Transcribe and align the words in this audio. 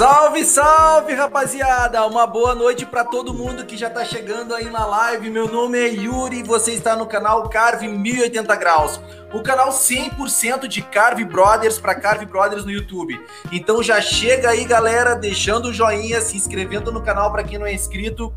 Salve, 0.00 0.46
salve, 0.46 1.12
rapaziada! 1.12 2.06
Uma 2.06 2.26
boa 2.26 2.54
noite 2.54 2.86
para 2.86 3.04
todo 3.04 3.34
mundo 3.34 3.66
que 3.66 3.76
já 3.76 3.90
tá 3.90 4.02
chegando 4.02 4.54
aí 4.54 4.70
na 4.70 4.86
live. 4.86 5.28
Meu 5.28 5.46
nome 5.46 5.78
é 5.78 5.88
Yuri 5.88 6.38
e 6.38 6.42
você 6.42 6.72
está 6.72 6.96
no 6.96 7.04
canal 7.04 7.46
Carve 7.50 7.86
1080 7.86 8.56
Graus, 8.56 8.98
o 9.30 9.42
canal 9.42 9.68
100% 9.68 10.66
de 10.68 10.80
Carve 10.80 11.22
Brothers 11.22 11.78
para 11.78 11.94
Carve 11.94 12.24
Brothers 12.24 12.64
no 12.64 12.70
YouTube. 12.70 13.20
Então 13.52 13.82
já 13.82 14.00
chega 14.00 14.48
aí, 14.48 14.64
galera, 14.64 15.14
deixando 15.14 15.66
o 15.66 15.72
joinha, 15.72 16.22
se 16.22 16.34
inscrevendo 16.34 16.90
no 16.90 17.02
canal 17.02 17.30
para 17.30 17.44
quem 17.44 17.58
não 17.58 17.66
é 17.66 17.74
inscrito. 17.74 18.32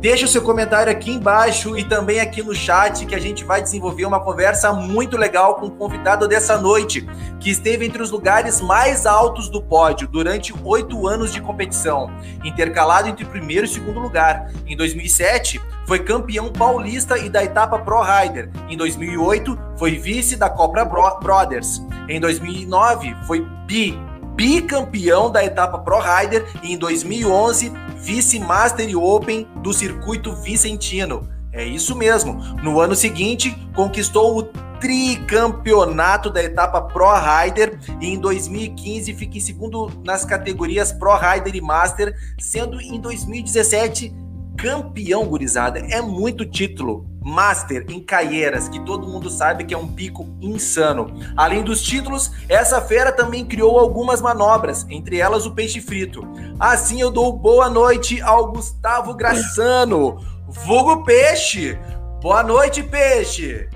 Deixa 0.00 0.24
o 0.24 0.28
seu 0.28 0.40
comentário 0.40 0.90
aqui 0.90 1.10
embaixo 1.10 1.76
e 1.76 1.84
também 1.84 2.20
aqui 2.20 2.42
no 2.42 2.54
chat 2.54 3.04
que 3.04 3.14
a 3.14 3.18
gente 3.18 3.44
vai 3.44 3.60
desenvolver 3.60 4.06
uma 4.06 4.18
conversa 4.18 4.72
muito 4.72 5.14
legal 5.14 5.56
com 5.56 5.66
o 5.66 5.70
convidado 5.70 6.26
dessa 6.26 6.56
noite, 6.56 7.06
que 7.38 7.50
esteve 7.50 7.84
entre 7.84 8.02
os 8.02 8.10
lugares 8.10 8.62
mais 8.62 9.04
altos 9.04 9.50
do 9.50 9.60
pódio 9.60 10.08
durante 10.08 10.54
oito 10.64 10.99
anos 11.06 11.32
de 11.32 11.40
competição, 11.40 12.10
intercalado 12.44 13.08
entre 13.08 13.24
primeiro 13.24 13.64
e 13.64 13.68
segundo 13.68 14.00
lugar. 14.00 14.50
Em 14.66 14.76
2007, 14.76 15.60
foi 15.86 16.00
campeão 16.00 16.52
paulista 16.52 17.18
e 17.18 17.28
da 17.28 17.42
etapa 17.42 17.78
Pro 17.78 18.00
Rider. 18.00 18.50
Em 18.68 18.76
2008, 18.76 19.58
foi 19.76 19.98
vice 19.98 20.36
da 20.36 20.48
Cobra 20.48 20.84
Brothers. 20.84 21.82
Em 22.08 22.20
2009, 22.20 23.16
foi 23.26 23.46
bi 23.66 23.98
bicampeão 24.34 25.30
da 25.30 25.44
etapa 25.44 25.78
Pro 25.78 25.98
Rider 26.00 26.46
e 26.62 26.72
em 26.72 26.78
2011 26.78 27.72
vice-master 27.96 28.88
e 28.88 28.96
open 28.96 29.46
do 29.56 29.72
circuito 29.72 30.34
vicentino. 30.34 31.28
É 31.52 31.64
isso 31.64 31.94
mesmo. 31.96 32.34
No 32.62 32.80
ano 32.80 32.94
seguinte, 32.94 33.54
conquistou 33.74 34.38
o 34.38 34.69
tricampeonato 34.80 36.30
da 36.30 36.42
etapa 36.42 36.80
Pro 36.80 37.12
Rider 37.12 37.78
e 38.00 38.08
em 38.08 38.18
2015 38.18 39.14
fica 39.14 39.36
em 39.36 39.40
segundo 39.40 39.92
nas 40.04 40.24
categorias 40.24 40.92
Pro 40.92 41.14
Rider 41.16 41.54
e 41.54 41.60
Master, 41.60 42.14
sendo 42.38 42.80
em 42.80 42.98
2017 42.98 44.12
campeão 44.56 45.26
gurizada. 45.26 45.78
É 45.78 46.00
muito 46.00 46.44
título. 46.44 47.06
Master 47.22 47.84
em 47.90 48.00
Caieiras, 48.00 48.68
que 48.70 48.80
todo 48.80 49.06
mundo 49.06 49.28
sabe 49.28 49.64
que 49.64 49.74
é 49.74 49.78
um 49.78 49.88
pico 49.88 50.26
insano. 50.40 51.12
Além 51.36 51.62
dos 51.62 51.82
títulos, 51.82 52.32
essa 52.48 52.80
fera 52.80 53.12
também 53.12 53.44
criou 53.44 53.78
algumas 53.78 54.22
manobras, 54.22 54.86
entre 54.88 55.18
elas 55.18 55.44
o 55.44 55.54
peixe 55.54 55.82
frito. 55.82 56.26
Assim 56.58 57.00
eu 57.00 57.10
dou 57.10 57.30
boa 57.30 57.68
noite 57.68 58.22
ao 58.22 58.50
Gustavo 58.50 59.14
Graçano, 59.14 60.18
vulgo 60.48 61.04
Peixe. 61.04 61.78
Boa 62.22 62.42
noite, 62.42 62.82
Peixe. 62.82 63.68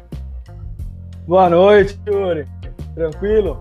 Boa 1.27 1.49
noite, 1.49 1.99
Yuri. 2.07 2.47
Tranquilo? 2.95 3.59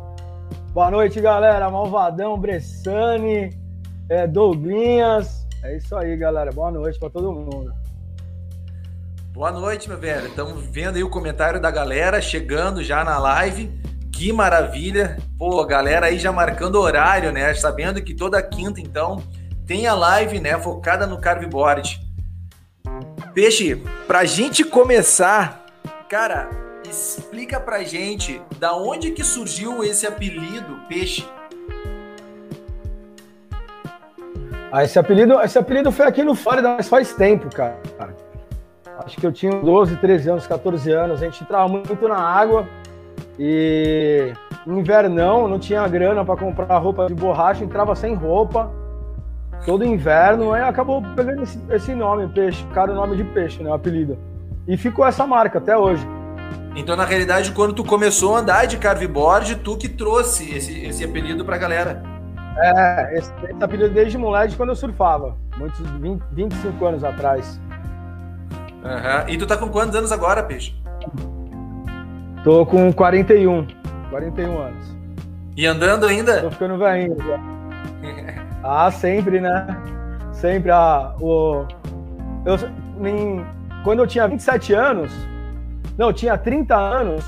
Boa 0.74 0.92
noite, 0.92 1.22
galera. 1.22 1.70
Malvadão, 1.70 2.38
Bressani, 2.38 3.58
é, 4.10 4.28
Douglinhas. 4.28 5.48
É 5.64 5.78
isso 5.78 5.96
aí, 5.96 6.18
galera. 6.18 6.52
Boa 6.52 6.70
noite 6.70 7.00
para 7.00 7.10
todo 7.10 7.32
mundo. 7.32 7.74
Boa 9.32 9.50
noite, 9.50 9.88
meu 9.88 9.98
velho. 9.98 10.28
Estamos 10.28 10.62
vendo 10.66 10.98
aí 10.98 11.04
o 11.06 11.10
comentário 11.10 11.62
da 11.62 11.72
galera 11.72 12.22
chegando 12.22 12.84
já 12.84 13.02
na 13.02 13.18
live. 13.18 13.72
Que 14.12 14.34
maravilha. 14.34 15.18
Pô, 15.40 15.66
galera 15.66 16.08
aí 16.08 16.20
já 16.20 16.34
marcando 16.34 16.82
horário, 16.82 17.32
né? 17.32 17.54
Sabendo 17.54 18.04
que 18.04 18.14
toda 18.14 18.44
quinta, 18.44 18.82
então, 18.82 19.24
tem 19.66 19.88
a 19.88 19.94
live, 19.94 20.42
né? 20.42 20.60
Focada 20.60 21.08
no 21.08 21.18
carveboard. 21.18 21.98
Peixe, 23.34 23.82
pra 24.06 24.26
gente 24.26 24.66
começar, 24.66 25.66
cara, 26.10 26.63
explica 26.94 27.60
pra 27.60 27.84
gente 27.84 28.42
da 28.60 28.76
onde 28.76 29.12
que 29.12 29.24
surgiu 29.24 29.84
esse 29.84 30.06
apelido 30.06 30.80
Peixe. 30.88 31.28
Ah, 34.72 34.84
esse 34.84 34.98
apelido, 34.98 35.40
esse 35.42 35.58
apelido 35.58 35.92
foi 35.92 36.08
aqui 36.08 36.24
no 36.24 36.34
Flórida, 36.34 36.76
mas 36.76 36.88
faz 36.88 37.14
tempo, 37.14 37.48
cara. 37.54 37.78
Acho 39.06 39.18
que 39.18 39.26
eu 39.26 39.32
tinha 39.32 39.52
12, 39.52 39.98
13 39.98 40.30
anos, 40.30 40.48
14 40.48 40.92
anos. 40.92 41.22
A 41.22 41.26
gente 41.26 41.44
entrava 41.44 41.68
muito 41.68 42.08
na 42.08 42.18
água 42.18 42.68
e 43.38 44.34
invernão, 44.66 45.48
não 45.48 45.60
tinha 45.60 45.88
grana 45.88 46.24
para 46.24 46.38
comprar 46.38 46.78
roupa 46.78 47.08
de 47.08 47.14
borracha, 47.14 47.64
entrava 47.64 47.96
sem 47.96 48.16
roupa 48.16 48.72
todo 49.66 49.86
inverno. 49.86 50.54
Aí 50.54 50.64
acabou 50.64 51.04
pegando 51.16 51.44
esse, 51.44 51.60
esse 51.70 51.94
nome, 51.94 52.28
peixe, 52.28 52.66
cara, 52.74 52.92
o 52.92 52.96
nome 52.96 53.16
de 53.16 53.24
peixe, 53.24 53.62
né? 53.62 53.70
O 53.70 53.74
apelido. 53.74 54.18
E 54.68 54.78
ficou 54.78 55.06
essa 55.06 55.28
marca 55.28 55.60
até 55.60 55.78
hoje. 55.78 56.06
Então, 56.76 56.96
na 56.96 57.06
realidade, 57.06 57.52
quando 57.52 57.74
tu 57.74 57.84
começou 57.84 58.36
a 58.36 58.40
andar 58.40 58.66
de 58.66 58.78
carveboard, 58.78 59.58
tu 59.58 59.78
que 59.78 59.88
trouxe 59.88 60.56
esse, 60.56 60.86
esse 60.86 61.04
apelido 61.04 61.46
pra 61.46 61.58
galera. 61.58 62.02
É, 62.58 63.18
esse, 63.18 63.32
esse 63.50 63.64
apelido 63.64 63.94
desde 63.94 64.18
moleque 64.18 64.56
quando 64.56 64.70
eu 64.70 64.76
surfava, 64.76 65.36
muitos 65.58 65.80
20, 65.80 66.22
25 66.32 66.86
anos 66.86 67.04
atrás. 67.04 67.60
Uhum. 68.84 69.30
E 69.30 69.38
tu 69.38 69.46
tá 69.46 69.56
com 69.56 69.70
quantos 69.70 69.96
anos 69.96 70.12
agora, 70.12 70.44
Peixe? 70.44 70.76
Tô 72.44 72.66
com 72.66 72.92
41. 72.92 73.68
41 74.10 74.60
anos. 74.60 74.98
E 75.56 75.66
andando 75.66 76.06
ainda? 76.06 76.42
Tô 76.42 76.52
ficando 76.52 76.78
velhinho. 76.78 77.16
ah, 78.64 78.92
sempre, 78.92 79.40
né? 79.40 79.66
Sempre. 80.34 80.72
Ah, 80.72 81.16
o... 81.22 81.66
eu, 82.46 82.56
em... 83.08 83.46
Quando 83.84 84.00
eu 84.00 84.08
tinha 84.08 84.28
27 84.28 84.74
anos, 84.74 85.12
não, 85.98 86.12
tinha 86.12 86.38
30 86.38 86.76
anos, 86.76 87.26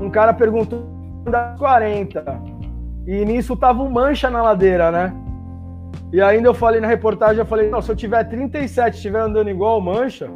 um 0.00 0.10
cara 0.10 0.32
perguntou 0.32 0.84
das 1.24 1.58
40. 1.58 2.24
E 3.06 3.24
nisso 3.24 3.56
tava 3.56 3.82
um 3.82 3.90
mancha 3.90 4.30
na 4.30 4.42
ladeira, 4.42 4.90
né? 4.90 5.14
E 6.12 6.20
ainda 6.20 6.48
eu 6.48 6.54
falei 6.54 6.80
na 6.80 6.88
reportagem, 6.88 7.38
eu 7.38 7.46
falei, 7.46 7.70
não, 7.70 7.80
se 7.80 7.90
eu 7.90 7.96
tiver 7.96 8.24
37 8.24 8.96
estiver 8.96 9.20
andando 9.20 9.50
igual 9.50 9.78
o 9.78 9.80
mancha, 9.80 10.28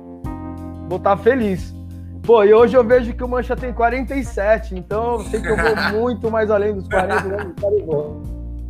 vou 0.89 0.99
estar 0.99 1.17
tá 1.17 1.23
feliz. 1.23 1.75
Pô, 2.23 2.43
e 2.43 2.53
hoje 2.53 2.77
eu 2.77 2.83
vejo 2.83 3.15
que 3.15 3.23
o 3.23 3.29
Mancha 3.29 3.55
tem 3.55 3.73
47, 3.73 4.75
então 4.75 5.15
eu 5.15 5.21
sei 5.21 5.41
que 5.41 5.47
eu 5.47 5.57
vou 5.57 5.77
muito 6.01 6.29
mais 6.29 6.51
além 6.51 6.75
dos 6.75 6.89
40 6.89 7.23
né? 7.23 7.55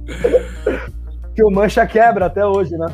que 1.34 1.42
o 1.42 1.50
Mancha 1.50 1.86
quebra 1.86 2.26
até 2.26 2.44
hoje, 2.44 2.76
né? 2.76 2.86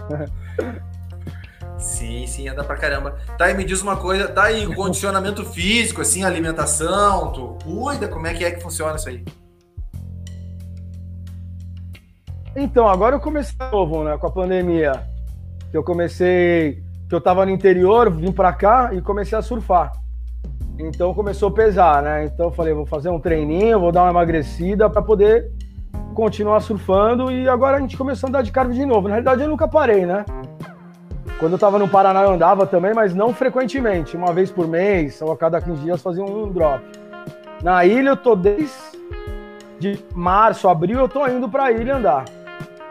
Sim, 1.83 2.27
sim, 2.27 2.49
anda 2.49 2.63
pra 2.63 2.77
caramba. 2.77 3.17
Tá, 3.37 3.51
e 3.51 3.55
me 3.55 3.65
diz 3.65 3.83
uma 3.83 3.97
coisa, 3.97 4.29
tá 4.29 4.45
aí 4.45 4.73
condicionamento 4.75 5.45
físico, 5.53 6.01
assim, 6.01 6.25
alimentação, 6.25 7.33
tu 7.33 7.59
cuida, 7.65 8.09
como 8.09 8.27
é 8.27 8.35
que 8.35 8.45
é 8.45 8.53
que 8.53 8.63
funciona 8.63 8.97
isso 8.97 9.09
aí? 9.09 9.25
Então, 12.55 12.89
agora 12.89 13.17
eu 13.17 13.21
comecei 13.21 13.57
novo, 13.73 14.05
né, 14.05 14.17
com 14.17 14.27
a 14.27 14.31
pandemia. 14.31 14.93
Que 15.71 15.77
eu 15.77 15.83
comecei 15.83 16.83
que 17.09 17.15
eu 17.15 17.21
tava 17.21 17.45
no 17.45 17.51
interior, 17.51 18.11
vim 18.11 18.31
para 18.31 18.53
cá 18.53 18.91
e 18.95 19.03
comecei 19.03 19.37
a 19.37 19.43
surfar. 19.43 19.93
Então 20.79 21.13
começou 21.13 21.51
a 21.51 21.53
pesar, 21.53 22.03
né? 22.03 22.25
Então 22.25 22.47
eu 22.47 22.53
falei, 22.53 22.73
vou 22.73 22.87
fazer 22.87 23.11
um 23.11 23.21
treininho, 23.21 23.79
vou 23.79 23.93
dar 23.93 24.03
uma 24.03 24.11
emagrecida 24.11 24.89
para 24.89 25.03
poder 25.03 25.51
continuar 26.15 26.61
surfando 26.61 27.31
e 27.31 27.49
agora 27.49 27.77
a 27.77 27.81
gente 27.81 27.97
começou 27.97 28.27
a 28.27 28.31
andar 28.31 28.43
de 28.43 28.51
carve 28.51 28.75
de 28.75 28.85
novo. 28.85 29.09
Na 29.09 29.15
realidade 29.15 29.43
eu 29.43 29.49
nunca 29.49 29.69
parei, 29.69 30.07
né? 30.07 30.25
Quando 31.43 31.55
eu 31.55 31.59
tava 31.59 31.77
no 31.77 31.89
Paraná 31.89 32.23
eu 32.23 32.31
andava 32.31 32.69
também, 32.69 32.95
mas 32.95 33.13
não 33.13 33.35
frequentemente, 33.35 34.17
uma 34.17 34.33
vez 34.33 34.49
por 34.49 34.69
mês, 34.69 35.21
ou 35.21 35.33
a 35.33 35.37
cada 35.37 35.61
15 35.61 35.83
dias 35.83 36.01
fazia 36.01 36.23
um 36.23 36.49
drop. 36.53 36.81
Na 37.61 37.85
ilha 37.85 38.11
eu 38.11 38.17
tô 38.17 38.37
desde 38.37 38.73
de 39.77 39.99
março, 40.15 40.69
abril 40.69 41.01
eu 41.01 41.09
tô 41.09 41.27
indo 41.27 41.49
para 41.49 41.65
a 41.65 41.73
ilha 41.73 41.97
andar, 41.97 42.27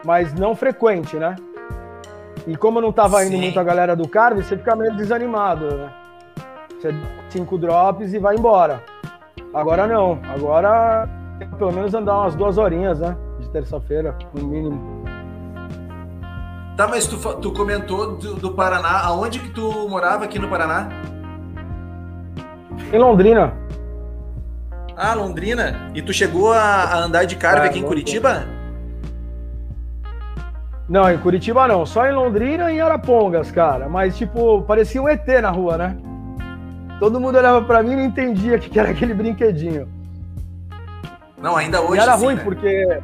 mas 0.04 0.34
não 0.34 0.54
frequente, 0.54 1.16
né? 1.16 1.34
E 2.46 2.54
como 2.54 2.78
não 2.78 2.92
tava 2.92 3.24
indo 3.24 3.30
Sim. 3.30 3.40
muito 3.40 3.58
a 3.58 3.64
galera 3.64 3.96
do 3.96 4.06
Carve, 4.06 4.42
você 4.42 4.54
fica 4.54 4.76
meio 4.76 4.94
desanimado, 4.96 5.74
né? 5.74 5.90
Você 6.78 6.94
cinco 7.30 7.56
drops 7.56 8.12
e 8.12 8.18
vai 8.18 8.36
embora. 8.36 8.82
Agora 9.54 9.86
não. 9.86 10.18
Agora 10.30 11.08
pelo 11.56 11.72
menos 11.72 11.94
andar 11.94 12.18
umas 12.18 12.34
duas 12.34 12.58
horinhas, 12.58 13.00
né? 13.00 13.16
De 13.40 13.48
terça-feira, 13.48 14.14
no 14.34 14.46
mínimo. 14.46 15.21
Tá, 16.76 16.88
mas 16.88 17.06
tu, 17.06 17.16
tu 17.36 17.52
comentou 17.52 18.16
do, 18.16 18.34
do, 18.34 18.52
Paraná. 18.52 19.00
Aonde 19.04 19.38
que 19.38 19.50
tu 19.50 19.88
morava 19.88 20.24
aqui 20.24 20.38
no 20.38 20.48
Paraná? 20.48 20.88
Em 22.92 22.98
Londrina. 22.98 23.52
Ah, 24.96 25.14
Londrina? 25.14 25.90
E 25.94 26.00
tu 26.00 26.12
chegou 26.12 26.52
a, 26.52 26.60
a 26.60 26.98
andar 26.98 27.24
de 27.24 27.36
carve 27.36 27.66
é, 27.66 27.70
aqui 27.70 27.78
em 27.78 27.82
Curitiba? 27.82 28.46
Não, 30.88 31.10
em 31.10 31.18
Curitiba 31.18 31.66
não, 31.66 31.86
só 31.86 32.06
em 32.06 32.12
Londrina 32.12 32.70
e 32.70 32.76
em 32.76 32.80
Arapongas, 32.80 33.50
cara. 33.50 33.88
Mas, 33.88 34.16
tipo, 34.16 34.62
parecia 34.62 35.00
um 35.00 35.08
ET 35.08 35.26
na 35.40 35.50
rua, 35.50 35.78
né? 35.78 35.96
Todo 36.98 37.20
mundo 37.20 37.36
olhava 37.36 37.62
pra 37.62 37.82
mim 37.82 37.92
e 37.92 37.96
não 37.96 38.04
entendia 38.04 38.56
o 38.56 38.60
que 38.60 38.78
era 38.78 38.90
aquele 38.90 39.14
brinquedinho. 39.14 39.88
Não, 41.36 41.56
ainda 41.56 41.80
hoje. 41.80 41.96
E 41.96 42.02
era 42.02 42.16
sim, 42.16 42.24
ruim, 42.24 42.34
né? 42.36 42.44
porque. 42.44 43.00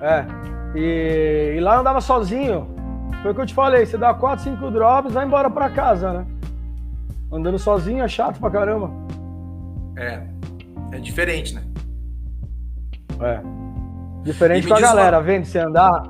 É. 0.00 0.24
E, 0.78 1.54
e, 1.56 1.60
lá 1.60 1.74
eu 1.74 1.80
andava 1.80 2.00
sozinho. 2.00 2.68
Foi 3.20 3.32
o 3.32 3.34
que 3.34 3.40
eu 3.40 3.46
te 3.46 3.54
falei: 3.54 3.84
você 3.84 3.98
dá 3.98 4.14
4, 4.14 4.44
5 4.44 4.70
drops, 4.70 5.12
vai 5.12 5.26
embora 5.26 5.50
pra 5.50 5.68
casa, 5.68 6.12
né? 6.12 6.26
Andando 7.32 7.58
sozinho 7.58 8.04
é 8.04 8.08
chato 8.08 8.38
pra 8.38 8.48
caramba. 8.48 8.90
É. 9.96 10.22
É 10.92 10.98
diferente, 11.00 11.54
né? 11.54 11.62
É. 13.20 13.40
Diferente 14.22 14.68
com 14.68 14.74
a 14.74 14.80
galera, 14.80 15.16
uma... 15.16 15.22
vendo 15.22 15.46
você 15.46 15.58
andar 15.58 16.02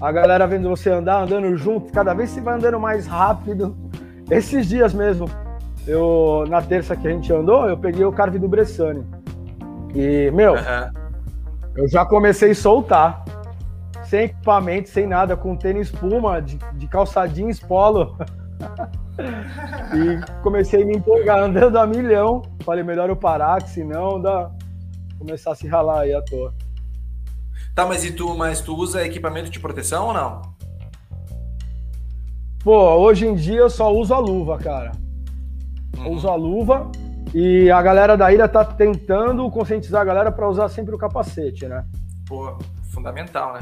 A 0.00 0.10
galera 0.10 0.46
vendo 0.46 0.68
você 0.68 0.90
andar, 0.90 1.22
andando 1.22 1.56
junto, 1.56 1.92
cada 1.92 2.12
vez 2.14 2.30
você 2.30 2.40
vai 2.40 2.56
andando 2.56 2.80
mais 2.80 3.06
rápido. 3.06 3.76
Esses 4.28 4.66
dias 4.66 4.92
mesmo, 4.92 5.30
eu 5.86 6.44
na 6.48 6.60
terça 6.60 6.96
que 6.96 7.06
a 7.06 7.10
gente 7.12 7.32
andou, 7.32 7.68
eu 7.68 7.76
peguei 7.76 8.04
o 8.04 8.12
carve 8.12 8.38
do 8.38 8.48
Bressani. 8.48 9.04
E, 9.94 10.30
meu, 10.32 10.54
uhum. 10.54 10.90
eu 11.76 11.88
já 11.88 12.04
comecei 12.04 12.50
a 12.50 12.54
soltar. 12.54 13.24
Sem 14.12 14.24
equipamento, 14.24 14.90
sem 14.90 15.06
nada, 15.06 15.38
com 15.38 15.56
tênis 15.56 15.90
puma, 15.90 16.38
de, 16.42 16.58
de 16.74 16.86
calça 16.86 17.26
jeans 17.26 17.58
polo. 17.58 18.14
e 19.96 20.42
comecei 20.42 20.82
a 20.82 20.84
me 20.84 20.98
empolgar, 20.98 21.38
andando 21.38 21.78
a 21.78 21.86
milhão. 21.86 22.42
Falei, 22.62 22.84
melhor 22.84 23.08
eu 23.08 23.16
parar, 23.16 23.62
que 23.62 23.70
senão 23.70 24.20
dá 24.20 24.50
começar 25.18 25.52
a 25.52 25.54
se 25.54 25.66
ralar 25.66 26.00
aí 26.00 26.12
à 26.12 26.20
toa. 26.20 26.52
Tá, 27.74 27.86
mas 27.86 28.04
e 28.04 28.12
tu, 28.12 28.36
mas 28.36 28.60
tu 28.60 28.76
usa 28.76 29.02
equipamento 29.02 29.48
de 29.48 29.58
proteção 29.58 30.08
ou 30.08 30.12
não? 30.12 30.42
Pô, 32.62 32.96
hoje 32.96 33.26
em 33.26 33.34
dia 33.34 33.60
eu 33.60 33.70
só 33.70 33.90
uso 33.90 34.12
a 34.12 34.18
luva, 34.18 34.58
cara. 34.58 34.92
Uhum. 35.96 36.10
Uso 36.10 36.28
a 36.28 36.34
luva 36.34 36.92
e 37.32 37.70
a 37.70 37.80
galera 37.80 38.14
da 38.14 38.30
ilha 38.30 38.46
tá 38.46 38.62
tentando 38.62 39.50
conscientizar 39.50 40.02
a 40.02 40.04
galera 40.04 40.30
para 40.30 40.46
usar 40.50 40.68
sempre 40.68 40.94
o 40.94 40.98
capacete, 40.98 41.66
né? 41.66 41.82
Pô, 42.28 42.58
fundamental, 42.92 43.54
né? 43.54 43.60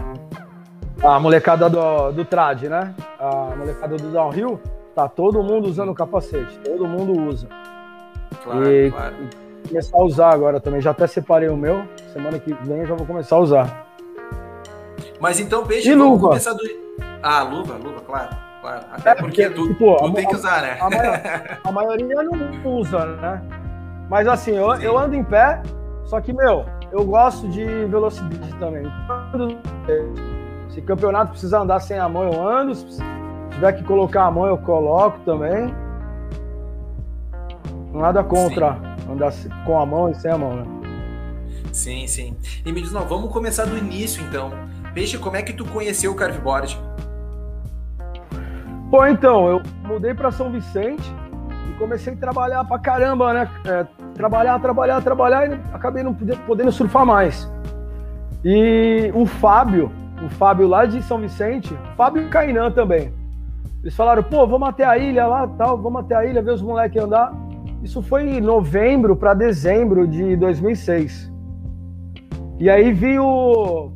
A 1.02 1.18
molecada 1.18 1.70
do, 1.70 2.12
do 2.12 2.24
trad, 2.24 2.64
né? 2.64 2.94
A 3.18 3.54
molecada 3.56 3.96
do 3.96 4.10
downhill, 4.10 4.60
tá 4.94 5.08
todo 5.08 5.42
mundo 5.42 5.66
usando 5.68 5.90
o 5.90 5.94
capacete, 5.94 6.58
todo 6.58 6.86
mundo 6.86 7.18
usa. 7.28 7.48
Claro, 8.44 8.70
e, 8.70 8.90
claro. 8.90 9.14
E 9.64 9.68
começar 9.68 9.96
a 9.96 10.02
usar 10.02 10.30
agora 10.30 10.60
também. 10.60 10.80
Já 10.80 10.90
até 10.90 11.06
separei 11.06 11.48
o 11.48 11.56
meu, 11.56 11.84
semana 12.12 12.38
que 12.38 12.52
vem 12.52 12.80
eu 12.80 12.86
já 12.86 12.94
vou 12.94 13.06
começar 13.06 13.36
a 13.36 13.38
usar. 13.38 13.86
Mas 15.18 15.40
então, 15.40 15.64
peixe, 15.64 15.90
e 15.90 15.94
luva? 15.94 16.28
começar 16.28 16.52
do. 16.52 16.62
Ah, 17.22 17.42
luva, 17.42 17.74
luva, 17.74 18.00
claro. 18.00 18.36
claro. 18.60 18.86
Até 18.92 19.10
é, 19.10 19.14
porque, 19.14 19.48
porque 19.48 19.54
tu, 19.54 19.68
tipo, 19.68 19.96
tu 19.96 20.06
a, 20.06 20.12
tem 20.12 20.26
que 20.26 20.34
usar, 20.34 20.62
né? 20.62 20.78
A, 20.80 21.58
a, 21.68 21.72
maioria 21.72 22.22
não 22.22 22.78
usa, 22.78 23.04
né? 23.06 23.42
Mas 24.08 24.26
assim, 24.26 24.52
eu, 24.52 24.74
eu 24.74 24.98
ando 24.98 25.14
em 25.14 25.24
pé, 25.24 25.62
só 26.04 26.20
que, 26.20 26.32
meu, 26.32 26.64
eu 26.92 27.04
gosto 27.04 27.48
de 27.48 27.64
velocidade 27.86 28.54
também. 28.58 28.84
Se 30.70 30.80
campeonato 30.82 31.32
precisa 31.32 31.60
andar 31.60 31.80
sem 31.80 31.98
a 31.98 32.08
mão, 32.08 32.32
eu 32.32 32.48
ando. 32.48 32.74
Se 32.74 33.02
tiver 33.50 33.72
que 33.72 33.84
colocar 33.84 34.24
a 34.24 34.30
mão, 34.30 34.46
eu 34.46 34.58
coloco 34.58 35.18
também. 35.20 35.74
Nada 37.92 38.22
contra 38.22 38.74
sim. 38.74 39.12
andar 39.12 39.32
com 39.64 39.80
a 39.80 39.86
mão 39.86 40.10
e 40.10 40.14
sem 40.14 40.30
a 40.30 40.38
mão, 40.38 40.56
né? 40.56 40.64
Sim, 41.72 42.06
sim. 42.06 42.36
E 42.64 42.72
me 42.72 42.80
diz, 42.80 42.92
não, 42.92 43.02
vamos 43.02 43.32
começar 43.32 43.64
do 43.64 43.76
início 43.76 44.22
então. 44.24 44.50
Peixe, 44.94 45.18
como 45.18 45.36
é 45.36 45.42
que 45.42 45.52
tu 45.52 45.64
conheceu 45.64 46.12
o 46.12 46.14
carveboard? 46.14 46.78
Pô, 48.90 49.06
então, 49.06 49.48
eu 49.48 49.62
mudei 49.84 50.14
para 50.14 50.32
São 50.32 50.50
Vicente 50.50 51.12
e 51.68 51.78
comecei 51.78 52.12
a 52.12 52.16
trabalhar 52.16 52.64
pra 52.64 52.78
caramba, 52.78 53.32
né? 53.32 53.50
É, 53.64 53.86
trabalhar, 54.20 54.58
trabalhar, 54.60 55.00
trabalhar 55.00 55.50
e 55.50 55.60
acabei 55.72 56.02
não 56.02 56.14
podendo 56.46 56.70
surfar 56.70 57.06
mais. 57.06 57.50
E 58.44 59.10
o 59.14 59.24
Fábio, 59.24 59.90
o 60.22 60.28
Fábio 60.28 60.68
lá 60.68 60.84
de 60.84 61.02
São 61.02 61.18
Vicente, 61.18 61.76
Fábio 61.96 62.22
e 62.26 62.28
Cainã 62.28 62.70
também. 62.70 63.12
Eles 63.82 63.96
falaram, 63.96 64.22
pô, 64.22 64.46
vamos 64.46 64.68
até 64.68 64.84
a 64.84 64.98
ilha 64.98 65.26
lá, 65.26 65.46
tal, 65.46 65.78
vamos 65.78 66.02
até 66.02 66.14
a 66.14 66.26
ilha 66.26 66.42
ver 66.42 66.52
os 66.52 66.60
moleques 66.60 67.02
andar. 67.02 67.32
Isso 67.82 68.02
foi 68.02 68.28
em 68.28 68.40
novembro 68.40 69.16
para 69.16 69.32
dezembro 69.32 70.06
de 70.06 70.36
2006. 70.36 71.32
E 72.58 72.68
aí 72.68 72.92
vi 72.92 73.18
o 73.18 73.90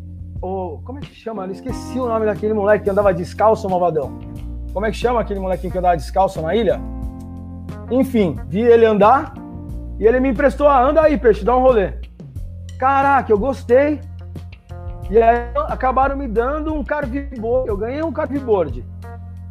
o, 0.44 0.79
como 0.85 0.99
é 0.99 1.00
que 1.00 1.15
chama? 1.15 1.47
Eu 1.47 1.53
esqueci 1.53 1.99
o 1.99 2.06
nome 2.06 2.26
daquele 2.26 2.53
moleque 2.53 2.85
que 2.85 2.91
andava 2.91 3.15
descalço, 3.15 3.67
Malvadão. 3.69 4.19
Como 4.75 4.85
é 4.85 4.91
que 4.91 4.97
chama 4.97 5.21
aquele 5.21 5.41
molequinho 5.41 5.73
que 5.73 5.79
andava 5.79 5.97
descalço 5.97 6.43
na 6.43 6.55
ilha? 6.55 6.79
Enfim, 7.91 8.37
vi 8.47 8.61
ele 8.61 8.85
andar 8.85 9.32
e 9.99 10.06
ele 10.06 10.20
me 10.20 10.31
emprestou, 10.31 10.69
ah, 10.69 10.82
anda 10.82 11.02
aí, 11.02 11.17
peixe, 11.17 11.44
dá 11.44 11.56
um 11.56 11.61
rolê. 11.61 11.93
Caraca, 12.79 13.32
eu 13.32 13.38
gostei. 13.38 14.00
E 15.11 15.20
aí 15.20 15.50
acabaram 15.69 16.17
me 16.17 16.26
dando 16.26 16.75
um 16.75 16.82
carveboard. 16.82 17.69
Eu 17.69 17.76
ganhei 17.76 18.02
um 18.02 18.12
carveboard 18.12 18.85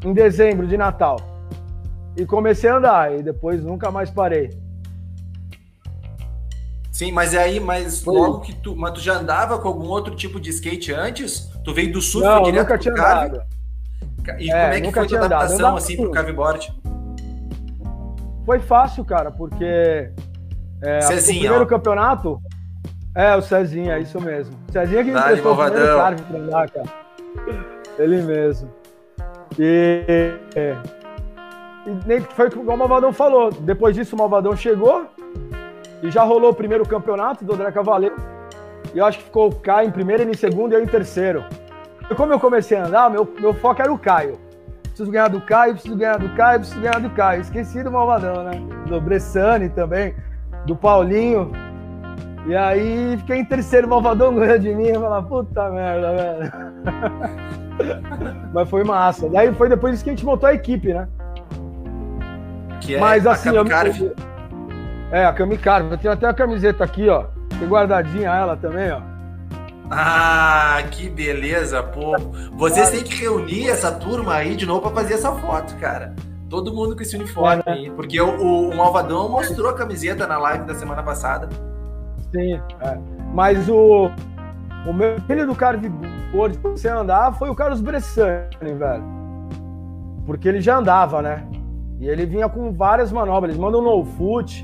em 0.04 0.14
dezembro 0.14 0.68
de 0.68 0.76
Natal. 0.76 1.18
E 2.16 2.26
comecei 2.26 2.70
a 2.70 2.78
andar, 2.78 3.18
e 3.18 3.24
depois 3.24 3.64
nunca 3.64 3.90
mais 3.90 4.10
parei. 4.10 4.50
Sim, 6.92 7.12
mas 7.12 7.34
é 7.34 7.40
aí, 7.40 7.60
mas 7.60 8.04
Foi. 8.04 8.14
logo 8.16 8.42
que 8.42 8.54
tu. 8.54 8.76
Mas 8.76 8.94
tu 8.94 9.00
já 9.00 9.14
andava 9.14 9.58
com 9.58 9.68
algum 9.68 9.88
outro 9.88 10.16
tipo 10.16 10.40
de 10.40 10.52
skate 10.52 10.94
antes? 10.94 11.50
Tu 11.64 11.74
veio 11.74 11.92
do 11.92 12.02
sul 12.02 12.22
Não, 12.22 12.44
direto 12.44 12.62
nunca 12.62 12.78
tinha 12.78 12.94
carve? 12.94 13.40
E 14.38 14.52
é, 14.52 14.62
como 14.62 14.74
é 14.74 14.82
que 14.82 14.92
foi 14.92 15.18
a 15.18 15.26
adaptação 15.26 15.58
andado, 15.58 15.78
assim 15.78 15.98
pro 15.98 16.12
carveboard? 16.12 16.74
Foi 18.46 18.60
fácil, 18.60 19.04
cara, 19.04 19.32
porque 19.32 20.12
é, 20.84 21.02
Cezinha, 21.02 21.38
o 21.38 21.40
primeiro 21.40 21.68
campeonato. 21.68 22.40
É, 23.16 23.36
o 23.36 23.42
Cezinha, 23.42 23.96
é 23.98 24.00
isso 24.02 24.20
mesmo. 24.20 24.56
O 24.68 24.72
Cezinha 24.72 25.04
que 25.04 25.12
me 25.12 25.22
prestou 25.22 25.54
o 25.54 25.56
primeiro 25.56 26.46
andar, 26.46 26.70
cara. 26.70 26.88
Ele 27.98 28.22
mesmo. 28.22 28.70
E, 29.58 30.38
é, 30.56 30.76
e 32.08 32.22
foi 32.34 32.50
como 32.50 32.72
o 32.72 32.78
Malvadão 32.78 33.14
falou. 33.14 33.52
Depois 33.52 33.96
disso, 33.96 34.16
o 34.16 34.20
Malvadão 34.20 34.56
chegou 34.56 35.06
e 36.02 36.10
já 36.10 36.24
rolou 36.24 36.52
o 36.52 36.56
primeiro 36.56 36.86
campeonato 36.88 37.46
do 37.46 37.54
André 37.54 37.72
Cavaleiro. 37.72 38.16
E 38.94 38.98
eu 38.98 39.06
acho 39.06 39.20
que 39.20 39.26
ficou 39.26 39.50
o 39.50 39.56
Caio 39.56 39.88
em 39.88 39.92
primeiro, 39.92 40.24
ele 40.24 40.32
em 40.32 40.38
segundo 40.38 40.74
e 40.74 40.76
eu 40.76 40.84
em 40.84 40.88
terceiro. 40.88 41.44
E 42.10 42.16
como 42.16 42.34
eu 42.34 42.40
comecei 42.40 42.78
a 42.78 42.86
andar, 42.86 43.10
meu, 43.10 43.32
meu 43.40 43.54
foco 43.54 43.82
era 43.82 43.92
o 43.92 43.98
Caio. 43.98 44.38
Preciso 44.84 45.10
ganhar 45.10 45.30
do 45.30 45.42
Caio, 45.42 45.74
preciso 45.74 45.96
ganhar 45.96 46.20
do 46.20 46.30
Caio, 46.36 46.60
preciso 46.60 46.80
ganhar 46.80 47.00
do 47.00 47.10
Caio. 47.12 47.42
Esqueci 47.42 47.82
do 47.84 47.92
Malvadão, 47.92 48.44
né? 48.44 48.62
Do 48.88 49.02
Bressani 49.02 49.70
também, 49.70 50.16
do 50.66 50.76
Paulinho. 50.76 51.52
E 52.46 52.56
aí 52.56 53.16
fiquei 53.20 53.38
em 53.38 53.46
terceiro, 53.46 53.88
Malvadão 53.88 54.36
ganhou 54.36 54.60
de 54.60 54.74
mim. 54.76 54.88
Eu 54.88 55.02
falei, 55.02 55.24
puta 55.24 55.70
merda, 55.70 56.16
velho. 56.16 56.52
Mas 58.54 58.70
foi 58.70 58.84
massa. 58.84 59.30
Daí 59.30 59.54
foi 59.54 59.70
depois 59.70 59.94
disso 59.94 60.04
que 60.04 60.10
a 60.10 60.14
gente 60.14 60.26
montou 60.26 60.48
a 60.48 60.54
equipe, 60.54 60.94
né? 60.94 61.08
Que 62.82 62.96
é 62.96 63.00
Mas 63.00 63.26
assim, 63.26 63.50
eu, 63.50 63.66
eu, 63.66 64.16
é, 65.12 65.26
a 65.26 65.34
Kamikaze. 65.34 65.90
Eu 65.90 65.98
tenho 65.98 66.14
até 66.14 66.28
a 66.28 66.34
camiseta 66.34 66.84
aqui, 66.84 67.08
ó. 67.08 67.26
Tem 67.58 67.68
guardadinha 67.68 68.30
ela 68.30 68.58
também, 68.58 68.92
ó. 68.92 69.00
Ah, 69.90 70.82
que 70.92 71.10
beleza, 71.10 71.84
pô. 71.84 72.18
Vocês 72.54 72.90
têm 72.90 73.04
que 73.04 73.22
reunir 73.22 73.70
essa 73.70 73.92
turma 73.92 74.36
aí 74.36 74.56
de 74.56 74.66
novo 74.66 74.82
para 74.82 74.92
fazer 74.92 75.14
essa 75.16 75.32
foto, 75.34 75.76
cara. 75.78 76.14
Todo 76.54 76.72
mundo 76.72 76.96
com 76.96 77.02
esse 77.02 77.16
uniforme 77.16 77.64
é, 77.66 77.72
né? 77.72 77.78
aí. 77.80 77.90
Porque 77.90 78.22
o, 78.22 78.70
o, 78.70 78.76
Malvadão 78.76 79.28
mostrou 79.28 79.72
a 79.72 79.74
camiseta 79.74 80.28
na 80.28 80.38
live 80.38 80.66
da 80.66 80.76
semana 80.76 81.02
passada. 81.02 81.50
Sim, 82.32 82.62
é. 82.80 83.00
Mas 83.34 83.68
o, 83.68 84.12
o 84.86 84.94
meu 84.94 85.20
filho 85.22 85.48
do 85.48 85.56
cara 85.56 85.80
de 85.80 85.90
de 85.90 86.58
você 86.60 86.90
andar 86.90 87.34
foi 87.40 87.50
o 87.50 87.56
Carlos 87.56 87.82
Bressani, 87.82 88.72
velho. 88.78 89.04
Porque 90.28 90.48
ele 90.48 90.62
já 90.62 90.78
andava, 90.78 91.24
né? 91.24 91.44
E 92.00 92.08
ele 92.08 92.24
vinha 92.24 92.48
com 92.48 92.72
várias 92.72 93.12
manobras. 93.12 93.52
Ele 93.52 93.60
manda 93.60 93.80
um 93.80 93.82
no 93.82 94.06
foot 94.06 94.64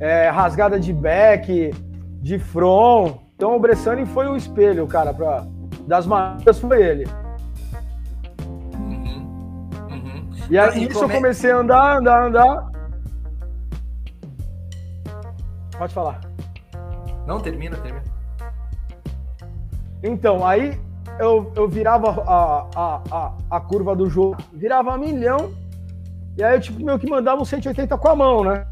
é, 0.00 0.28
rasgada 0.28 0.80
de 0.80 0.92
back, 0.92 1.72
de 2.20 2.36
front. 2.40 3.14
Então 3.36 3.54
o 3.54 3.60
Bressani 3.60 4.04
foi 4.06 4.26
o 4.26 4.34
espelho, 4.34 4.88
cara, 4.88 5.14
pra, 5.14 5.46
das 5.86 6.04
manobras 6.04 6.58
foi 6.58 6.82
ele. 6.82 7.06
E 10.50 10.58
aí 10.58 10.84
isso 10.88 11.02
eu 11.02 11.08
comecei 11.08 11.50
a 11.50 11.56
andar, 11.56 11.98
andar, 11.98 12.26
andar. 12.26 12.70
Pode 15.76 15.92
falar. 15.92 16.20
Não, 17.26 17.40
termina, 17.40 17.76
termina. 17.78 18.04
Então, 20.02 20.46
aí 20.46 20.78
eu, 21.18 21.50
eu 21.56 21.68
virava 21.68 22.10
a, 22.26 22.68
a, 22.76 23.02
a, 23.10 23.32
a 23.50 23.60
curva 23.60 23.96
do 23.96 24.08
jogo, 24.08 24.36
virava 24.52 24.92
a 24.92 24.98
milhão, 24.98 25.52
e 26.36 26.42
aí 26.42 26.56
eu 26.56 26.60
tipo, 26.60 26.84
meio 26.84 26.98
que 26.98 27.08
mandava 27.08 27.40
um 27.40 27.44
180 27.44 27.96
com 27.96 28.08
a 28.08 28.16
mão, 28.16 28.44
né? 28.44 28.66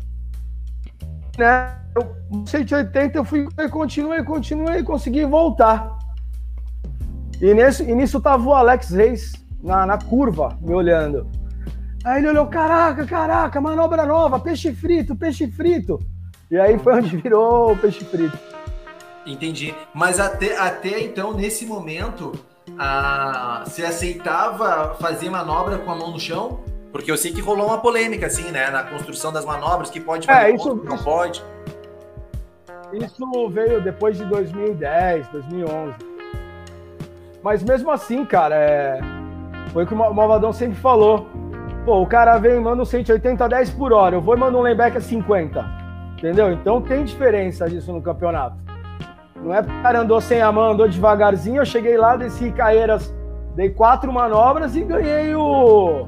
né? 1.39 1.79
Eu, 1.95 2.45
180 2.47 3.19
eu 3.19 3.25
fui, 3.25 3.49
continuei, 3.71 4.23
continuei, 4.23 4.83
consegui 4.83 5.25
voltar. 5.25 5.99
E, 7.41 7.55
nesse, 7.55 7.83
e 7.83 7.95
nisso 7.95 8.21
tava 8.21 8.45
o 8.49 8.55
Alex 8.55 8.91
Reis 8.91 9.33
na, 9.63 9.87
na 9.87 9.99
curva, 9.99 10.57
me 10.61 10.75
olhando. 10.75 11.27
Aí 12.05 12.19
ele 12.19 12.29
olhou, 12.29 12.47
caraca, 12.47 13.07
caraca, 13.07 13.61
manobra 13.61 14.05
nova, 14.05 14.41
peixe 14.41 14.73
frito, 14.73 15.15
peixe 15.15 15.47
frito. 15.47 16.01
E 16.51 16.59
aí 16.59 16.79
foi 16.79 16.95
onde 16.95 17.17
virou 17.17 17.73
o 17.73 17.77
peixe 17.77 18.05
frito. 18.05 18.37
Entendi. 19.25 19.75
Mas 19.95 20.19
até, 20.19 20.59
até 20.59 21.01
então, 21.01 21.33
nesse 21.33 21.65
momento, 21.65 22.33
a, 22.77 23.63
você 23.65 23.85
aceitava 23.85 24.97
fazer 25.01 25.31
manobra 25.31 25.79
com 25.79 25.91
a 25.91 25.95
mão 25.95 26.11
no 26.11 26.19
chão? 26.19 26.61
Porque 26.91 27.11
eu 27.11 27.17
sei 27.17 27.33
que 27.33 27.41
rolou 27.41 27.69
uma 27.69 27.79
polêmica, 27.79 28.27
assim, 28.27 28.51
né? 28.51 28.69
Na 28.69 28.83
construção 28.83 29.33
das 29.33 29.45
manobras, 29.45 29.89
que 29.89 30.01
pode 30.01 30.27
fazer, 30.27 30.51
é, 30.51 30.55
isso, 30.55 30.75
não 30.75 30.99
pode. 30.99 31.43
Isso 32.93 33.49
veio 33.49 33.81
depois 33.81 34.19
de 34.19 34.25
2010, 34.27 35.29
2011. 35.29 35.95
Mas 37.43 37.63
mesmo 37.63 37.91
assim, 37.91 38.25
cara, 38.25 38.55
é... 38.55 39.01
foi 39.73 39.85
o 39.85 39.87
que 39.87 39.95
o 39.95 39.97
Malvadão 39.97 40.53
sempre 40.53 40.79
falou. 40.79 41.27
Pô, 41.85 42.01
o 42.01 42.07
cara 42.07 42.39
vem 42.39 42.57
e 42.57 42.61
manda 42.61 42.81
um 42.83 42.85
180 42.85 43.45
a 43.45 43.49
10 43.49 43.71
por 43.71 43.93
hora, 43.93 44.15
eu 44.15 44.21
vou 44.21 44.37
e 44.37 44.39
mando 44.39 44.57
um 44.57 44.63
layback 44.63 44.97
a 44.97 45.01
50. 45.01 45.65
Entendeu? 46.17 46.53
Então 46.53 46.81
tem 46.81 47.05
diferença 47.05 47.69
disso 47.69 47.93
no 47.93 48.01
campeonato. 48.01 48.57
Não 49.35 49.53
é 49.53 49.61
porque 49.61 49.77
o 49.77 49.83
cara 49.83 50.01
andou 50.01 50.21
sem 50.21 50.41
a 50.41 50.53
mão, 50.53 50.71
andou 50.71 50.89
devagarzinho, 50.89 51.61
eu 51.61 51.67
cheguei 51.67 51.99
lá, 51.99 52.15
desci 52.17 52.53
Caeiras, 52.53 53.13
dei 53.57 53.71
quatro 53.71 54.13
manobras 54.13 54.77
e 54.77 54.83
ganhei 54.83 55.35
o, 55.35 56.07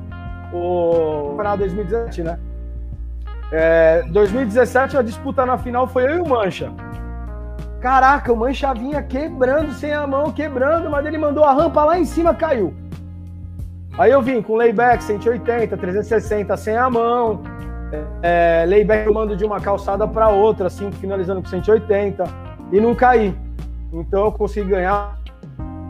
o 0.53 1.31
campeonato 1.31 1.59
2017, 1.59 2.23
né? 2.23 2.39
É, 3.51 4.05
2017 4.11 4.97
a 4.97 5.03
disputa 5.03 5.45
na 5.45 5.59
final 5.59 5.89
foi 5.89 6.05
eu 6.05 6.19
e 6.19 6.21
o 6.21 6.29
Mancha. 6.29 6.73
Caraca, 7.81 8.33
o 8.33 8.37
Mancha 8.37 8.73
vinha 8.73 9.03
quebrando 9.03 9.73
sem 9.73 9.93
a 9.93 10.07
mão, 10.07 10.31
quebrando, 10.31 10.89
mas 10.89 11.05
ele 11.05 11.19
mandou 11.19 11.43
a 11.43 11.53
rampa 11.53 11.83
lá 11.83 11.99
em 11.99 12.05
cima, 12.05 12.33
caiu. 12.33 12.73
Aí 13.99 14.11
eu 14.11 14.21
vim 14.21 14.43
com 14.43 14.57
layback 14.57 15.03
180, 15.05 15.77
360 15.77 16.57
sem 16.57 16.77
a 16.77 16.91
mão, 16.91 17.41
é, 18.23 18.65
layback 18.67 19.07
eu 19.07 19.37
de 19.37 19.45
uma 19.45 19.61
calçada 19.61 20.07
para 20.07 20.29
outra, 20.29 20.67
assim, 20.67 20.91
finalizando 20.93 21.43
com 21.43 21.49
180 21.49 22.25
e 22.73 22.81
não 22.81 22.95
caí. 22.95 23.37
Então 23.93 24.25
eu 24.25 24.33
consegui 24.33 24.71
ganhar. 24.71 25.19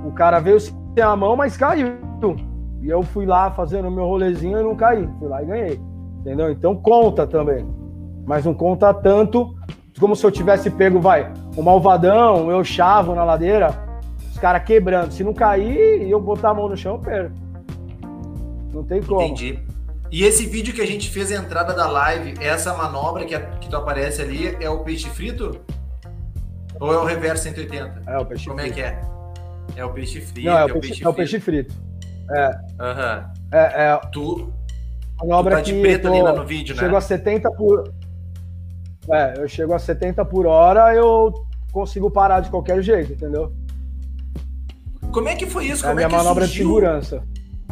O 0.04 0.12
cara 0.12 0.38
veio 0.38 0.60
sem 0.60 0.74
a 1.02 1.16
mão, 1.16 1.36
mas 1.36 1.56
caiu. 1.56 1.94
E 2.82 2.88
eu 2.88 3.02
fui 3.02 3.24
lá 3.24 3.50
fazendo 3.50 3.90
meu 3.90 4.04
rolezinho 4.04 4.58
e 4.58 4.62
não 4.62 4.76
caí. 4.76 5.08
Fui 5.18 5.28
lá 5.28 5.42
e 5.42 5.46
ganhei. 5.46 5.80
Entendeu? 6.20 6.50
Então 6.50 6.76
conta 6.76 7.26
também. 7.26 7.66
Mas 8.26 8.44
não 8.44 8.52
conta 8.52 8.92
tanto 8.92 9.54
como 9.98 10.16
se 10.16 10.26
eu 10.26 10.30
tivesse 10.30 10.70
pego, 10.70 11.00
vai, 11.00 11.32
o 11.56 11.62
malvadão, 11.62 12.50
eu 12.50 12.64
chavo 12.64 13.14
na 13.14 13.22
ladeira, 13.22 13.70
os 14.28 14.38
caras 14.38 14.64
quebrando. 14.64 15.12
Se 15.12 15.22
não 15.22 15.32
cair 15.32 16.10
eu 16.10 16.20
botar 16.20 16.50
a 16.50 16.54
mão 16.54 16.68
no 16.68 16.76
chão, 16.76 16.94
eu 16.94 16.98
perco. 16.98 17.43
Não 18.74 18.82
tem 18.84 19.02
como. 19.02 19.22
Entendi. 19.22 19.58
E 20.10 20.22
esse 20.24 20.46
vídeo 20.46 20.74
que 20.74 20.80
a 20.80 20.86
gente 20.86 21.08
fez 21.10 21.32
a 21.32 21.36
entrada 21.36 21.72
da 21.72 21.86
live, 21.88 22.34
essa 22.40 22.74
manobra 22.74 23.24
que, 23.24 23.38
que 23.60 23.68
tu 23.68 23.76
aparece 23.76 24.20
ali, 24.22 24.56
é 24.60 24.68
o 24.68 24.80
peixe 24.80 25.08
frito? 25.08 25.60
Ou 26.80 26.92
é 26.92 26.98
o 26.98 27.04
reverso 27.04 27.44
180? 27.44 28.02
É 28.06 28.18
o 28.18 28.26
peixe 28.26 28.46
Como 28.46 28.60
frito. 28.60 28.72
é 28.72 28.74
que 28.74 28.82
é? 28.82 29.00
É 29.76 29.84
o 29.84 29.90
peixe 29.90 30.20
frito. 30.20 30.48
Não, 30.48 30.58
é 30.58 30.64
o, 30.64 30.68
é 30.68 30.72
peixe, 30.72 30.88
peixe, 30.88 31.04
é 31.04 31.08
o 31.08 31.14
peixe 31.14 31.40
frito. 31.40 31.74
É. 32.30 32.50
Aham. 32.80 33.30
É, 33.52 33.58
é, 33.92 33.96
Tu, 34.12 34.52
manobra 35.20 35.54
tu 35.54 35.56
tá 35.58 35.62
de 35.62 35.72
que 35.72 35.80
preto 35.80 36.08
eu 36.08 36.12
ali 36.14 36.22
tô- 36.22 36.32
no 36.40 36.46
vídeo, 36.46 36.74
chego 36.76 36.92
né? 36.92 36.98
a 36.98 37.00
70 37.00 37.50
por. 37.52 37.92
É, 39.10 39.34
eu 39.38 39.48
chego 39.48 39.74
a 39.74 39.78
70 39.78 40.24
por 40.24 40.46
hora, 40.46 40.94
eu 40.94 41.32
consigo 41.72 42.10
parar 42.10 42.40
de 42.40 42.50
qualquer 42.50 42.82
jeito, 42.82 43.12
entendeu? 43.12 43.52
Como 45.12 45.28
é 45.28 45.34
que 45.36 45.46
foi 45.46 45.66
isso? 45.66 45.84
É 45.84 45.88
a 45.88 45.90
Como 45.90 46.00
é 46.00 46.06
minha 46.06 46.08
que 46.18 46.24
manobra 46.24 46.44
de 46.46 46.50
surgiu? 46.52 46.66
segurança. 46.68 47.22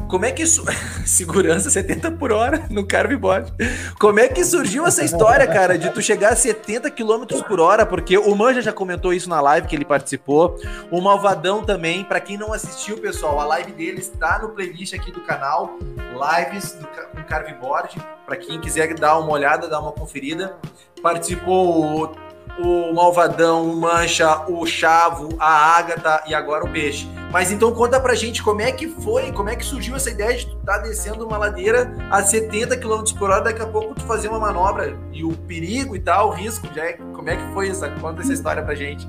Como 0.09 0.25
é 0.27 0.33
que 0.33 0.43
isso. 0.43 0.65
Segurança 1.07 1.71
70 1.71 2.13
por 2.13 2.33
hora 2.33 2.67
no 2.71 2.87
carveboard. 2.87 3.53
Como 3.99 4.21
é 4.21 4.29
que 4.29 4.45
surgiu 4.45 4.87
essa 4.87 5.03
história, 5.05 5.47
cara, 5.47 5.79
de 5.79 5.91
tu 5.91 6.03
chegar 6.03 6.33
a 6.33 6.37
70 6.37 6.91
km 6.91 7.25
por 7.49 7.61
hora? 7.61 7.85
Porque 7.87 8.17
o 8.19 8.35
Manja 8.35 8.61
já 8.61 8.73
comentou 8.73 9.13
isso 9.13 9.29
na 9.29 9.41
live 9.41 9.67
que 9.67 9.75
ele 9.75 9.85
participou. 9.85 10.59
O 10.91 11.01
Malvadão 11.01 11.65
também. 11.65 12.05
Pra 12.05 12.21
quem 12.21 12.37
não 12.37 12.53
assistiu, 12.53 12.99
pessoal, 12.99 13.41
a 13.41 13.45
live 13.47 13.73
dele 13.73 14.01
está 14.01 14.39
no 14.39 14.51
playlist 14.51 14.93
aqui 14.95 15.11
do 15.11 15.21
canal. 15.23 15.79
Lives 16.13 16.73
do, 16.73 16.87
ca- 16.87 17.05
com 17.07 17.23
carveboard. 17.25 17.97
Pra 18.27 18.37
quem 18.37 18.61
quiser 18.61 18.93
dar 18.95 19.19
uma 19.19 19.33
olhada, 19.33 19.69
dar 19.69 19.81
uma 19.81 19.93
conferida. 19.93 20.57
Participou 21.03 22.15
o, 22.59 22.93
Malvadão, 22.93 23.71
o 23.71 23.77
Mancha, 23.77 24.45
o 24.49 24.67
Chavo, 24.67 25.31
a 25.39 25.77
Ágata 25.77 26.23
e 26.27 26.35
agora 26.35 26.65
o 26.65 26.69
Peixe. 26.69 27.09
Mas 27.31 27.51
então 27.51 27.73
conta 27.73 27.99
pra 27.99 28.15
gente 28.15 28.43
como 28.43 28.61
é 28.61 28.71
que 28.71 28.89
foi, 28.89 29.33
como 29.33 29.49
é 29.49 29.57
que 29.57 29.65
surgiu 29.65 29.97
essa 29.97 30.11
ideia 30.11 30.37
de 30.37 30.47
tu 30.47 30.59
estar 30.59 30.79
descendo 30.79 31.27
uma 31.27 31.39
ladeira 31.39 31.91
a 32.11 32.23
70 32.23 32.77
km 32.77 33.03
por 33.19 33.31
hora, 33.31 33.41
daqui 33.41 33.63
a 33.63 33.67
pouco 33.67 33.95
tu 33.95 34.03
fazer 34.03 34.29
uma 34.29 34.39
manobra 34.39 34.97
e 35.13 35.25
o 35.25 35.33
perigo 35.33 35.97
e 35.97 36.01
tal, 36.01 36.29
o 36.29 36.33
risco, 36.33 36.69
já 36.75 36.85
é, 36.85 36.93
como 37.15 37.31
é 37.31 37.37
que 37.37 37.53
foi 37.55 37.69
isso? 37.69 37.83
Conta 38.01 38.21
essa 38.21 38.33
história 38.33 38.63
pra 38.63 38.75
gente. 38.75 39.09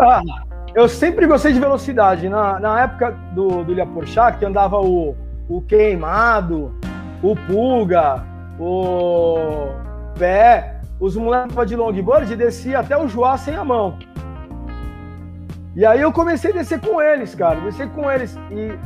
Ah, 0.00 0.22
eu 0.74 0.88
sempre 0.88 1.26
gostei 1.26 1.52
de 1.52 1.60
velocidade. 1.60 2.28
Na, 2.28 2.58
na 2.58 2.82
época 2.82 3.12
do, 3.32 3.64
do 3.64 3.72
Ilha 3.72 3.86
Porchat, 3.86 4.38
que 4.38 4.44
andava 4.44 4.78
o, 4.80 5.16
o 5.48 5.60
Queimado, 5.62 6.74
o 7.22 7.34
Pulga, 7.34 8.24
o 8.58 9.72
Pé, 10.18 10.77
os 11.00 11.16
moleques 11.16 11.66
de 11.66 11.76
longboard 11.76 12.34
descia 12.34 12.80
até 12.80 12.96
o 12.96 13.06
Joá 13.08 13.36
sem 13.36 13.54
a 13.54 13.64
mão. 13.64 13.98
E 15.76 15.86
aí 15.86 16.00
eu 16.00 16.12
comecei 16.12 16.50
a 16.50 16.54
descer 16.54 16.80
com 16.80 17.00
eles, 17.00 17.34
cara, 17.34 17.60
descer 17.60 17.88
com 17.90 18.10
eles. 18.10 18.36
E 18.50 18.76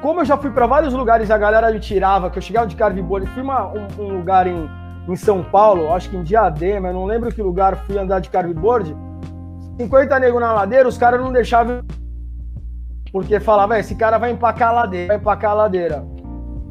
como 0.00 0.20
eu 0.20 0.24
já 0.24 0.36
fui 0.36 0.50
para 0.50 0.66
vários 0.66 0.92
lugares, 0.92 1.30
a 1.30 1.38
galera 1.38 1.70
me 1.70 1.78
tirava, 1.78 2.28
que 2.30 2.38
eu 2.38 2.42
chegava 2.42 2.66
de 2.66 2.74
carveboard, 2.74 3.26
fui 3.28 3.42
uma, 3.42 3.68
um, 3.68 3.86
um 3.98 4.16
lugar 4.18 4.46
em, 4.46 4.68
em 5.08 5.16
São 5.16 5.44
Paulo, 5.44 5.92
acho 5.92 6.10
que 6.10 6.16
em 6.16 6.22
Diadema, 6.22 6.88
eu 6.88 6.94
não 6.94 7.04
lembro 7.04 7.32
que 7.32 7.40
lugar, 7.40 7.76
fui 7.86 7.96
andar 7.96 8.20
de 8.20 8.30
carveboard. 8.30 8.96
50 9.78 10.18
nego 10.18 10.40
na 10.40 10.52
ladeira, 10.52 10.88
os 10.88 10.98
caras 10.98 11.20
não 11.20 11.32
deixavam. 11.32 11.82
Porque 13.12 13.38
falavam, 13.38 13.76
"É, 13.76 13.80
esse 13.80 13.94
cara 13.94 14.18
vai 14.18 14.32
empacar 14.32 14.70
a 14.70 14.72
ladeira, 14.72 15.08
vai 15.08 15.16
empacar 15.16 15.52
a 15.52 15.54
ladeira. 15.54 16.04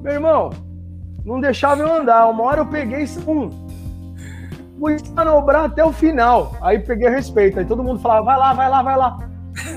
Meu 0.04 0.14
irmão, 0.14 0.50
não 1.26 1.40
deixava 1.40 1.82
eu 1.82 1.92
andar. 1.92 2.28
Uma 2.28 2.44
hora 2.44 2.62
eu 2.62 2.66
peguei 2.66 3.06
um. 3.28 3.67
Fui 4.79 4.98
manobrar 5.15 5.65
até 5.65 5.84
o 5.84 5.91
final. 5.91 6.55
Aí 6.62 6.79
peguei 6.79 7.10
respeito. 7.10 7.60
Aí 7.60 7.65
todo 7.65 7.84
mundo 7.84 8.00
falava, 8.00 8.25
vai 8.25 8.38
lá, 8.38 8.53
vai 8.53 8.69
lá, 8.69 8.84
vai 8.84 8.98
lá. 8.98 9.17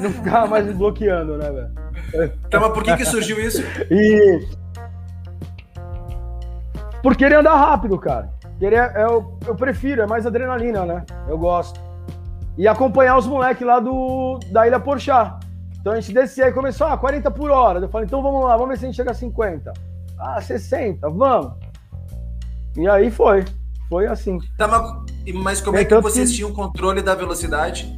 Não 0.00 0.10
ficava 0.10 0.46
mais 0.46 0.66
me 0.66 0.74
bloqueando, 0.74 1.38
né, 1.38 1.50
velho? 1.50 2.30
Então, 2.46 2.60
mas 2.60 2.72
por 2.72 2.82
que 2.82 2.96
que 2.96 3.04
surgiu 3.04 3.40
isso? 3.40 3.62
E. 3.90 4.60
Por 7.02 7.16
querer 7.16 7.36
andar 7.36 7.56
rápido, 7.56 7.98
cara. 7.98 8.30
Querer, 8.58 8.94
eu, 8.96 9.38
eu 9.46 9.54
prefiro, 9.54 10.02
é 10.02 10.06
mais 10.06 10.26
adrenalina, 10.26 10.84
né? 10.84 11.04
Eu 11.26 11.38
gosto. 11.38 11.80
E 12.58 12.68
acompanhar 12.68 13.16
os 13.16 13.26
moleques 13.26 13.66
lá 13.66 13.80
do, 13.80 14.38
da 14.50 14.66
Ilha 14.66 14.78
Porchá. 14.78 15.38
Então 15.80 15.94
a 15.94 15.96
gente 16.00 16.12
descia 16.12 16.48
e 16.48 16.52
começou, 16.52 16.86
ah, 16.86 16.98
40 16.98 17.30
por 17.30 17.50
hora. 17.50 17.80
Eu 17.80 17.88
falei, 17.88 18.06
então 18.06 18.22
vamos 18.22 18.44
lá, 18.44 18.54
vamos 18.54 18.68
ver 18.68 18.78
se 18.78 18.84
a 18.84 18.88
gente 18.88 18.96
chega 18.96 19.12
a 19.12 19.14
50. 19.14 19.72
Ah, 20.18 20.42
60, 20.42 21.08
vamos. 21.08 21.54
E 22.76 22.86
aí 22.86 23.10
foi. 23.10 23.46
Foi 23.90 24.06
assim. 24.06 24.38
Tá, 24.56 24.68
mas, 24.68 25.34
mas 25.34 25.60
como 25.60 25.76
é 25.76 25.80
que 25.80 25.86
Então, 25.86 26.00
vocês 26.00 26.30
tu- 26.30 26.36
tinham 26.36 26.52
controle 26.54 27.02
da 27.02 27.14
velocidade? 27.14 27.92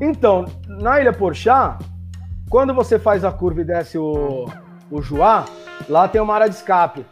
Então, 0.00 0.44
na 0.66 1.00
Ilha 1.00 1.12
Porchá, 1.12 1.78
quando 2.50 2.74
você 2.74 2.98
faz 2.98 3.24
a 3.24 3.30
curva 3.30 3.60
e 3.60 3.64
desce 3.64 3.96
o, 3.96 4.46
o 4.90 5.00
Juá, 5.00 5.44
lá 5.88 6.08
tem 6.08 6.20
uma 6.20 6.34
área 6.34 6.48
de 6.50 6.56
escape. 6.56 7.06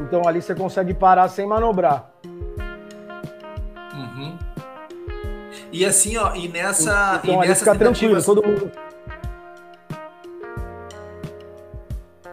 Então 0.00 0.20
ali 0.28 0.42
você 0.42 0.54
consegue 0.54 0.92
parar 0.92 1.26
sem 1.28 1.46
manobrar. 1.46 2.10
Uhum. 3.94 4.38
E 5.72 5.86
assim, 5.86 6.18
ó, 6.18 6.34
e 6.34 6.48
nessa. 6.48 7.18
então 7.22 7.36
e 7.36 7.38
ali 7.38 7.48
nessas 7.48 7.64
fica 7.66 7.78
tranquilo, 7.78 8.22
todo 8.22 8.42
mundo. 8.46 8.70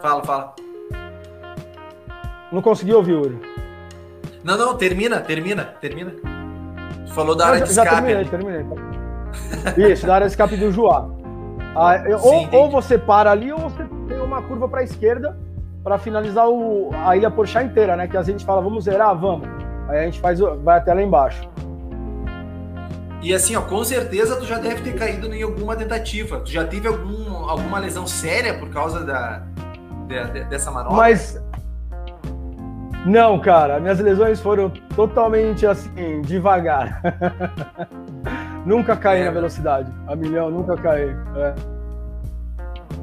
Fala, 0.01 0.24
fala. 0.24 0.55
Não 2.51 2.61
conseguiu 2.61 2.97
ouvir, 2.97 3.13
Uri. 3.15 3.39
Não, 4.43 4.57
não, 4.57 4.75
termina, 4.75 5.19
termina, 5.19 5.63
termina. 5.81 6.13
Falou 7.13 7.35
da 7.35 7.47
área 7.47 7.59
já, 7.59 7.65
de 7.65 7.73
já 7.73 7.83
escape. 7.83 8.05
terminei, 8.05 8.25
terminei. 8.25 8.65
Isso, 9.93 10.07
da 10.07 10.15
área 10.15 10.27
de 10.27 10.33
escape 10.33 10.55
do 10.57 10.71
Juá. 10.71 11.09
Ah, 11.75 11.97
eu- 12.05 12.19
Sim, 12.19 12.49
ou, 12.51 12.61
ou 12.63 12.69
você 12.71 12.97
para 12.97 13.31
ali, 13.31 13.51
ou 13.51 13.59
você 13.59 13.83
tem 14.07 14.19
uma 14.19 14.41
curva 14.41 14.67
para 14.67 14.79
a 14.81 14.83
esquerda 14.83 15.37
para 15.83 15.97
finalizar 15.97 16.47
o, 16.49 16.89
a 17.05 17.15
Ilha 17.15 17.29
Porchá 17.29 17.63
inteira, 17.63 17.95
né? 17.95 18.07
Que 18.07 18.17
a 18.17 18.23
gente 18.23 18.43
fala, 18.45 18.61
vamos 18.61 18.85
zerar, 18.85 19.15
vamos. 19.15 19.47
Aí 19.87 19.99
a 19.99 20.03
gente 20.05 20.19
faz, 20.19 20.39
vai 20.39 20.77
até 20.77 20.93
lá 20.93 21.01
embaixo. 21.01 21.47
E 23.21 23.33
assim, 23.33 23.55
ó, 23.55 23.61
com 23.61 23.83
certeza 23.83 24.37
tu 24.37 24.45
já 24.45 24.57
deve 24.57 24.81
ter 24.81 24.97
caído 24.97 25.33
em 25.33 25.43
alguma 25.43 25.75
tentativa. 25.75 26.39
Tu 26.39 26.51
já 26.51 26.63
teve 26.65 26.87
algum, 26.87 27.33
alguma 27.49 27.77
lesão 27.79 28.07
séria 28.07 28.53
por 28.57 28.69
causa 28.69 29.03
da, 29.03 29.43
de- 30.07 30.31
de- 30.31 30.43
dessa 30.45 30.71
manobra? 30.71 30.97
Mas. 30.97 31.41
Não, 33.05 33.39
cara, 33.39 33.79
minhas 33.79 33.99
lesões 33.99 34.39
foram 34.41 34.69
totalmente 34.95 35.65
assim, 35.65 36.21
devagar. 36.21 37.01
nunca 38.65 38.95
caí 38.95 39.21
É. 39.21 39.25
na 39.25 39.31
velocidade. 39.31 39.91
A 40.07 40.15
milhão, 40.15 40.49
nunca 40.51 40.75
caí. 40.75 41.15
é. 41.37 41.55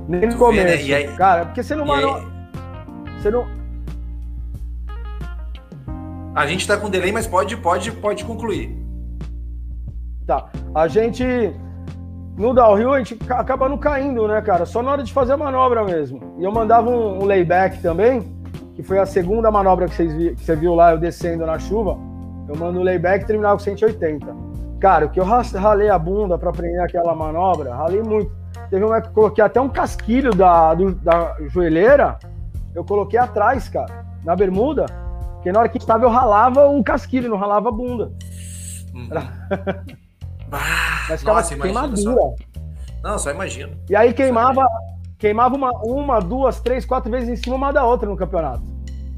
Nem 0.09 0.21
no 0.21 0.27
Tu 0.29 0.33
vê, 0.33 0.39
começo. 0.39 0.89
né? 0.89 0.95
Aí- 0.95 1.17
Cara, 1.17 1.47
porque 1.47 1.63
você 1.63 1.75
não, 1.75 1.87
mano, 1.87 2.15
aí, 2.17 2.23
você 3.21 3.31
não. 3.31 3.47
a 6.35 6.47
gente 6.47 6.67
tá 6.69 6.77
com 6.77 6.91
delay, 6.91 7.11
mas 7.11 7.27
pode, 7.27 7.57
pode, 7.57 7.91
pode 7.93 8.25
concluir. 8.25 8.77
Tá. 10.27 10.47
A 10.75 10.87
gente. 10.89 11.25
No 12.37 12.53
downhill, 12.53 12.93
a 12.93 12.99
gente 12.99 13.17
ca- 13.17 13.41
acaba 13.41 13.67
não 13.67 13.79
caindo, 13.79 14.29
né, 14.29 14.43
cara? 14.43 14.67
Só 14.67 14.83
na 14.83 14.91
hora 14.93 15.03
de 15.03 15.11
fazer 15.11 15.33
a 15.33 15.37
manobra 15.39 15.83
mesmo. 15.85 16.35
E 16.39 16.45
eu 16.45 16.53
mandava 16.53 16.91
um, 16.91 17.23
um 17.23 17.25
layback 17.25 17.81
também, 17.81 18.21
que 18.77 18.83
foi 18.83 18.99
a 18.99 19.07
segunda 19.07 19.51
manobra 19.51 19.89
que, 19.89 19.95
vocês 19.95 20.13
vi- 20.13 20.37
que 20.37 20.45
você 20.45 20.55
viu 20.55 20.75
lá, 20.75 20.93
eu 20.93 20.99
descendo 20.99 21.45
na 21.47 21.59
chuva. 21.59 21.99
Eu 22.49 22.55
mando 22.57 22.79
o 22.79 22.83
layback 22.83 23.25
e 23.25 23.27
terminava 23.27 23.55
com 23.57 23.65
180. 23.65 24.27
Cara, 24.79 25.07
o 25.07 25.11
que 25.11 25.19
eu 25.19 25.25
ralei 25.25 25.89
a 25.89 25.99
bunda 25.99 26.39
para 26.39 26.51
aprender 26.51 26.79
aquela 26.79 27.15
manobra, 27.15 27.75
ralei 27.75 28.03
muito. 28.03 28.31
Teve 28.71 28.85
uma 28.85 29.01
que 29.01 29.09
eu 29.09 29.13
coloquei 29.13 29.43
até 29.43 29.61
um 29.61 29.69
casquilho 29.69 30.33
da, 30.35 30.75
do, 30.75 30.95
da 30.95 31.35
joelheira, 31.49 32.19
eu 32.75 32.85
coloquei 32.85 33.19
atrás, 33.19 33.69
cara, 33.69 34.05
na 34.23 34.37
bermuda, 34.37 34.85
porque 35.35 35.51
na 35.51 35.61
hora 35.61 35.69
que 35.69 35.79
estava 35.79 36.05
eu 36.05 36.11
ralava 36.11 36.67
o 36.67 36.85
casquilho, 36.85 37.29
não 37.31 37.39
ralava 37.39 37.69
a 37.71 37.73
bunda. 37.73 38.13
Hum. 38.97 39.09
Mas 40.49 41.21
ficava 41.21 41.41
Nossa, 41.41 41.55
queimadura. 41.57 41.97
Só. 41.97 42.35
Não, 43.05 43.19
só 43.19 43.31
imagino. 43.31 43.77
E 43.91 43.95
aí 43.97 44.15
queimava, 44.15 44.67
queimava 45.19 45.55
uma, 45.55 45.71
uma, 45.83 46.21
duas, 46.21 46.61
três, 46.61 46.85
quatro 46.85 47.11
vezes 47.11 47.29
em 47.29 47.37
cima 47.37 47.57
uma 47.57 47.73
da 47.73 47.85
outra 47.85 48.09
no 48.09 48.17
campeonato. 48.17 48.63